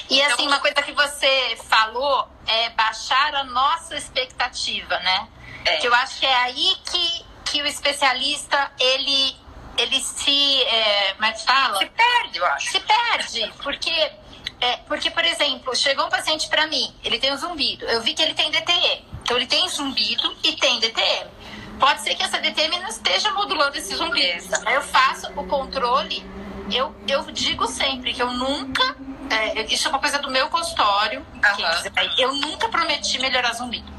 E 0.08 0.22
assim, 0.22 0.32
então, 0.32 0.46
uma 0.46 0.60
coisa 0.60 0.82
que 0.82 0.92
você 0.92 1.58
falou 1.68 2.28
é 2.46 2.70
baixar 2.70 3.34
a 3.34 3.44
nossa 3.44 3.96
expectativa, 3.96 4.98
né? 5.00 5.28
É. 5.64 5.76
Que 5.76 5.88
eu 5.88 5.94
acho 5.94 6.20
que 6.20 6.26
é 6.26 6.34
aí 6.34 6.76
que, 6.90 7.26
que 7.50 7.62
o 7.62 7.66
especialista, 7.66 8.70
ele, 8.78 9.36
ele 9.76 10.00
se. 10.00 10.62
É, 10.62 11.12
como 11.14 11.24
é 11.26 11.32
que 11.32 11.44
fala? 11.44 11.78
Se 11.78 11.86
perde, 11.86 12.38
eu 12.38 12.46
acho. 12.46 12.70
Se 12.70 12.80
perde, 12.80 13.52
porque. 13.62 14.12
É, 14.60 14.76
porque, 14.88 15.08
por 15.10 15.24
exemplo, 15.24 15.74
chegou 15.76 16.06
um 16.06 16.08
paciente 16.08 16.48
para 16.48 16.66
mim, 16.66 16.92
ele 17.04 17.20
tem 17.20 17.32
um 17.32 17.36
zumbido, 17.36 17.84
eu 17.84 18.02
vi 18.02 18.12
que 18.12 18.20
ele 18.20 18.34
tem 18.34 18.50
DTE. 18.50 19.04
Então, 19.22 19.36
ele 19.36 19.46
tem 19.46 19.68
zumbido 19.68 20.36
e 20.42 20.56
tem 20.56 20.80
DTM. 20.80 21.30
Pode 21.78 22.00
ser 22.00 22.16
que 22.16 22.24
essa 22.24 22.40
DTM 22.40 22.76
não 22.80 22.88
esteja 22.88 23.30
modulando 23.30 23.78
esse 23.78 23.94
zumbido. 23.94 24.42
Eu 24.72 24.82
faço 24.82 25.30
o 25.36 25.46
controle, 25.46 26.24
eu, 26.72 26.92
eu 27.06 27.22
digo 27.30 27.68
sempre 27.68 28.12
que 28.12 28.20
eu 28.20 28.32
nunca 28.32 28.96
é, 29.30 29.62
isso 29.72 29.86
é 29.86 29.90
uma 29.90 29.98
coisa 29.98 30.18
do 30.18 30.30
meu 30.30 30.48
consultório. 30.48 31.20
Uhum. 31.20 32.10
eu 32.18 32.34
nunca 32.34 32.68
prometi 32.68 33.20
melhorar 33.20 33.52
zumbido. 33.52 33.97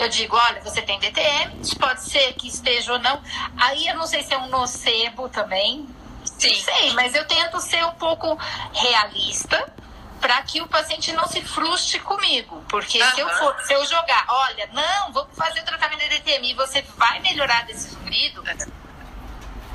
Eu 0.00 0.08
digo, 0.08 0.34
olha, 0.34 0.62
você 0.62 0.80
tem 0.80 0.98
DTM, 0.98 1.60
pode 1.78 2.02
ser 2.02 2.32
que 2.32 2.48
esteja 2.48 2.94
ou 2.94 2.98
não. 2.98 3.22
Aí 3.58 3.86
eu 3.86 3.94
não 3.94 4.06
sei 4.06 4.22
se 4.22 4.32
é 4.32 4.38
um 4.38 4.48
nocebo 4.48 5.28
também. 5.28 5.86
Sim. 6.24 6.48
Não 6.48 6.64
sei, 6.64 6.92
mas 6.94 7.14
eu 7.14 7.26
tento 7.26 7.60
ser 7.60 7.84
um 7.84 7.92
pouco 7.92 8.34
realista 8.72 9.70
para 10.18 10.40
que 10.42 10.62
o 10.62 10.66
paciente 10.66 11.12
não 11.12 11.26
se 11.26 11.42
frustre 11.42 12.00
comigo. 12.00 12.64
Porque 12.66 13.02
uhum. 13.02 13.10
se, 13.10 13.20
eu 13.20 13.28
for, 13.28 13.60
se 13.60 13.74
eu 13.74 13.84
jogar, 13.84 14.24
olha, 14.26 14.70
não, 14.72 15.12
vamos 15.12 15.36
fazer 15.36 15.60
o 15.60 15.64
tratamento 15.64 16.00
de 16.00 16.08
DTM 16.08 16.50
e 16.50 16.54
você 16.54 16.80
vai 16.96 17.20
melhorar 17.20 17.66
desse 17.66 17.90
zumbido 17.90 18.42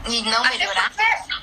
e 0.07 0.23
não 0.23 0.43
melhorar. 0.43 0.91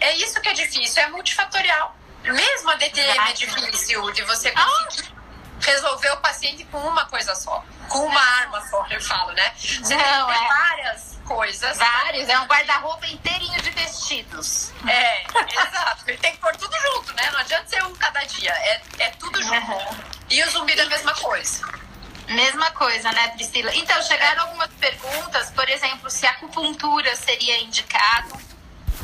É, 0.00 0.08
é 0.08 0.16
isso 0.16 0.40
que 0.40 0.48
é 0.48 0.54
difícil, 0.54 1.04
é 1.04 1.08
multifatorial. 1.08 1.94
Mesmo 2.24 2.70
a 2.70 2.74
DTM 2.74 3.30
é 3.30 3.32
difícil 3.32 4.10
de 4.10 4.22
você 4.22 4.50
conseguir 4.50 5.21
resolver 5.62 6.10
o 6.10 6.16
paciente 6.18 6.64
com 6.64 6.78
uma 6.78 7.06
coisa 7.06 7.34
só. 7.34 7.64
Com 7.88 8.06
uma 8.06 8.20
arma 8.20 8.60
só, 8.68 8.86
eu 8.90 9.00
falo, 9.00 9.32
né? 9.32 9.52
Você 9.56 9.94
Não, 9.94 10.26
tem 10.26 10.44
é. 10.44 10.48
várias 10.48 11.18
coisas. 11.24 11.78
Vários, 11.78 12.28
é 12.28 12.38
um 12.38 12.46
guarda-roupa 12.46 13.06
inteirinho 13.06 13.60
de 13.62 13.70
vestidos. 13.70 14.72
É, 14.86 15.22
exato. 15.22 16.04
Ele 16.06 16.18
tem 16.18 16.32
que 16.32 16.38
pôr 16.38 16.54
tudo 16.56 16.76
junto, 16.78 17.14
né? 17.14 17.30
Não 17.30 17.40
adianta 17.40 17.68
ser 17.68 17.82
um 17.84 17.94
cada 17.94 18.20
dia. 18.24 18.50
É, 18.50 18.82
é 18.98 19.10
tudo 19.10 19.42
junto. 19.42 19.72
Uhum. 19.72 19.96
E 20.30 20.42
o 20.42 20.50
zumbi 20.50 20.72
é 20.78 20.82
a 20.82 20.86
mesma 20.86 21.14
coisa. 21.14 21.66
Mesma 22.28 22.70
coisa, 22.70 23.12
né, 23.12 23.28
Priscila? 23.28 23.74
Então, 23.74 24.00
chegaram 24.02 24.44
algumas 24.44 24.70
perguntas, 24.74 25.50
por 25.50 25.68
exemplo, 25.68 26.08
se 26.08 26.26
a 26.26 26.30
acupuntura 26.30 27.14
seria 27.16 27.60
indicado 27.60 28.40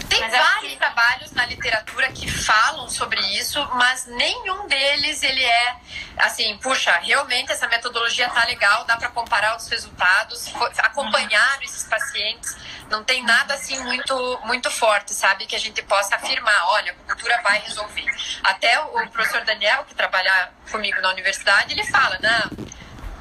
tem 0.08 0.20
mas 0.20 0.32
vários 0.32 0.72
que... 0.72 0.78
trabalhos 0.78 1.32
na 1.32 1.46
literatura 1.46 2.10
que 2.12 2.30
falam 2.30 2.88
sobre 2.88 3.20
isso, 3.38 3.66
mas 3.74 4.06
nenhum 4.06 4.66
deles 4.66 5.22
ele 5.22 5.44
é 5.44 5.76
assim, 6.18 6.56
puxa, 6.58 6.92
realmente 6.98 7.52
essa 7.52 7.68
metodologia 7.68 8.28
tá 8.28 8.44
legal, 8.44 8.84
dá 8.84 8.96
para 8.96 9.08
comparar 9.10 9.56
os 9.56 9.68
resultados, 9.68 10.46
acompanhar 10.78 11.62
esses 11.62 11.84
pacientes. 11.84 12.56
Não 12.90 13.04
tem 13.04 13.22
nada 13.22 13.54
assim 13.54 13.78
muito 13.84 14.40
muito 14.44 14.70
forte, 14.70 15.12
sabe, 15.12 15.46
que 15.46 15.54
a 15.54 15.60
gente 15.60 15.82
possa 15.82 16.16
afirmar, 16.16 16.68
olha, 16.68 16.92
a 16.92 16.94
cultura 17.12 17.40
vai 17.42 17.60
resolver. 17.60 18.06
Até 18.42 18.80
o 18.80 19.08
professor 19.10 19.44
Daniel, 19.44 19.84
que 19.84 19.94
trabalha 19.94 20.50
comigo 20.70 21.00
na 21.00 21.10
universidade, 21.10 21.72
ele 21.72 21.84
fala, 21.84 22.18
não, 22.20 22.66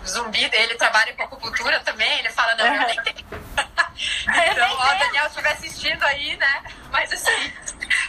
zumbi, 0.08 0.50
ele 0.52 0.76
trabalha 0.76 1.14
com 1.14 1.24
acupuntura 1.24 1.80
também, 1.82 2.20
ele 2.20 2.30
fala, 2.30 2.56
não, 2.56 2.66
eu 2.66 2.88
nem 2.88 3.04
tenho. 3.04 3.28
então, 4.52 4.72
ó, 4.72 4.96
o 4.96 5.00
Daniel 5.00 5.28
estiver 5.28 5.52
assistindo 5.52 6.04
aí, 6.04 6.36
né? 6.38 6.64
Mas 6.92 7.12
assim, 7.12 7.54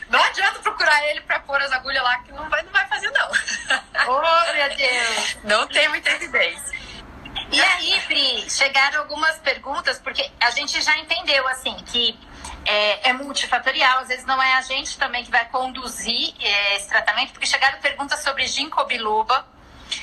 não 0.09 0.23
adianta 0.23 0.61
procurar 0.61 1.05
ele 1.09 1.21
pra 1.23 1.41
pôr 1.41 1.61
as 1.61 1.73
agulhas 1.73 2.03
lá, 2.03 2.19
que 2.19 2.33
não 2.33 2.49
vai, 2.49 2.63
não 2.63 2.73
vai 2.73 2.87
fazer, 2.89 3.11
não. 3.11 3.31
Oh, 4.09 4.53
meu 4.53 4.77
Deus! 4.77 5.37
Não 5.45 5.67
tem 5.67 5.89
muita 5.89 6.11
evidência. 6.11 6.79
E 7.51 7.61
aí, 7.61 8.01
Pri, 8.07 8.51
chegaram 8.51 9.01
algumas 9.01 9.37
perguntas, 9.39 9.99
porque 9.99 10.31
a 10.41 10.51
gente 10.51 10.81
já 10.83 10.97
entendeu, 10.99 11.47
assim, 11.49 11.75
que 11.87 12.19
é, 12.65 13.09
é, 13.09 13.13
multifatorial, 13.15 14.01
às 14.01 14.09
vezes 14.09 14.27
não 14.27 14.43
é 14.43 14.55
a 14.55 14.61
gente 14.61 14.99
também 14.99 15.25
que 15.25 15.31
vai 15.31 15.47
conduzir 15.47 16.35
é, 16.41 16.77
esse 16.77 16.89
tratamento, 16.89 17.33
porque 17.33 17.47
chegaram 17.47 17.81
perguntas 17.81 18.23
sobre 18.23 18.47
ginkgo 18.47 18.85
biloba, 18.85 19.47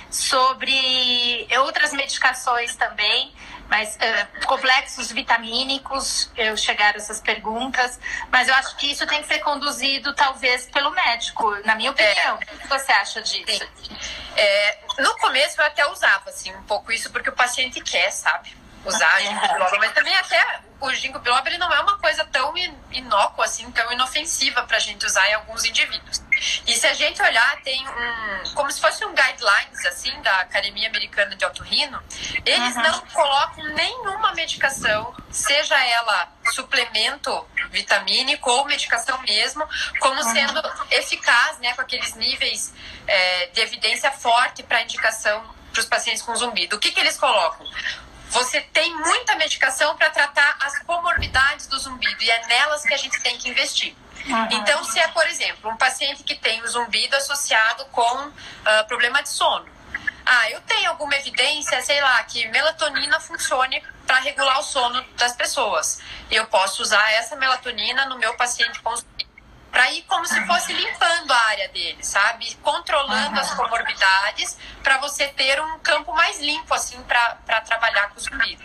sobre 0.09 1.47
outras 1.59 1.93
medicações 1.93 2.75
também, 2.75 3.33
mas 3.69 3.95
uh, 3.95 4.45
complexos 4.45 5.11
vitamínicos, 5.11 6.29
eu 6.37 6.55
chegaram 6.55 6.97
essas 6.97 7.19
perguntas, 7.19 7.99
mas 8.31 8.47
eu 8.47 8.53
acho 8.55 8.75
que 8.77 8.91
isso 8.91 9.05
tem 9.07 9.21
que 9.21 9.27
ser 9.27 9.39
conduzido 9.39 10.13
talvez 10.13 10.65
pelo 10.67 10.91
médico, 10.91 11.55
na 11.65 11.75
minha 11.75 11.91
opinião. 11.91 12.39
É. 12.47 12.53
O 12.53 12.59
que 12.59 12.67
você 12.67 12.91
acha 12.91 13.21
disso? 13.21 13.67
É, 14.35 14.77
no 14.99 15.17
começo 15.17 15.59
eu 15.59 15.65
até 15.65 15.87
usava 15.89 16.29
assim 16.29 16.53
um 16.53 16.63
pouco 16.63 16.91
isso 16.91 17.11
porque 17.11 17.29
o 17.29 17.33
paciente 17.33 17.81
quer, 17.81 18.11
sabe? 18.11 18.55
Usar 18.85 19.19
ginkgo 19.19 19.47
biloba, 19.53 19.77
mas 19.79 19.93
também 19.93 20.15
até 20.15 20.59
o 20.79 20.93
ginkgo 20.93 21.19
biloba 21.19 21.49
ele 21.49 21.57
não 21.57 21.73
é 21.73 21.79
uma 21.79 21.97
coisa 21.97 22.23
tão 22.25 22.53
inócua 22.91 23.45
assim, 23.45 23.71
tão 23.71 23.91
inofensiva 23.91 24.61
para 24.63 24.77
a 24.77 24.79
gente 24.79 25.03
usar 25.05 25.27
em 25.27 25.33
alguns 25.33 25.65
indivíduos. 25.65 26.21
E 26.67 26.73
se 26.73 26.85
a 26.87 26.93
gente 26.93 27.21
olhar, 27.21 27.61
tem 27.61 27.87
um. 27.87 28.53
como 28.53 28.71
se 28.71 28.79
fosse 28.79 29.05
um 29.05 29.13
guidelines, 29.13 29.85
assim, 29.85 30.21
da 30.21 30.41
Academia 30.41 30.89
Americana 30.89 31.35
de 31.35 31.45
Otorrino, 31.45 32.01
eles 32.45 32.75
uhum. 32.75 32.81
não 32.81 32.99
colocam 33.07 33.63
nenhuma 33.73 34.33
medicação, 34.33 35.15
seja 35.31 35.77
ela 35.85 36.31
suplemento 36.51 37.45
vitamínico 37.71 38.49
ou 38.49 38.65
medicação 38.65 39.19
mesmo, 39.21 39.67
como 39.99 40.21
uhum. 40.21 40.33
sendo 40.33 40.61
eficaz, 40.91 41.57
né, 41.59 41.73
com 41.73 41.81
aqueles 41.81 42.13
níveis 42.15 42.73
é, 43.07 43.47
de 43.47 43.61
evidência 43.61 44.11
forte 44.11 44.63
para 44.63 44.81
indicação 44.81 45.55
para 45.71 45.81
os 45.81 45.85
pacientes 45.87 46.21
com 46.21 46.33
zumbido. 46.35 46.77
O 46.77 46.79
que, 46.79 46.91
que 46.91 46.99
eles 46.99 47.17
colocam? 47.17 47.67
Você 48.29 48.61
tem 48.61 48.95
muita 48.95 49.35
medicação 49.35 49.95
para 49.95 50.09
tratar 50.09 50.57
as 50.61 50.79
comorbidades 50.79 51.67
do 51.67 51.77
zumbido 51.77 52.21
e 52.23 52.31
é 52.31 52.47
nelas 52.47 52.83
que 52.83 52.93
a 52.93 52.97
gente 52.97 53.19
tem 53.21 53.37
que 53.37 53.49
investir. 53.49 53.95
Uhum. 54.27 54.47
Então, 54.51 54.83
se 54.83 54.99
é, 54.99 55.07
por 55.09 55.25
exemplo, 55.27 55.69
um 55.69 55.77
paciente 55.77 56.23
que 56.23 56.35
tem 56.35 56.61
o 56.61 56.67
zumbido 56.67 57.15
associado 57.15 57.85
com 57.85 58.27
uh, 58.27 58.33
problema 58.87 59.21
de 59.21 59.29
sono. 59.29 59.65
Ah, 60.25 60.49
eu 60.49 60.59
tenho 60.61 60.89
alguma 60.89 61.15
evidência, 61.15 61.79
sei 61.83 62.01
lá, 62.01 62.23
que 62.23 62.47
melatonina 62.47 63.19
funcione 63.19 63.83
para 64.07 64.19
regular 64.19 64.59
o 64.59 64.63
sono 64.63 65.03
das 65.15 65.35
pessoas. 65.35 66.01
Eu 66.31 66.47
posso 66.47 66.81
usar 66.81 67.11
essa 67.13 67.35
melatonina 67.35 68.05
no 68.05 68.17
meu 68.17 68.35
paciente 68.35 68.81
com 68.81 68.95
para 69.71 69.91
ir 69.91 70.03
como 70.03 70.25
se 70.25 70.41
fosse 70.45 70.71
limpando 70.71 71.33
a 71.33 71.47
área 71.47 71.67
dele, 71.67 72.01
sabe? 72.01 72.55
Controlando 72.63 73.37
as 73.37 73.53
comorbidades 73.55 74.57
para 74.81 74.97
você 74.99 75.27
ter 75.27 75.61
um 75.61 75.77
campo 75.79 76.13
mais 76.13 76.39
limpo, 76.39 76.73
assim, 76.73 76.97
para 77.03 77.59
trabalhar 77.59 78.07
com 78.07 78.17
o 78.17 78.21
zumbido. 78.21 78.63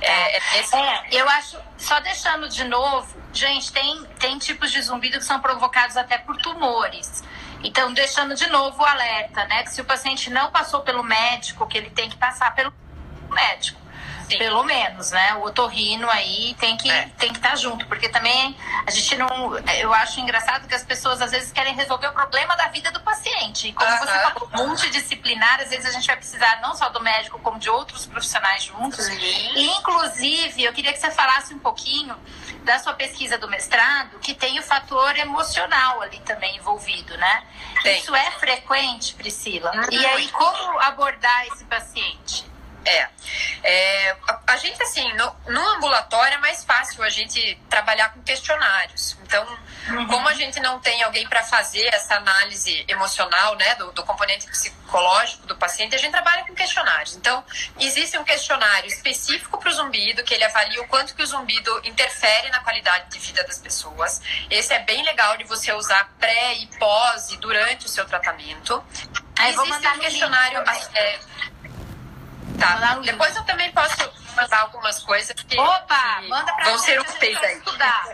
É, 0.00 0.36
é, 0.36 0.60
esse... 0.60 0.74
é, 0.76 1.04
eu 1.12 1.28
acho, 1.28 1.58
só 1.76 2.00
deixando 2.00 2.48
de 2.48 2.64
novo, 2.64 3.14
gente, 3.32 3.72
tem, 3.72 4.04
tem 4.18 4.38
tipos 4.38 4.70
de 4.70 4.80
zumbido 4.82 5.18
que 5.18 5.24
são 5.24 5.40
provocados 5.40 5.96
até 5.96 6.18
por 6.18 6.36
tumores. 6.36 7.22
Então, 7.62 7.92
deixando 7.92 8.34
de 8.34 8.46
novo 8.48 8.82
o 8.82 8.86
alerta, 8.86 9.44
né? 9.44 9.62
Que 9.64 9.70
se 9.70 9.80
o 9.80 9.84
paciente 9.84 10.30
não 10.30 10.50
passou 10.50 10.80
pelo 10.80 11.02
médico, 11.02 11.66
que 11.66 11.76
ele 11.76 11.90
tem 11.90 12.08
que 12.08 12.16
passar 12.16 12.54
pelo 12.54 12.72
médico. 13.28 13.78
Sim. 14.30 14.38
Pelo 14.38 14.62
menos, 14.62 15.10
né? 15.10 15.34
O 15.34 15.44
otorrino 15.44 16.08
aí 16.08 16.54
tem 16.58 16.76
que 16.76 16.88
é. 16.88 17.10
tem 17.18 17.32
que 17.32 17.38
estar 17.38 17.50
tá 17.50 17.56
junto, 17.56 17.84
porque 17.86 18.08
também 18.08 18.56
a 18.86 18.90
gente 18.90 19.16
não. 19.16 19.58
Eu 19.80 19.92
acho 19.92 20.20
engraçado 20.20 20.68
que 20.68 20.74
as 20.74 20.84
pessoas 20.84 21.20
às 21.20 21.32
vezes 21.32 21.50
querem 21.50 21.74
resolver 21.74 22.09
paciente. 23.60 23.68
E 23.68 23.72
como 23.72 23.90
uh 23.90 23.94
-huh. 23.94 23.98
você 23.98 24.18
falou, 24.18 24.66
multidisciplinar, 24.66 25.60
às 25.60 25.68
vezes 25.68 25.86
a 25.86 25.90
gente 25.90 26.06
vai 26.06 26.16
precisar 26.16 26.60
não 26.60 26.74
só 26.74 26.88
do 26.88 27.00
médico, 27.00 27.38
como 27.40 27.58
de 27.58 27.68
outros 27.68 28.06
profissionais 28.06 28.64
juntos. 28.64 29.06
E, 29.08 29.66
inclusive, 29.66 30.64
eu 30.64 30.72
queria 30.72 30.92
que 30.92 30.98
você 30.98 31.10
falasse 31.10 31.54
um 31.54 31.58
pouquinho 31.58 32.16
da 32.64 32.78
sua 32.78 32.94
pesquisa 32.94 33.38
do 33.38 33.48
mestrado, 33.48 34.18
que 34.18 34.34
tem 34.34 34.58
o 34.58 34.62
fator 34.62 35.16
emocional 35.16 36.02
ali 36.02 36.18
também 36.20 36.56
envolvido, 36.56 37.16
né? 37.16 37.44
Tem. 37.82 37.98
Isso 37.98 38.14
é 38.14 38.30
frequente, 38.32 39.14
Priscila? 39.14 39.72
E 39.90 40.06
aí, 40.06 40.28
como 40.28 40.78
abordar 40.80 41.46
esse 41.46 41.64
paciente? 41.64 42.49
É. 42.84 43.08
é 43.62 44.16
a, 44.26 44.40
a, 44.48 44.56
gente, 44.56 44.82
assim, 44.82 45.12
no, 45.14 45.36
no, 45.48 45.60
ambulatório 45.76 46.34
é 46.34 46.38
mais 46.38 46.64
fácil 46.64 47.02
a 47.02 47.08
gente 47.08 47.60
trabalhar 47.68 48.10
com 48.10 48.22
questionários. 48.22 49.16
Então, 49.22 49.46
uhum. 49.90 50.06
como 50.06 50.28
a 50.28 50.34
gente 50.34 50.58
não 50.60 50.80
tem 50.80 51.02
alguém 51.02 51.28
para 51.28 51.42
fazer 51.44 51.86
essa 51.92 52.16
análise 52.16 52.84
emocional, 52.88 53.54
né, 53.56 53.74
do, 53.76 53.92
do 53.92 54.02
componente 54.02 54.46
psicológico 54.46 55.46
do, 55.46 55.56
paciente, 55.56 55.94
a 55.94 55.98
gente 55.98 56.10
trabalha 56.10 56.44
com 56.44 56.54
questionários. 56.54 57.14
Então, 57.16 57.44
existe 57.78 58.16
um 58.18 58.24
questionário 58.24 58.88
específico 58.88 59.58
para 59.58 59.68
o 59.68 59.72
zumbido, 59.72 60.24
que 60.24 60.32
ele 60.32 60.44
avalia 60.44 60.80
o 60.82 60.88
quanto 60.88 61.14
que 61.14 61.22
o 61.22 61.26
zumbido 61.26 61.80
interfere 61.84 62.48
na 62.50 62.60
qualidade 62.60 63.10
de 63.10 63.18
vida 63.18 63.44
das 63.44 63.58
pessoas. 63.58 64.22
Esse 64.50 64.72
é 64.72 64.78
bem 64.80 65.04
legal 65.04 65.36
de 65.36 65.44
você 65.44 65.72
usar 65.72 66.10
pré 66.18 66.54
e 66.54 66.66
pós 66.78 67.30
e 67.30 67.36
durante 67.36 67.86
o 67.86 67.88
seu 67.88 68.06
tratamento. 68.06 68.82
Aí, 69.38 69.52
vou 69.52 69.66
mandar 69.66 69.96
um 69.96 69.98
questionário. 69.98 70.58
É, 70.94 71.18
tá. 72.60 72.98
Depois 73.02 73.34
eu 73.36 73.44
também 73.44 73.70
posso 73.72 73.96
mandar 74.36 74.60
algumas 74.60 75.02
coisas 75.02 75.34
que, 75.42 75.58
Opa, 75.58 76.20
que 76.20 76.28
manda 76.28 76.52
pra 76.52 76.64
vão 76.64 76.78
ser 76.78 77.00
úteis 77.00 77.36
aí. 77.38 77.56
Estudar. 77.56 78.04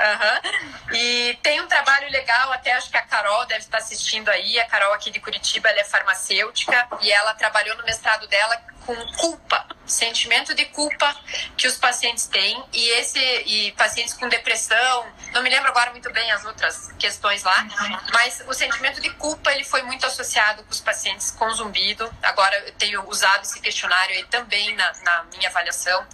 Uhum. 0.00 0.94
E 0.96 1.38
tem 1.42 1.60
um 1.60 1.68
trabalho 1.68 2.10
legal, 2.10 2.50
até 2.52 2.72
acho 2.72 2.90
que 2.90 2.96
a 2.96 3.02
Carol 3.02 3.44
deve 3.46 3.60
estar 3.60 3.78
assistindo 3.78 4.30
aí. 4.30 4.58
A 4.58 4.66
Carol 4.66 4.94
aqui 4.94 5.10
de 5.10 5.20
Curitiba, 5.20 5.68
ela 5.68 5.80
é 5.80 5.84
farmacêutica 5.84 6.88
e 7.02 7.12
ela 7.12 7.34
trabalhou 7.34 7.76
no 7.76 7.84
mestrado 7.84 8.26
dela 8.26 8.56
com 8.86 8.96
culpa, 9.12 9.66
sentimento 9.86 10.54
de 10.54 10.64
culpa 10.66 11.14
que 11.56 11.66
os 11.66 11.76
pacientes 11.76 12.26
têm 12.26 12.64
e 12.72 12.88
esse 12.98 13.18
e 13.18 13.72
pacientes 13.72 14.14
com 14.14 14.28
depressão, 14.28 15.06
não 15.32 15.42
me 15.42 15.50
lembro 15.50 15.68
agora 15.68 15.90
muito 15.90 16.10
bem 16.12 16.30
as 16.32 16.44
outras 16.44 16.90
questões 16.98 17.42
lá, 17.42 17.66
mas 18.12 18.42
o 18.48 18.54
sentimento 18.54 19.00
de 19.00 19.10
culpa 19.10 19.52
ele 19.52 19.64
foi 19.64 19.82
muito 19.82 20.06
associado 20.06 20.64
com 20.64 20.70
os 20.70 20.80
pacientes 20.80 21.30
com 21.32 21.48
zumbido. 21.50 22.10
Agora 22.22 22.56
eu 22.66 22.72
tenho 22.72 23.06
usado 23.08 23.42
esse 23.42 23.60
questionário 23.60 24.16
aí 24.16 24.24
também 24.24 24.74
na, 24.74 24.92
na 25.04 25.24
minha 25.36 25.50
avaliação 25.50 26.04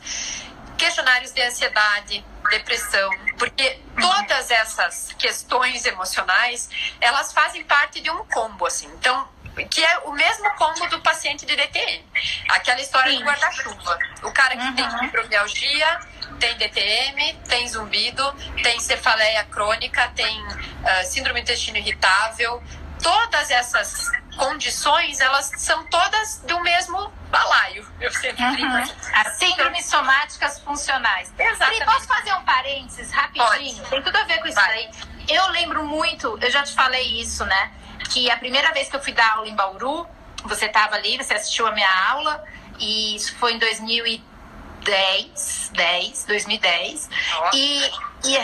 questionários 0.76 1.32
de 1.32 1.42
ansiedade, 1.42 2.24
depressão, 2.50 3.10
porque 3.38 3.80
todas 4.00 4.50
essas 4.50 5.12
questões 5.18 5.84
emocionais, 5.84 6.68
elas 7.00 7.32
fazem 7.32 7.64
parte 7.64 8.00
de 8.00 8.10
um 8.10 8.24
combo, 8.26 8.66
assim. 8.66 8.86
Então, 8.98 9.28
que 9.64 9.82
é 9.82 9.98
o 10.00 10.12
mesmo 10.12 10.50
combo 10.54 10.86
do 10.88 11.00
paciente 11.00 11.46
de 11.46 11.56
DTM. 11.56 12.04
Aquela 12.50 12.80
história 12.80 13.10
Sim. 13.10 13.18
do 13.18 13.24
guarda-chuva. 13.24 13.98
O 14.22 14.32
cara 14.32 14.56
que 14.56 14.62
uhum. 14.62 14.74
tem 14.74 14.90
fibromialgia, 14.98 16.00
tem 16.38 16.56
DTM, 16.56 17.34
tem 17.48 17.66
zumbido, 17.68 18.32
tem 18.62 18.78
cefaleia 18.80 19.44
crônica, 19.44 20.08
tem 20.14 20.46
uh, 20.46 21.04
síndrome 21.04 21.40
do 21.40 21.44
intestino 21.44 21.78
irritável. 21.78 22.62
Todas 23.02 23.50
essas 23.50 24.06
condições, 24.36 25.20
elas 25.20 25.50
são 25.56 25.84
todas 25.86 26.42
do 26.46 26.60
mesmo 26.60 27.10
balaio. 27.30 27.86
Eu 28.00 28.10
sempre 28.12 28.42
uhum. 28.42 28.82
As 29.14 29.38
síndromes 29.38 29.84
somáticas 29.86 30.58
funcionais. 30.60 31.32
Exatamente. 31.38 31.82
E 31.82 31.84
posso 31.84 32.06
fazer 32.06 32.32
um 32.34 32.42
parênteses 32.44 33.10
rapidinho? 33.10 33.46
Pode. 33.46 33.82
Tem 33.90 34.02
tudo 34.02 34.16
a 34.16 34.24
ver 34.24 34.40
com 34.40 34.48
isso 34.48 34.56
Vai. 34.56 34.70
aí. 34.70 34.90
Eu 35.28 35.48
lembro 35.50 35.84
muito, 35.84 36.38
eu 36.40 36.50
já 36.50 36.62
te 36.62 36.74
falei 36.74 37.20
isso, 37.20 37.44
né? 37.44 37.72
Que 38.10 38.30
a 38.30 38.36
primeira 38.36 38.72
vez 38.72 38.88
que 38.88 38.96
eu 38.96 39.02
fui 39.02 39.12
dar 39.12 39.32
aula 39.32 39.48
em 39.48 39.56
Bauru, 39.56 40.06
você 40.44 40.66
estava 40.66 40.94
ali, 40.94 41.16
você 41.16 41.34
assistiu 41.34 41.66
a 41.66 41.72
minha 41.72 41.90
aula, 42.10 42.44
e 42.78 43.16
isso 43.16 43.36
foi 43.36 43.54
em 43.54 43.58
2010, 43.58 45.72
10, 45.74 46.24
2010. 46.26 47.08
Nossa. 47.08 47.56
E, 47.56 47.90
e 48.24 48.36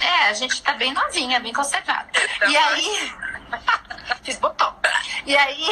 é, 0.00 0.28
a 0.28 0.32
gente 0.32 0.62
tá 0.62 0.72
bem 0.72 0.92
novinha, 0.92 1.40
bem 1.40 1.52
conservada. 1.52 2.08
Então, 2.36 2.50
e 2.50 2.56
aí. 2.56 3.12
Fiz 4.22 4.38
botão. 4.38 4.74
E 5.26 5.36
aí, 5.36 5.66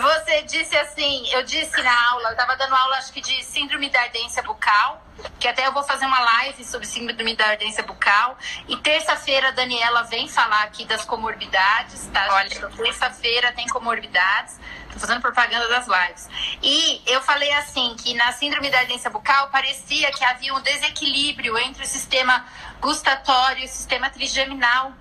você 0.00 0.42
disse 0.42 0.76
assim, 0.76 1.28
eu 1.32 1.42
disse 1.44 1.80
na 1.82 2.10
aula, 2.10 2.30
eu 2.30 2.36
tava 2.36 2.56
dando 2.56 2.74
aula 2.74 2.96
acho 2.96 3.12
que 3.12 3.20
de 3.20 3.44
síndrome 3.44 3.88
da 3.88 4.00
ardência 4.00 4.42
bucal, 4.42 5.04
que 5.38 5.46
até 5.46 5.66
eu 5.66 5.72
vou 5.72 5.82
fazer 5.82 6.06
uma 6.06 6.18
live 6.20 6.64
sobre 6.64 6.86
síndrome 6.86 7.36
da 7.36 7.46
ardência 7.46 7.82
bucal. 7.82 8.36
E 8.68 8.76
terça-feira 8.78 9.48
a 9.48 9.50
Daniela 9.52 10.02
vem 10.04 10.28
falar 10.28 10.64
aqui 10.64 10.84
das 10.84 11.04
comorbidades, 11.04 12.06
tá? 12.12 12.26
Olha, 12.32 12.68
terça-feira 12.70 13.52
tem 13.52 13.66
comorbidades. 13.68 14.58
Tô 14.92 15.00
fazendo 15.00 15.20
propaganda 15.20 15.68
das 15.68 15.86
lives. 15.86 16.28
E 16.62 17.02
eu 17.06 17.20
falei 17.20 17.52
assim, 17.52 17.94
que 17.96 18.14
na 18.14 18.32
síndrome 18.32 18.70
da 18.70 18.78
ardência 18.78 19.10
bucal 19.10 19.50
parecia 19.50 20.10
que 20.10 20.24
havia 20.24 20.54
um 20.54 20.60
desequilíbrio 20.60 21.58
entre 21.58 21.84
o 21.84 21.86
sistema 21.86 22.46
gustatório 22.80 23.66
sistema 23.68 24.10
trigeminal 24.10 24.92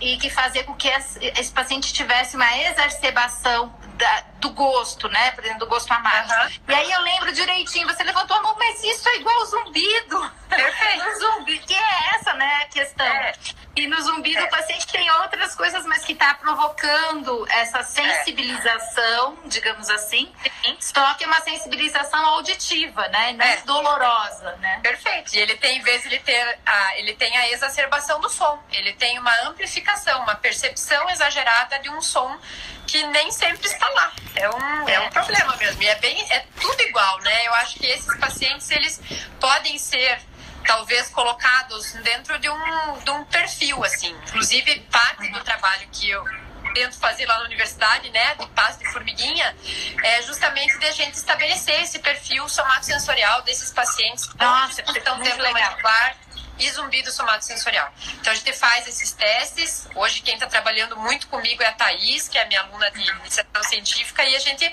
e 0.00 0.16
que 0.16 0.28
fazia 0.28 0.64
com 0.64 0.74
que 0.74 0.88
esse 0.88 1.52
paciente 1.52 1.92
tivesse 1.92 2.36
uma 2.36 2.58
exacerbação 2.58 3.72
da, 3.94 4.24
do 4.38 4.50
gosto, 4.50 5.08
né? 5.08 5.30
Por 5.32 5.44
exemplo, 5.44 5.60
do 5.60 5.66
gosto 5.66 5.90
amargo. 5.92 6.32
Uhum. 6.32 6.50
E 6.68 6.74
aí 6.74 6.90
eu 6.90 7.00
lembro 7.00 7.32
direitinho, 7.32 7.86
você 7.86 8.02
levantou 8.02 8.36
a 8.36 8.42
mão, 8.42 8.56
mas 8.58 8.82
isso 8.82 9.08
é 9.08 9.16
igual 9.16 9.46
zumbido. 9.46 10.32
Perfeito. 10.48 11.04
no 11.04 11.18
zumbi, 11.18 11.58
que 11.58 11.74
é 11.74 12.14
essa, 12.14 12.32
né, 12.34 12.62
a 12.62 12.66
questão. 12.66 13.06
É. 13.06 13.32
E 13.76 13.88
no 13.88 14.00
zumbido 14.00 14.38
é. 14.38 14.44
o 14.44 14.50
paciente 14.50 14.86
tem 14.86 15.10
outras 15.10 15.54
coisas, 15.54 15.84
mas 15.84 16.04
que 16.04 16.12
está 16.12 16.34
provocando 16.34 17.44
essa 17.50 17.82
sensibilização, 17.82 19.36
é. 19.44 19.48
digamos 19.48 19.90
assim. 19.90 20.32
Sim. 20.64 20.76
Só 20.78 21.14
que 21.14 21.24
é 21.24 21.26
uma 21.26 21.40
sensibilização 21.40 22.24
auditiva, 22.26 23.08
né? 23.08 23.32
Não 23.32 23.44
é. 23.44 23.56
dolorosa, 23.62 24.56
né? 24.60 24.78
Perfeito. 24.80 25.34
E 25.34 25.38
ele 25.38 25.56
tem, 25.56 25.78
em 25.78 25.82
vez 25.82 26.02
de 26.02 26.08
ele 26.08 26.20
ter 26.20 26.58
a, 26.64 26.98
ele 26.98 27.14
tem 27.14 27.36
a 27.36 27.50
exacerbação 27.50 28.20
do 28.20 28.28
som. 28.28 28.62
Ele 28.70 28.92
tem 28.92 29.18
uma 29.18 29.34
amplificação, 29.42 30.22
uma 30.22 30.36
percepção 30.36 31.10
exagerada 31.10 31.78
de 31.80 31.90
um 31.90 32.00
som 32.00 32.38
que 32.86 33.02
nem 33.08 33.30
sempre 33.30 33.66
está 33.66 33.88
lá. 33.90 34.12
É 34.34 34.48
um, 34.50 34.88
é 34.88 35.00
um 35.00 35.10
problema 35.10 35.56
mesmo. 35.56 35.82
E 35.82 35.86
é 35.86 35.94
bem, 35.96 36.20
é 36.30 36.44
tudo 36.60 36.80
igual, 36.82 37.20
né? 37.20 37.46
Eu 37.46 37.54
acho 37.54 37.78
que 37.78 37.86
esses 37.86 38.16
pacientes, 38.18 38.70
eles 38.70 39.00
podem 39.40 39.78
ser 39.78 40.20
talvez 40.66 41.08
colocados 41.08 41.92
dentro 42.02 42.38
de 42.38 42.48
um, 42.48 42.98
de 43.04 43.10
um 43.10 43.24
perfil, 43.24 43.84
assim. 43.84 44.10
Inclusive, 44.28 44.80
parte 44.90 45.30
do 45.30 45.40
trabalho 45.44 45.86
que 45.92 46.10
eu 46.10 46.24
tento 46.74 46.98
fazer 46.98 47.26
lá 47.26 47.38
na 47.38 47.44
universidade, 47.44 48.10
né, 48.10 48.34
de 48.34 48.46
passo 48.48 48.80
de 48.80 48.90
formiguinha, 48.90 49.56
é 50.02 50.22
justamente 50.22 50.76
de 50.78 50.86
a 50.86 50.90
gente 50.90 51.14
estabelecer 51.14 51.80
esse 51.82 52.00
perfil 52.00 52.48
somatosensorial 52.48 53.42
desses 53.42 53.70
pacientes 53.72 54.26
que 54.26 54.98
estão 54.98 55.20
tendo 55.20 55.42
mandibular 55.44 56.16
e 56.58 56.70
zumbido 56.70 57.10
somatosensorial. 57.10 57.92
Então 58.20 58.32
a 58.32 58.36
gente 58.36 58.52
faz 58.52 58.86
esses 58.86 59.12
testes. 59.12 59.88
Hoje 59.94 60.20
quem 60.20 60.34
está 60.34 60.46
trabalhando 60.46 60.96
muito 60.96 61.26
comigo 61.28 61.62
é 61.62 61.66
a 61.66 61.72
Thaís, 61.72 62.28
que 62.28 62.38
é 62.38 62.44
minha 62.46 62.60
aluna 62.60 62.90
de 62.90 63.00
iniciação 63.00 63.62
científica, 63.62 64.24
e 64.24 64.36
a 64.36 64.38
gente 64.38 64.64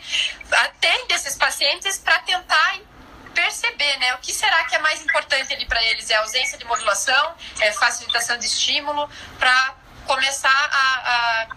atende 0.51 1.13
esses 1.13 1.35
pacientes 1.35 1.97
para 1.97 2.19
tentar 2.19 2.79
perceber, 3.33 3.97
né? 3.97 4.13
O 4.15 4.17
que 4.19 4.33
será 4.33 4.63
que 4.65 4.75
é 4.75 4.79
mais 4.79 5.01
importante 5.01 5.53
ali 5.53 5.65
para 5.65 5.81
eles? 5.85 6.09
É 6.09 6.15
a 6.15 6.19
ausência 6.19 6.57
de 6.57 6.65
modulação, 6.65 7.35
é 7.59 7.71
facilitação 7.71 8.37
de 8.37 8.45
estímulo, 8.45 9.09
para 9.39 9.75
começar 10.05 10.49
a, 10.49 11.11
a, 11.11 11.47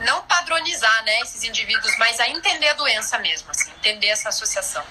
não 0.00 0.22
padronizar, 0.22 1.04
né, 1.04 1.20
esses 1.20 1.44
indivíduos, 1.44 1.96
mas 1.98 2.18
a 2.20 2.28
entender 2.28 2.68
a 2.68 2.74
doença 2.74 3.18
mesmo, 3.18 3.50
assim, 3.50 3.70
entender 3.70 4.08
essa 4.08 4.28
associação. 4.28 4.84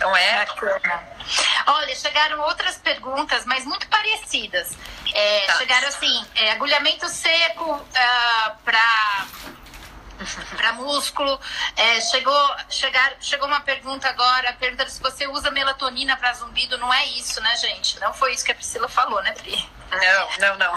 Então 0.00 0.16
é. 0.16 0.46
Bacana. 0.46 1.02
Olha, 1.66 1.94
chegaram 1.94 2.40
outras 2.40 2.78
perguntas, 2.78 3.44
mas 3.44 3.66
muito 3.66 3.86
parecidas. 3.88 4.74
É, 5.12 5.46
tá. 5.46 5.58
Chegaram 5.58 5.88
assim: 5.88 6.26
é, 6.36 6.52
agulhamento 6.52 7.06
seco 7.06 7.70
uh, 7.70 7.86
ah, 7.94 8.56
para 8.64 9.26
para 10.56 10.72
músculo. 10.72 11.38
É, 11.76 12.00
chegou, 12.00 12.56
chegar, 12.70 13.14
chegou 13.20 13.46
uma 13.46 13.60
pergunta 13.60 14.08
agora, 14.08 14.54
perguntando 14.54 14.88
se 14.88 15.02
você 15.02 15.26
usa 15.26 15.50
melatonina 15.50 16.16
para 16.16 16.32
zumbido. 16.32 16.78
Não 16.78 16.92
é 16.92 17.04
isso, 17.08 17.38
né, 17.42 17.54
gente? 17.56 18.00
Não 18.00 18.14
foi 18.14 18.32
isso 18.32 18.44
que 18.44 18.52
a 18.52 18.54
Priscila 18.54 18.88
falou, 18.88 19.22
né, 19.22 19.32
Pri? 19.32 19.68
Não, 19.90 20.38
não, 20.38 20.58
não. 20.58 20.74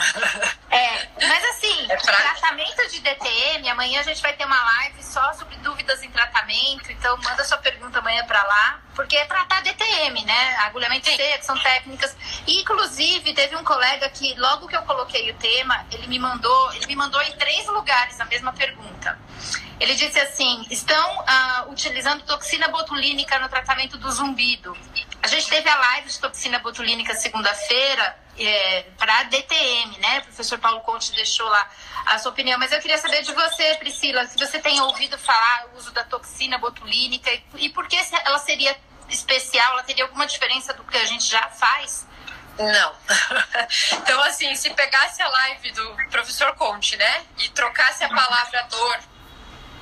É, 0.71 1.07
mas 1.27 1.43
assim, 1.45 1.91
é 1.91 1.95
tratamento 1.97 2.87
de 2.89 2.99
DTM, 2.99 3.69
amanhã 3.69 3.99
a 3.99 4.03
gente 4.03 4.21
vai 4.21 4.33
ter 4.33 4.43
uma 4.45 4.63
live 4.63 5.03
só 5.03 5.33
sobre 5.33 5.55
dúvidas 5.57 6.01
em 6.01 6.09
tratamento, 6.09 6.91
então 6.91 7.15
manda 7.17 7.43
sua 7.43 7.59
pergunta 7.59 7.99
amanhã 7.99 8.25
para 8.25 8.41
lá, 8.41 8.81
porque 8.95 9.15
é 9.15 9.25
tratar 9.25 9.61
DTM, 9.61 10.25
né? 10.25 10.55
Agulhamento 10.61 11.05
seco, 11.15 11.45
são 11.45 11.57
técnicas. 11.59 12.15
E, 12.47 12.61
inclusive, 12.61 13.33
teve 13.33 13.55
um 13.55 13.63
colega 13.63 14.09
que, 14.09 14.33
logo 14.35 14.67
que 14.67 14.75
eu 14.75 14.81
coloquei 14.81 15.29
o 15.29 15.35
tema, 15.35 15.85
ele 15.91 16.07
me 16.07 16.17
mandou, 16.17 16.73
ele 16.73 16.87
me 16.87 16.95
mandou 16.95 17.21
em 17.21 17.31
três 17.33 17.67
lugares 17.67 18.19
a 18.19 18.25
mesma 18.25 18.51
pergunta. 18.51 19.17
Ele 19.79 19.95
disse 19.95 20.19
assim: 20.19 20.65
estão 20.69 21.19
uh, 21.19 21.71
utilizando 21.71 22.23
toxina 22.23 22.67
botulínica 22.69 23.37
no 23.39 23.49
tratamento 23.49 23.97
do 23.97 24.11
zumbido. 24.11 24.75
A 25.23 25.27
gente 25.27 25.47
teve 25.47 25.69
a 25.69 25.75
live 25.77 26.09
de 26.09 26.19
toxina 26.19 26.59
botulínica 26.59 27.15
segunda-feira 27.15 28.17
é, 28.37 28.81
para 28.97 29.23
DTM, 29.23 29.97
né? 29.99 30.19
O 30.19 30.23
professor 30.23 30.59
Paulo 30.59 30.81
Conte 30.81 31.13
deixou 31.13 31.47
lá 31.47 31.71
a 32.07 32.19
sua 32.19 32.33
opinião, 32.33 32.59
mas 32.59 32.73
eu 32.73 32.81
queria 32.81 32.97
saber 32.97 33.21
de 33.21 33.31
você, 33.31 33.75
Priscila, 33.75 34.25
se 34.27 34.37
você 34.37 34.59
tem 34.59 34.81
ouvido 34.81 35.17
falar 35.17 35.67
o 35.71 35.77
uso 35.77 35.91
da 35.91 36.03
toxina 36.03 36.57
botulínica 36.57 37.31
e, 37.31 37.41
e 37.55 37.69
por 37.69 37.87
que 37.87 37.97
ela 38.25 38.37
seria 38.39 38.75
especial, 39.07 39.71
ela 39.71 39.83
teria 39.83 40.03
alguma 40.03 40.27
diferença 40.27 40.73
do 40.73 40.83
que 40.83 40.97
a 40.97 41.05
gente 41.05 41.25
já 41.25 41.47
faz? 41.51 42.05
Não. 42.59 42.93
então, 44.03 44.21
assim, 44.23 44.53
se 44.55 44.71
pegasse 44.71 45.21
a 45.21 45.29
live 45.29 45.71
do 45.71 45.95
professor 46.11 46.53
Conte, 46.55 46.97
né, 46.97 47.23
e 47.39 47.49
trocasse 47.49 48.03
a 48.03 48.09
palavra 48.09 48.61
dor 48.63 48.99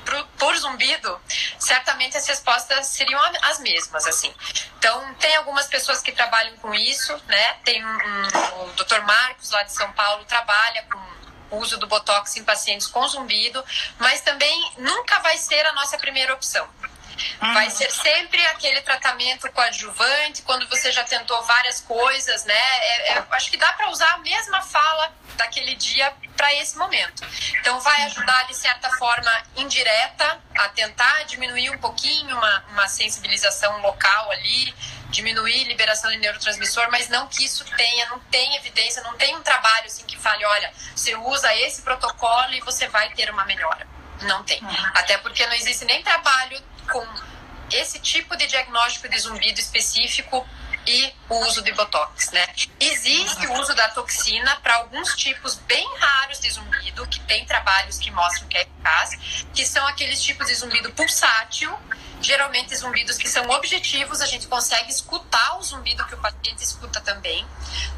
por, 0.04 0.26
por 0.38 0.56
zumbido, 0.56 1.20
certamente 1.58 2.16
as 2.16 2.26
respostas 2.26 2.86
seriam 2.86 3.20
as 3.42 3.58
mesmas, 3.60 4.06
assim. 4.06 4.32
Então, 4.78 5.14
tem 5.14 5.36
algumas 5.36 5.66
pessoas 5.66 6.00
que 6.00 6.12
trabalham 6.12 6.56
com 6.56 6.74
isso, 6.74 7.16
né? 7.26 7.54
Tem 7.64 7.84
um, 7.84 7.88
um, 7.88 8.64
o 8.64 8.72
Dr. 8.72 9.00
Marcos, 9.02 9.50
lá 9.50 9.62
de 9.62 9.72
São 9.72 9.90
Paulo, 9.92 10.24
trabalha 10.24 10.84
com 10.90 11.56
o 11.56 11.58
uso 11.58 11.78
do 11.78 11.86
Botox 11.86 12.36
em 12.36 12.44
pacientes 12.44 12.86
com 12.86 13.06
zumbido, 13.06 13.62
mas 13.98 14.22
também 14.22 14.72
nunca 14.78 15.18
vai 15.20 15.36
ser 15.36 15.64
a 15.66 15.72
nossa 15.72 15.98
primeira 15.98 16.32
opção. 16.32 16.66
Vai 17.40 17.70
ser 17.70 17.90
sempre 17.90 18.44
aquele 18.46 18.80
tratamento 18.82 19.50
coadjuvante, 19.52 20.42
quando 20.42 20.68
você 20.68 20.90
já 20.92 21.04
tentou 21.04 21.42
várias 21.42 21.80
coisas, 21.80 22.44
né? 22.44 22.54
É, 22.54 23.12
é, 23.12 23.24
acho 23.30 23.50
que 23.50 23.56
dá 23.56 23.72
para 23.72 23.90
usar 23.90 24.12
a 24.12 24.18
mesma 24.18 24.62
fala 24.62 25.12
daquele 25.36 25.74
dia 25.74 26.12
para 26.36 26.52
esse 26.54 26.76
momento. 26.76 27.24
Então, 27.60 27.80
vai 27.80 28.02
ajudar, 28.04 28.46
de 28.46 28.54
certa 28.54 28.90
forma, 28.90 29.30
indireta, 29.56 30.40
a 30.56 30.68
tentar 30.68 31.24
diminuir 31.24 31.70
um 31.70 31.78
pouquinho 31.78 32.36
uma, 32.36 32.64
uma 32.70 32.88
sensibilização 32.88 33.80
local 33.80 34.30
ali, 34.30 34.74
diminuir 35.10 35.64
liberação 35.64 36.10
de 36.10 36.16
neurotransmissor, 36.18 36.88
mas 36.90 37.08
não 37.08 37.28
que 37.28 37.44
isso 37.44 37.64
tenha, 37.76 38.06
não 38.06 38.18
tem 38.18 38.56
evidência, 38.56 39.02
não 39.02 39.14
tem 39.16 39.36
um 39.36 39.42
trabalho 39.42 39.86
assim 39.86 40.04
que 40.04 40.18
fale, 40.18 40.44
olha, 40.44 40.72
você 40.94 41.14
usa 41.14 41.54
esse 41.56 41.82
protocolo 41.82 42.52
e 42.54 42.60
você 42.60 42.88
vai 42.88 43.10
ter 43.10 43.30
uma 43.30 43.44
melhora. 43.44 43.86
Não 44.22 44.42
tem. 44.44 44.60
Até 44.94 45.18
porque 45.18 45.44
não 45.46 45.54
existe 45.54 45.84
nem 45.84 46.02
trabalho 46.02 46.60
com 46.92 47.06
esse 47.72 47.98
tipo 47.98 48.36
de 48.36 48.46
diagnóstico 48.46 49.08
de 49.08 49.18
zumbido 49.18 49.58
específico 49.58 50.46
e 50.86 51.14
o 51.28 51.36
uso 51.46 51.62
de 51.62 51.72
botox, 51.72 52.30
né? 52.32 52.46
Existe 52.80 53.46
o 53.46 53.60
uso 53.60 53.74
da 53.74 53.88
toxina 53.90 54.56
para 54.56 54.74
alguns 54.76 55.14
tipos 55.14 55.54
bem 55.54 55.86
raros 55.98 56.40
de 56.40 56.50
zumbido, 56.50 57.06
que 57.06 57.20
tem 57.20 57.44
trabalhos 57.46 57.98
que 57.98 58.10
mostram 58.10 58.48
que 58.48 58.56
é 58.56 58.62
eficaz, 58.62 59.44
que 59.54 59.64
são 59.64 59.86
aqueles 59.86 60.20
tipos 60.20 60.48
de 60.48 60.54
zumbido 60.54 60.92
pulsátil, 60.92 61.72
geralmente 62.20 62.74
zumbidos 62.76 63.16
que 63.16 63.28
são 63.28 63.48
objetivos, 63.50 64.20
a 64.20 64.26
gente 64.26 64.46
consegue 64.46 64.90
escutar 64.90 65.58
o 65.58 65.62
zumbido 65.62 66.04
que 66.06 66.14
o 66.14 66.18
paciente 66.18 66.62
escuta 66.62 67.00
também, 67.00 67.46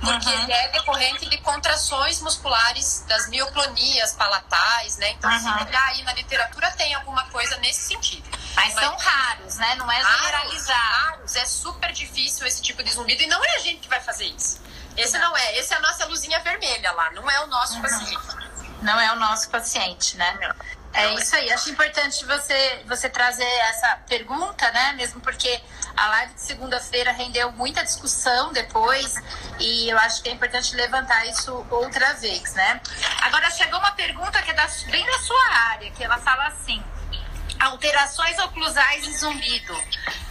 porque 0.00 0.28
uhum. 0.28 0.42
ele 0.42 0.52
é 0.52 0.68
decorrente 0.68 1.28
de 1.28 1.38
contrações 1.38 2.20
musculares 2.20 3.04
das 3.08 3.28
mioclonias 3.28 4.12
palatais, 4.12 4.96
né? 4.98 5.10
Então, 5.10 5.30
uhum. 5.30 5.38
se 5.38 5.48
olhar 5.48 5.88
aí 5.88 6.02
na 6.02 6.12
literatura, 6.12 6.70
tem 6.72 6.94
alguma 6.94 7.24
coisa 7.30 7.56
nesse 7.58 7.88
sentido. 7.88 8.28
Mas, 8.54 8.74
Mas 8.74 8.84
são 8.84 8.96
raros, 8.96 9.56
né? 9.56 9.74
Não 9.76 9.90
é 9.90 10.02
generalizar. 10.02 10.76
Raros, 10.76 11.36
é 11.36 11.44
super 11.44 11.92
difícil 11.92 12.46
esse 12.46 12.62
tipo 12.62 12.82
de 12.82 12.92
zumbido 12.92 13.22
e 13.22 13.26
não 13.26 13.44
é 13.44 13.56
a 13.56 13.58
gente 13.58 13.80
que 13.80 13.88
vai 13.88 14.00
fazer 14.00 14.26
isso. 14.26 14.60
Esse 14.96 15.18
não, 15.18 15.30
não 15.30 15.36
é, 15.36 15.58
esse 15.58 15.72
é 15.74 15.76
a 15.76 15.80
nossa 15.80 16.04
luzinha 16.06 16.38
vermelha 16.40 16.92
lá, 16.92 17.10
não 17.12 17.28
é 17.28 17.40
o 17.40 17.46
nosso 17.48 17.74
uhum. 17.74 17.82
paciente. 17.82 18.54
Não 18.82 19.00
é 19.00 19.12
o 19.12 19.16
nosso 19.16 19.50
paciente, 19.50 20.16
né? 20.16 20.38
Não. 20.40 20.54
É 20.94 21.12
isso 21.14 21.34
aí. 21.34 21.52
Acho 21.52 21.70
importante 21.70 22.24
você, 22.24 22.82
você 22.86 23.08
trazer 23.08 23.42
essa 23.42 23.96
pergunta, 24.08 24.70
né? 24.70 24.92
Mesmo 24.92 25.20
porque 25.20 25.60
a 25.96 26.06
live 26.06 26.34
de 26.34 26.40
segunda-feira 26.40 27.10
rendeu 27.10 27.50
muita 27.50 27.82
discussão 27.82 28.52
depois 28.52 29.16
e 29.58 29.88
eu 29.90 29.98
acho 29.98 30.22
que 30.22 30.28
é 30.28 30.32
importante 30.32 30.74
levantar 30.76 31.26
isso 31.26 31.66
outra 31.68 32.14
vez, 32.14 32.54
né? 32.54 32.80
Agora 33.22 33.50
chegou 33.50 33.80
uma 33.80 33.90
pergunta 33.92 34.40
que 34.42 34.50
é 34.52 34.54
da, 34.54 34.68
bem 34.86 35.04
da 35.04 35.18
sua 35.18 35.48
área, 35.70 35.90
que 35.90 36.04
ela 36.04 36.18
fala 36.18 36.46
assim: 36.46 36.82
alterações 37.58 38.38
oclusais 38.38 39.06
e 39.06 39.12
zumbido, 39.12 39.74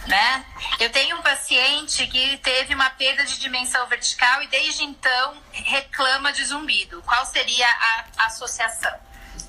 né? 0.06 0.44
Eu 0.78 0.90
tenho 0.90 1.16
um 1.16 1.22
paciente 1.22 2.06
que 2.06 2.38
teve 2.38 2.74
uma 2.74 2.90
perda 2.90 3.24
de 3.24 3.38
dimensão 3.38 3.86
vertical 3.86 4.42
e 4.42 4.48
desde 4.48 4.84
então 4.84 5.42
reclama 5.52 6.32
de 6.32 6.44
zumbido. 6.44 7.02
Qual 7.02 7.24
seria 7.26 7.66
a 7.66 8.26
associação? 8.26 8.94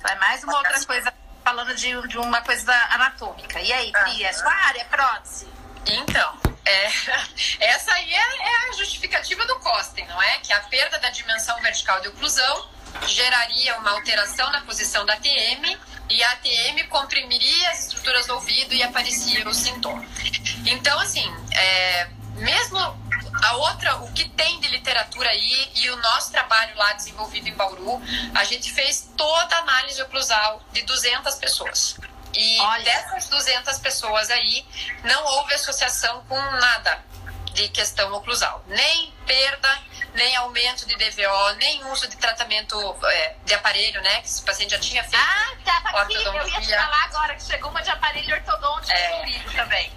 É 0.07 0.15
mais 0.15 0.43
uma 0.43 0.57
outra 0.57 0.83
coisa 0.85 1.13
falando 1.43 1.75
de, 1.75 2.07
de 2.07 2.17
uma 2.17 2.41
coisa 2.41 2.73
anatômica. 2.91 3.59
E 3.59 3.71
aí, 3.71 3.91
Pri, 3.91 4.23
é 4.23 4.33
sua 4.33 4.51
área, 4.51 4.81
é 4.81 4.85
prótese? 4.85 5.47
Então, 5.85 6.39
é, 6.65 6.87
essa 7.65 7.93
aí 7.93 8.13
é, 8.13 8.17
é, 8.17 8.69
a 8.69 8.73
justificativa 8.73 9.45
do 9.45 9.59
Costen, 9.59 10.05
não 10.07 10.21
é? 10.21 10.39
Que 10.39 10.51
a 10.53 10.59
perda 10.61 10.97
da 10.99 11.09
dimensão 11.09 11.59
vertical 11.61 12.01
de 12.01 12.07
oclusão 12.07 12.69
geraria 13.07 13.77
uma 13.77 13.91
alteração 13.91 14.51
na 14.51 14.61
posição 14.61 15.05
da 15.05 15.15
TM 15.17 15.77
e 16.09 16.23
a 16.23 16.35
TM 16.37 16.83
comprimiria 16.87 17.69
as 17.71 17.85
estruturas 17.85 18.27
do 18.27 18.35
ouvido 18.35 18.73
e 18.73 18.83
aparecia 18.83 19.47
o 19.47 19.53
sintoma. 19.53 20.05
Então, 20.65 20.99
assim, 20.99 21.25
é, 21.53 22.07
mesmo 22.35 22.77
a 23.43 23.57
outra, 23.57 23.97
o 23.97 24.11
que 24.13 24.27
tem 24.29 24.59
de 24.59 24.67
literatura 24.69 25.29
aí 25.29 25.71
e 25.75 25.89
o 25.89 25.97
nosso 25.97 26.31
trabalho 26.31 26.75
lá 26.77 26.93
desenvolvido 26.93 27.49
em 27.49 27.53
Bauru, 27.53 28.01
a 28.33 28.43
gente 28.43 28.71
fez 28.71 29.09
toda 29.17 29.55
a 29.55 29.59
análise 29.59 30.01
oclusal 30.01 30.61
de 30.71 30.81
200 30.83 31.35
pessoas. 31.35 31.97
E 32.33 32.59
Olha. 32.59 32.83
dessas 32.83 33.29
200 33.29 33.79
pessoas 33.79 34.29
aí, 34.29 34.65
não 35.03 35.25
houve 35.25 35.53
associação 35.53 36.23
com 36.27 36.35
nada 36.35 37.03
de 37.53 37.69
questão 37.69 38.13
oclusal. 38.13 38.63
Nem 38.67 39.13
perda, 39.25 39.79
nem 40.15 40.35
aumento 40.37 40.85
de 40.87 40.95
DVO, 40.95 41.53
nem 41.57 41.83
uso 41.91 42.07
de 42.07 42.15
tratamento 42.17 42.75
é, 43.05 43.35
de 43.45 43.53
aparelho, 43.53 44.01
né? 44.01 44.21
Que 44.21 44.27
esse 44.27 44.41
paciente 44.41 44.71
já 44.71 44.79
tinha 44.79 45.03
feito. 45.03 45.23
Ah, 45.23 45.55
tá 45.63 46.01
aqui. 46.01 46.15
Eu 46.15 46.33
ia 46.33 46.61
te 46.61 46.75
falar 46.75 47.03
agora 47.03 47.35
que 47.35 47.43
chegou 47.43 47.69
uma 47.69 47.81
de 47.81 47.89
aparelho 47.89 48.35
ortodôntico 48.35 48.97
é, 48.97 49.39
também. 49.55 49.91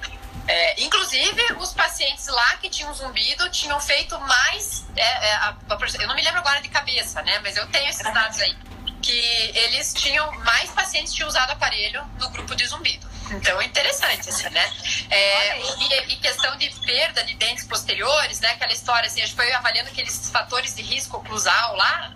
É, 0.49 0.83
inclusive, 0.83 1.53
os 1.59 1.75
pacientes 1.75 2.27
lá 2.27 2.57
que 2.57 2.71
tinham 2.71 2.93
zumbido 2.95 3.49
tinham 3.51 3.79
feito 3.81 4.19
mais. 4.21 4.87
É, 4.97 5.03
é, 5.03 5.35
a, 5.35 5.57
a, 5.69 5.79
eu 6.01 6.09
não 6.09 6.15
me 6.15 6.23
lembro 6.23 6.41
agora 6.41 6.61
de 6.61 6.69
cabeça, 6.69 7.23
né? 7.23 7.39
Mas 7.41 7.57
eu 7.57 7.67
tenho 7.69 7.89
esses 7.89 8.13
dados 8.13 8.41
aí. 8.41 8.57
Que 9.03 9.53
eles 9.55 9.95
tinham. 9.95 10.31
Mais 10.41 10.71
pacientes 10.71 11.13
tinham 11.13 11.29
usado 11.29 11.51
aparelho 11.53 12.05
no 12.19 12.31
grupo 12.31 12.55
de 12.57 12.67
zumbido. 12.67 13.08
Então 13.31 13.61
é 13.61 13.65
interessante, 13.65 14.29
assim, 14.29 14.49
né? 14.51 14.73
É, 15.11 15.61
e, 15.61 16.13
e, 16.13 16.17
questão 16.17 16.57
de 16.57 16.69
perda 16.81 17.23
de 17.25 17.35
dentes 17.35 17.67
posteriores, 17.67 18.41
né? 18.41 18.51
Aquela 18.51 18.73
história, 18.73 19.07
assim, 19.07 19.23
a 19.23 19.27
gente 19.27 19.37
foi 19.37 19.53
avaliando 19.53 19.91
aqueles 19.91 20.31
fatores 20.31 20.75
de 20.75 20.83
risco 20.83 21.17
oclusal 21.19 21.77
lá, 21.77 22.13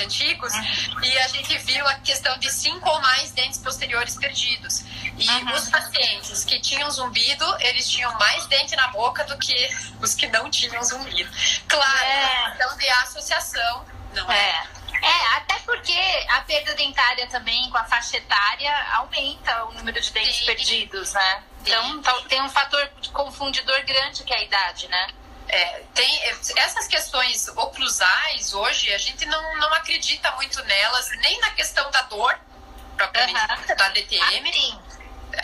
antigos, 0.00 0.52
uhum. 0.52 1.04
e 1.04 1.18
a 1.18 1.28
gente 1.28 1.56
viu 1.58 1.86
a 1.86 1.94
questão 1.94 2.36
de 2.38 2.50
cinco 2.50 2.88
ou 2.88 3.00
mais 3.00 3.30
dentes 3.32 3.58
posteriores 3.58 4.16
perdidos. 4.16 4.84
E 5.18 5.28
uhum. 5.28 5.52
os 5.52 5.68
pacientes 5.68 6.44
que 6.44 6.60
tinham 6.60 6.90
zumbido, 6.90 7.44
eles 7.60 7.88
tinham 7.88 8.12
mais 8.18 8.46
dente 8.46 8.74
na 8.76 8.88
boca 8.88 9.24
do 9.24 9.36
que 9.38 9.68
os 10.00 10.14
que 10.14 10.26
não 10.28 10.50
tinham 10.50 10.82
zumbido. 10.82 11.30
Claro, 11.68 12.06
é. 12.06 12.50
questão 12.50 12.76
de 12.76 12.88
associação, 12.88 13.84
não 14.14 14.30
é? 14.30 14.50
é? 14.50 14.81
É, 15.02 15.36
até 15.36 15.58
porque 15.60 15.98
a 16.28 16.42
perda 16.42 16.74
dentária 16.74 17.26
também, 17.26 17.68
com 17.70 17.76
a 17.76 17.84
faixa 17.84 18.16
etária, 18.16 18.72
aumenta 18.92 19.64
o 19.64 19.72
número 19.72 20.00
de 20.00 20.12
dentes 20.12 20.36
Sim. 20.36 20.46
perdidos, 20.46 21.12
né? 21.12 21.42
Então, 21.60 22.20
Sim. 22.20 22.28
tem 22.28 22.40
um 22.40 22.48
fator 22.48 22.88
confundidor 23.12 23.84
grande 23.84 24.22
que 24.22 24.32
é 24.32 24.38
a 24.38 24.42
idade, 24.44 24.86
né? 24.88 25.08
É, 25.48 25.82
tem 25.92 26.22
essas 26.56 26.86
questões 26.86 27.48
oclusais 27.48 28.54
hoje 28.54 28.92
a 28.92 28.96
gente 28.96 29.26
não, 29.26 29.56
não 29.58 29.74
acredita 29.74 30.30
muito 30.36 30.62
nelas 30.64 31.10
nem 31.18 31.38
na 31.40 31.50
questão 31.50 31.90
da 31.90 32.00
dor 32.02 32.38
propriamente 32.96 33.40
uhum. 33.40 33.76
da 33.76 33.88
DTM 33.88 34.48
ah, 34.48 34.91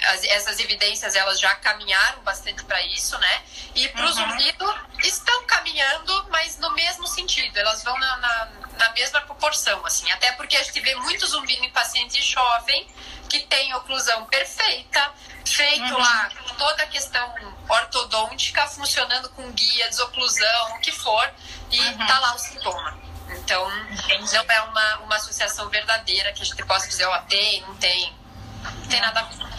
as, 0.05 0.25
essas 0.25 0.59
evidências 0.61 1.15
elas 1.15 1.41
já 1.41 1.55
caminharam 1.57 2.23
bastante 2.23 2.65
para 2.65 2.81
isso, 2.83 3.19
né? 3.19 3.43
E 3.75 3.89
para 3.89 4.03
o 4.03 4.07
uhum. 4.07 4.13
zumbido 4.13 4.75
estão 5.03 5.45
caminhando, 5.47 6.27
mas 6.31 6.59
no 6.59 6.73
mesmo 6.73 7.07
sentido, 7.07 7.57
elas 7.59 7.83
vão 7.83 7.99
na, 7.99 8.17
na, 8.19 8.49
na, 8.79 8.91
mesma 8.91 9.21
proporção, 9.23 9.85
assim. 9.87 10.11
Até 10.13 10.33
porque 10.33 10.57
a 10.57 10.63
gente 10.63 10.81
vê 10.81 10.95
muito 10.97 11.27
zumbido 11.27 11.65
em 11.65 11.71
paciente 11.71 12.21
jovem 12.23 12.89
que 13.29 13.41
tem 13.41 13.75
oclusão 13.75 14.25
perfeita, 14.27 15.13
feito 15.45 15.93
uhum. 15.93 15.99
lá 15.99 16.31
toda 16.57 16.83
a 16.83 16.87
questão 16.87 17.35
ortodôntica, 17.69 18.67
funcionando 18.69 19.29
com 19.31 19.51
guia, 19.53 19.89
desoclusão, 19.89 20.77
o 20.77 20.81
que 20.81 20.93
for, 20.93 21.31
e 21.71 21.81
uhum. 21.81 22.07
tá 22.07 22.19
lá 22.19 22.35
o 22.35 22.39
sintoma. 22.39 22.99
Então, 23.31 23.69
não 23.69 24.45
é 24.49 24.61
uma, 24.63 24.97
uma 25.01 25.17
associação 25.17 25.69
verdadeira 25.69 26.33
que 26.33 26.43
a 26.43 26.45
gente 26.45 26.65
possa 26.65 26.89
dizer, 26.89 27.05
ó, 27.05 27.17
oh, 27.17 27.23
tem, 27.23 27.61
não 27.63 27.75
tem. 27.77 28.17
Não 28.63 28.89
tem 28.89 29.01
nada 29.01 29.21
a 29.21 29.23
ver. 29.25 29.58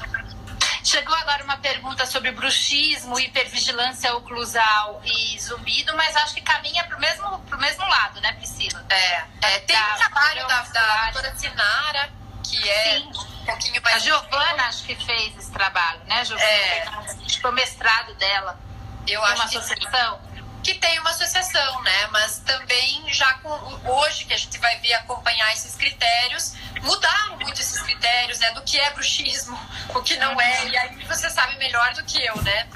Chegou 0.84 1.16
agora 1.16 1.44
uma 1.44 1.58
pergunta 1.58 2.06
sobre 2.06 2.32
bruxismo, 2.32 3.20
hipervigilância 3.20 4.16
oclusal 4.16 5.02
e 5.04 5.40
zumbido, 5.40 5.96
mas 5.96 6.16
acho 6.18 6.34
que 6.34 6.42
caminha 6.42 6.84
para 6.86 6.98
o 6.98 7.00
mesmo, 7.00 7.40
pro 7.40 7.60
mesmo 7.60 7.86
lado, 7.88 8.22
né, 8.22 8.34
Priscila? 8.34 8.86
É, 8.90 9.24
é 9.42 9.60
tem 9.60 9.76
da, 9.76 9.94
um 9.94 9.98
trabalho 9.98 10.48
da, 10.48 10.62
da 10.62 11.04
doutora 11.12 11.36
Sinara, 11.36 12.10
que 12.44 12.70
é 12.70 13.00
Sim. 13.00 13.08
um 13.08 13.46
pouquinho 13.46 13.82
mais... 13.82 13.96
A 13.96 14.00
Giovana 14.00 14.64
acho 14.68 14.84
que 14.84 14.96
fez 14.96 15.38
esse 15.38 15.52
trabalho, 15.52 16.00
né, 16.06 16.24
Giovana? 16.24 16.50
É. 16.50 16.88
Acho 16.88 17.18
que 17.18 17.42
foi 17.42 17.52
o 17.52 17.54
mestrado 17.54 18.14
dela. 18.16 18.60
Eu 19.08 19.24
acho 19.24 19.36
uma 19.36 19.46
associação. 19.46 20.20
Que 20.20 20.29
que 20.64 20.74
tem 20.76 21.00
uma 21.00 21.10
associação, 21.10 21.82
né? 21.82 22.08
Mas 22.12 22.40
também 22.40 23.04
já 23.08 23.34
com 23.36 23.50
hoje 23.92 24.26
que 24.26 24.34
a 24.34 24.38
gente 24.38 24.58
vai 24.58 24.78
ver 24.80 24.94
acompanhar 24.94 25.52
esses 25.54 25.76
critérios, 25.76 26.54
mudaram 26.82 27.38
muito 27.38 27.60
esses 27.60 27.82
critérios, 27.82 28.40
né? 28.40 28.52
Do 28.52 28.62
que 28.62 28.80
é 28.80 28.92
bruxismo, 28.92 29.60
o 29.96 30.02
que 30.02 30.16
não 30.18 30.40
é. 30.40 30.68
E 30.68 30.78
aí 30.78 31.04
você 31.06 31.30
sabe 31.30 31.58
melhor 31.58 31.94
do 31.94 32.04
que 32.04 32.24
eu, 32.24 32.42
né? 32.42 32.68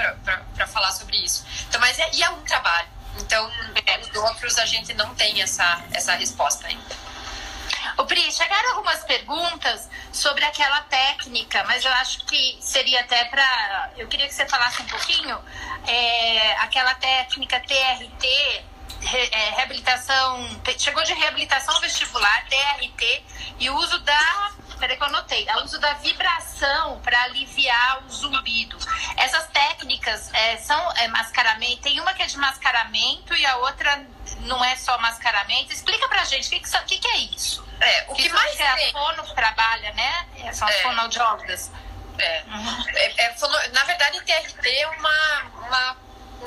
Para 0.55 0.67
falar 0.67 0.91
sobre 0.91 1.17
isso. 1.17 1.45
Então, 1.67 1.79
mas 1.79 1.97
é, 1.99 2.09
e 2.13 2.23
é 2.23 2.29
um 2.29 2.41
trabalho. 2.41 2.87
Então, 3.17 3.49
os 4.01 4.15
outros 4.17 4.57
a 4.57 4.65
gente 4.65 4.93
não 4.93 5.13
tem 5.15 5.41
essa, 5.41 5.83
essa 5.91 6.15
resposta 6.15 6.67
ainda. 6.67 7.02
O 7.97 8.05
Pri, 8.05 8.31
chegaram 8.31 8.71
algumas 8.71 9.03
perguntas 9.03 9.89
sobre 10.11 10.43
aquela 10.45 10.81
técnica, 10.81 11.63
mas 11.65 11.83
eu 11.83 11.91
acho 11.93 12.25
que 12.25 12.57
seria 12.59 13.01
até 13.01 13.25
para. 13.25 13.91
Eu 13.97 14.07
queria 14.07 14.27
que 14.27 14.33
você 14.33 14.47
falasse 14.47 14.81
um 14.81 14.85
pouquinho. 14.85 15.37
É, 15.85 16.55
aquela 16.59 16.95
técnica 16.95 17.59
TRT, 17.59 18.63
re, 19.01 19.29
é, 19.31 19.49
reabilitação, 19.51 20.61
chegou 20.77 21.03
de 21.03 21.13
reabilitação 21.13 21.79
vestibular, 21.79 22.45
DRT, 22.45 23.23
e 23.59 23.69
uso 23.69 23.99
da 23.99 24.51
peraí 24.79 24.97
que 24.97 25.03
eu 25.03 25.07
anotei, 25.07 25.47
o 25.49 25.63
uso 25.63 25.79
da 25.79 25.93
vibração 25.93 26.99
para 26.99 27.23
aliviar 27.23 28.03
o 28.05 28.09
zumbido. 28.09 28.77
Essas 29.15 29.47
técnicas 29.47 30.29
é, 30.33 30.57
são 30.57 30.91
é, 30.97 31.07
mascaramento, 31.07 31.83
tem 31.83 32.01
uma 32.01 32.13
que 32.13 32.21
é 32.21 32.25
de 32.25 32.37
mascaramento 32.37 33.33
e 33.33 33.45
a 33.45 33.57
outra 33.57 34.05
não 34.41 34.63
é 34.63 34.75
só 34.75 34.97
mascaramento. 34.97 35.71
Explica 35.71 36.07
pra 36.09 36.25
gente 36.25 36.47
o 36.47 36.49
que, 36.49 36.59
que, 36.59 36.99
que, 36.99 37.07
é 37.07 37.17
isso. 37.17 37.65
É, 37.79 38.05
o 38.09 38.13
que, 38.13 38.23
que 38.23 38.29
mais 38.29 38.59
é 38.59 38.67
a 38.67 38.91
fono 38.91 39.23
trabalha, 39.33 39.93
né? 39.93 40.51
São 40.51 40.67
as 40.67 40.75
é. 40.75 40.81
fonoaudiólogas. 40.81 41.71
É. 42.17 42.43
Uhum. 42.47 42.85
É, 42.89 43.25
é, 43.25 43.35
na 43.71 43.83
verdade, 43.85 44.21
TRT 44.21 44.69
é 44.69 44.87
uma, 44.87 45.41
uma, 45.65 45.97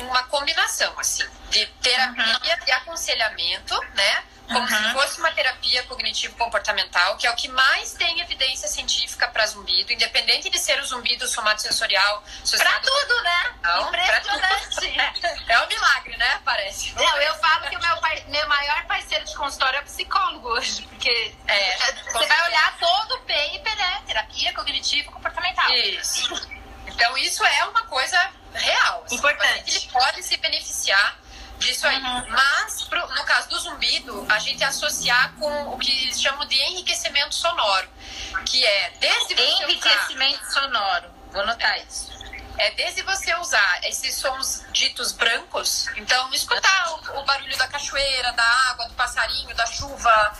uma 0.02 0.22
combinação, 0.24 0.98
assim, 0.98 1.26
de 1.50 1.66
terapia 1.82 2.24
uhum. 2.24 2.66
e 2.66 2.72
aconselhamento, 2.72 3.80
né? 3.94 4.24
como 4.46 4.60
uhum. 4.60 4.68
se 4.68 4.92
fosse 4.92 5.18
uma 5.18 5.30
terapia 5.32 5.82
cognitivo-comportamental, 5.84 7.16
que 7.16 7.26
é 7.26 7.30
o 7.30 7.34
que 7.34 7.48
mais 7.48 7.92
tem 7.94 8.20
evidência 8.20 8.68
científica 8.68 9.26
para 9.28 9.46
zumbido, 9.46 9.92
independente 9.92 10.48
de 10.48 10.58
ser 10.58 10.80
o 10.80 10.84
zumbido 10.84 11.26
somatosensorial. 11.26 12.22
Para 12.56 12.80
tudo, 12.80 13.22
né? 13.22 13.54
Não, 13.62 13.88
Impressionante. 13.88 14.76
É 15.48 15.60
um 15.60 15.66
milagre, 15.68 16.16
né? 16.16 16.40
Parece. 16.44 16.92
Não, 16.94 17.16
eu 17.18 17.34
falo 17.36 17.68
que 17.68 17.76
o 17.76 17.80
meu, 17.80 17.96
meu 18.28 18.48
maior 18.48 18.84
parceiro 18.86 19.24
de 19.24 19.34
consultório 19.34 19.78
é 19.78 19.80
o 19.80 19.84
psicólogo 19.84 20.48
hoje, 20.48 20.82
porque 20.82 21.34
é, 21.46 21.88
é 21.88 21.92
você 22.12 22.26
vai 22.26 22.44
olhar 22.46 22.76
todo 22.78 23.14
o 23.14 23.18
paper, 23.20 23.76
né? 23.76 24.02
Terapia 24.06 24.52
cognitivo-comportamental. 24.54 25.70
Isso. 25.72 26.48
Então, 26.86 27.16
isso 27.18 27.44
é 27.44 27.64
uma 27.64 27.82
coisa 27.82 28.30
real. 28.56 29.02
Assim, 29.04 29.16
Importante. 29.16 29.76
Ele 29.76 29.92
pode 29.92 30.22
se 30.22 30.36
beneficiar 30.36 31.18
disso 31.58 31.86
aí. 31.86 31.96
Uhum. 31.96 32.26
Mas, 32.28 32.84
pro, 32.84 33.06
no 33.14 33.24
caso 33.24 33.48
do 33.48 33.58
zumbido, 33.58 34.26
a 34.28 34.38
gente 34.38 34.62
associar 34.62 35.32
com 35.34 35.74
o 35.74 35.78
que 35.78 35.90
eles 36.04 36.20
chamam 36.20 36.46
de 36.46 36.56
enriquecimento 36.56 37.34
sonoro, 37.34 37.88
que 38.44 38.64
é 38.64 38.90
desde 39.00 39.34
você 39.34 39.62
Enriquecimento 39.62 40.42
usar, 40.42 40.60
sonoro. 40.60 41.10
Vou 41.32 41.42
anotar 41.42 41.78
isso 41.78 42.16
é 42.58 42.70
desde 42.72 43.02
você 43.02 43.34
usar 43.36 43.80
esses 43.84 44.14
sons 44.14 44.64
ditos 44.72 45.12
brancos, 45.12 45.86
então 45.96 46.32
escutar 46.32 46.92
o, 46.92 47.20
o, 47.20 47.24
barulho 47.24 47.56
da 47.58 47.68
cachoeira, 47.68 48.32
da 48.32 48.44
água, 48.70 48.88
do 48.88 48.94
passarinho, 48.94 49.54
da 49.54 49.66
chuva, 49.66 50.32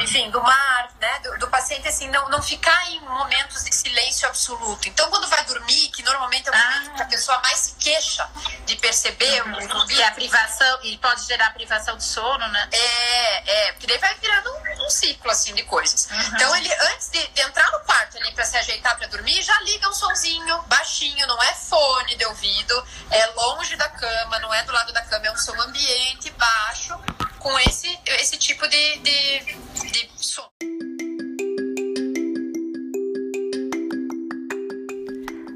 enfim, 0.00 0.30
do 0.30 0.42
mar, 0.42 0.90
né, 1.00 1.18
do, 1.20 1.38
do, 1.38 1.48
paciente 1.48 1.86
assim 1.86 2.08
não, 2.10 2.28
não 2.28 2.42
ficar 2.42 2.90
em 2.90 3.00
momentos 3.00 3.64
de 3.64 3.74
silêncio 3.74 4.26
absoluto. 4.28 4.88
Então 4.88 5.08
quando 5.10 5.28
vai 5.28 5.44
dormir, 5.44 5.88
que 5.88 6.02
normalmente 6.02 6.48
é 6.48 6.50
o 6.50 6.54
momento 6.54 6.90
ah. 6.90 6.94
que 6.96 7.02
a 7.02 7.06
pessoa 7.06 7.40
mais 7.40 7.58
se 7.58 7.74
queixa 7.74 8.28
de 8.66 8.76
perceber 8.76 9.42
uhum. 9.42 9.58
o 9.58 9.60
zumbido. 9.60 10.00
É 10.00 10.06
a 10.06 10.12
privação 10.12 10.78
e 10.82 10.96
pode 10.98 11.24
gerar 11.26 11.52
privação 11.52 11.96
de 11.96 12.04
sono, 12.04 12.46
né? 12.48 12.68
É, 12.72 13.68
é, 13.68 13.72
porque 13.72 13.86
daí 13.86 13.98
vai 13.98 14.14
virando 14.16 14.50
um, 14.52 14.86
um 14.86 14.90
ciclo 14.90 15.30
assim 15.30 15.54
de 15.54 15.62
coisas. 15.64 16.08
Uhum. 16.10 16.20
Então 16.34 16.56
ele 16.56 16.72
antes 16.92 17.10
de, 17.10 17.26
de 17.28 17.42
entrar 17.42 17.70
no 17.70 17.80
quarto 17.80 18.16
ali 18.18 18.32
para 18.32 18.44
se 18.44 18.56
ajeitar 18.56 18.96
para 18.96 19.06
dormir, 19.08 19.42
já 19.42 19.58
liga 19.60 19.88
um 19.88 19.94
sonzinho 19.94 20.62
baixinho, 20.62 21.26
não 21.26 21.42
é 21.42 21.54
fone 21.54 22.16
de 22.16 22.24
ouvido, 22.26 22.86
é 23.10 23.26
longe 23.26 23.76
da 23.76 23.88
cama, 23.88 24.38
não 24.40 24.52
é 24.52 24.62
do 24.62 24.72
lado 24.72 24.92
da 24.92 25.02
cama, 25.02 25.26
é 25.26 25.30
um 25.30 25.36
som 25.36 25.58
ambiente 25.60 26.30
baixo, 26.30 26.98
com 27.44 27.58
esse, 27.58 27.86
esse 28.18 28.38
tipo 28.38 28.66
de, 28.66 28.98
de, 29.00 29.90
de 29.90 30.08
som. 30.16 30.48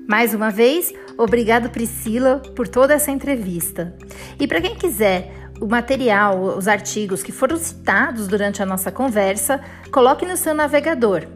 Mais 0.06 0.34
uma 0.34 0.50
vez, 0.50 0.92
obrigado 1.16 1.70
Priscila 1.70 2.42
por 2.54 2.68
toda 2.68 2.92
essa 2.92 3.10
entrevista. 3.10 3.96
E 4.38 4.46
para 4.46 4.60
quem 4.60 4.76
quiser 4.76 5.32
o 5.62 5.66
material, 5.66 6.58
os 6.58 6.68
artigos 6.68 7.22
que 7.22 7.32
foram 7.32 7.56
citados 7.56 8.28
durante 8.28 8.62
a 8.62 8.66
nossa 8.66 8.92
conversa, 8.92 9.58
coloque 9.90 10.26
no 10.26 10.36
seu 10.36 10.54
navegador 10.54 11.26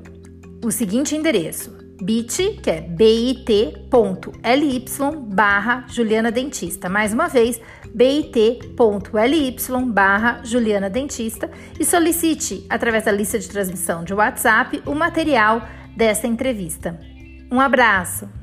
o 0.62 0.70
seguinte 0.70 1.16
endereço: 1.16 1.74
bit, 2.02 2.60
que 2.62 2.70
é 2.70 2.82
bit.ly 2.82 4.84
barra 5.28 5.86
Juliana 5.88 6.30
Dentista. 6.30 6.90
Mais 6.90 7.14
uma 7.14 7.28
vez, 7.28 7.58
bit.ly 7.94 9.56
barra 9.92 10.40
Juliana 10.44 10.90
Dentista 10.90 11.50
e 11.78 11.84
solicite, 11.84 12.66
através 12.68 13.04
da 13.04 13.12
lista 13.12 13.38
de 13.38 13.48
transmissão 13.48 14.04
de 14.04 14.14
WhatsApp, 14.14 14.82
o 14.86 14.94
material 14.94 15.62
dessa 15.96 16.26
entrevista. 16.26 16.98
Um 17.50 17.60
abraço! 17.60 18.41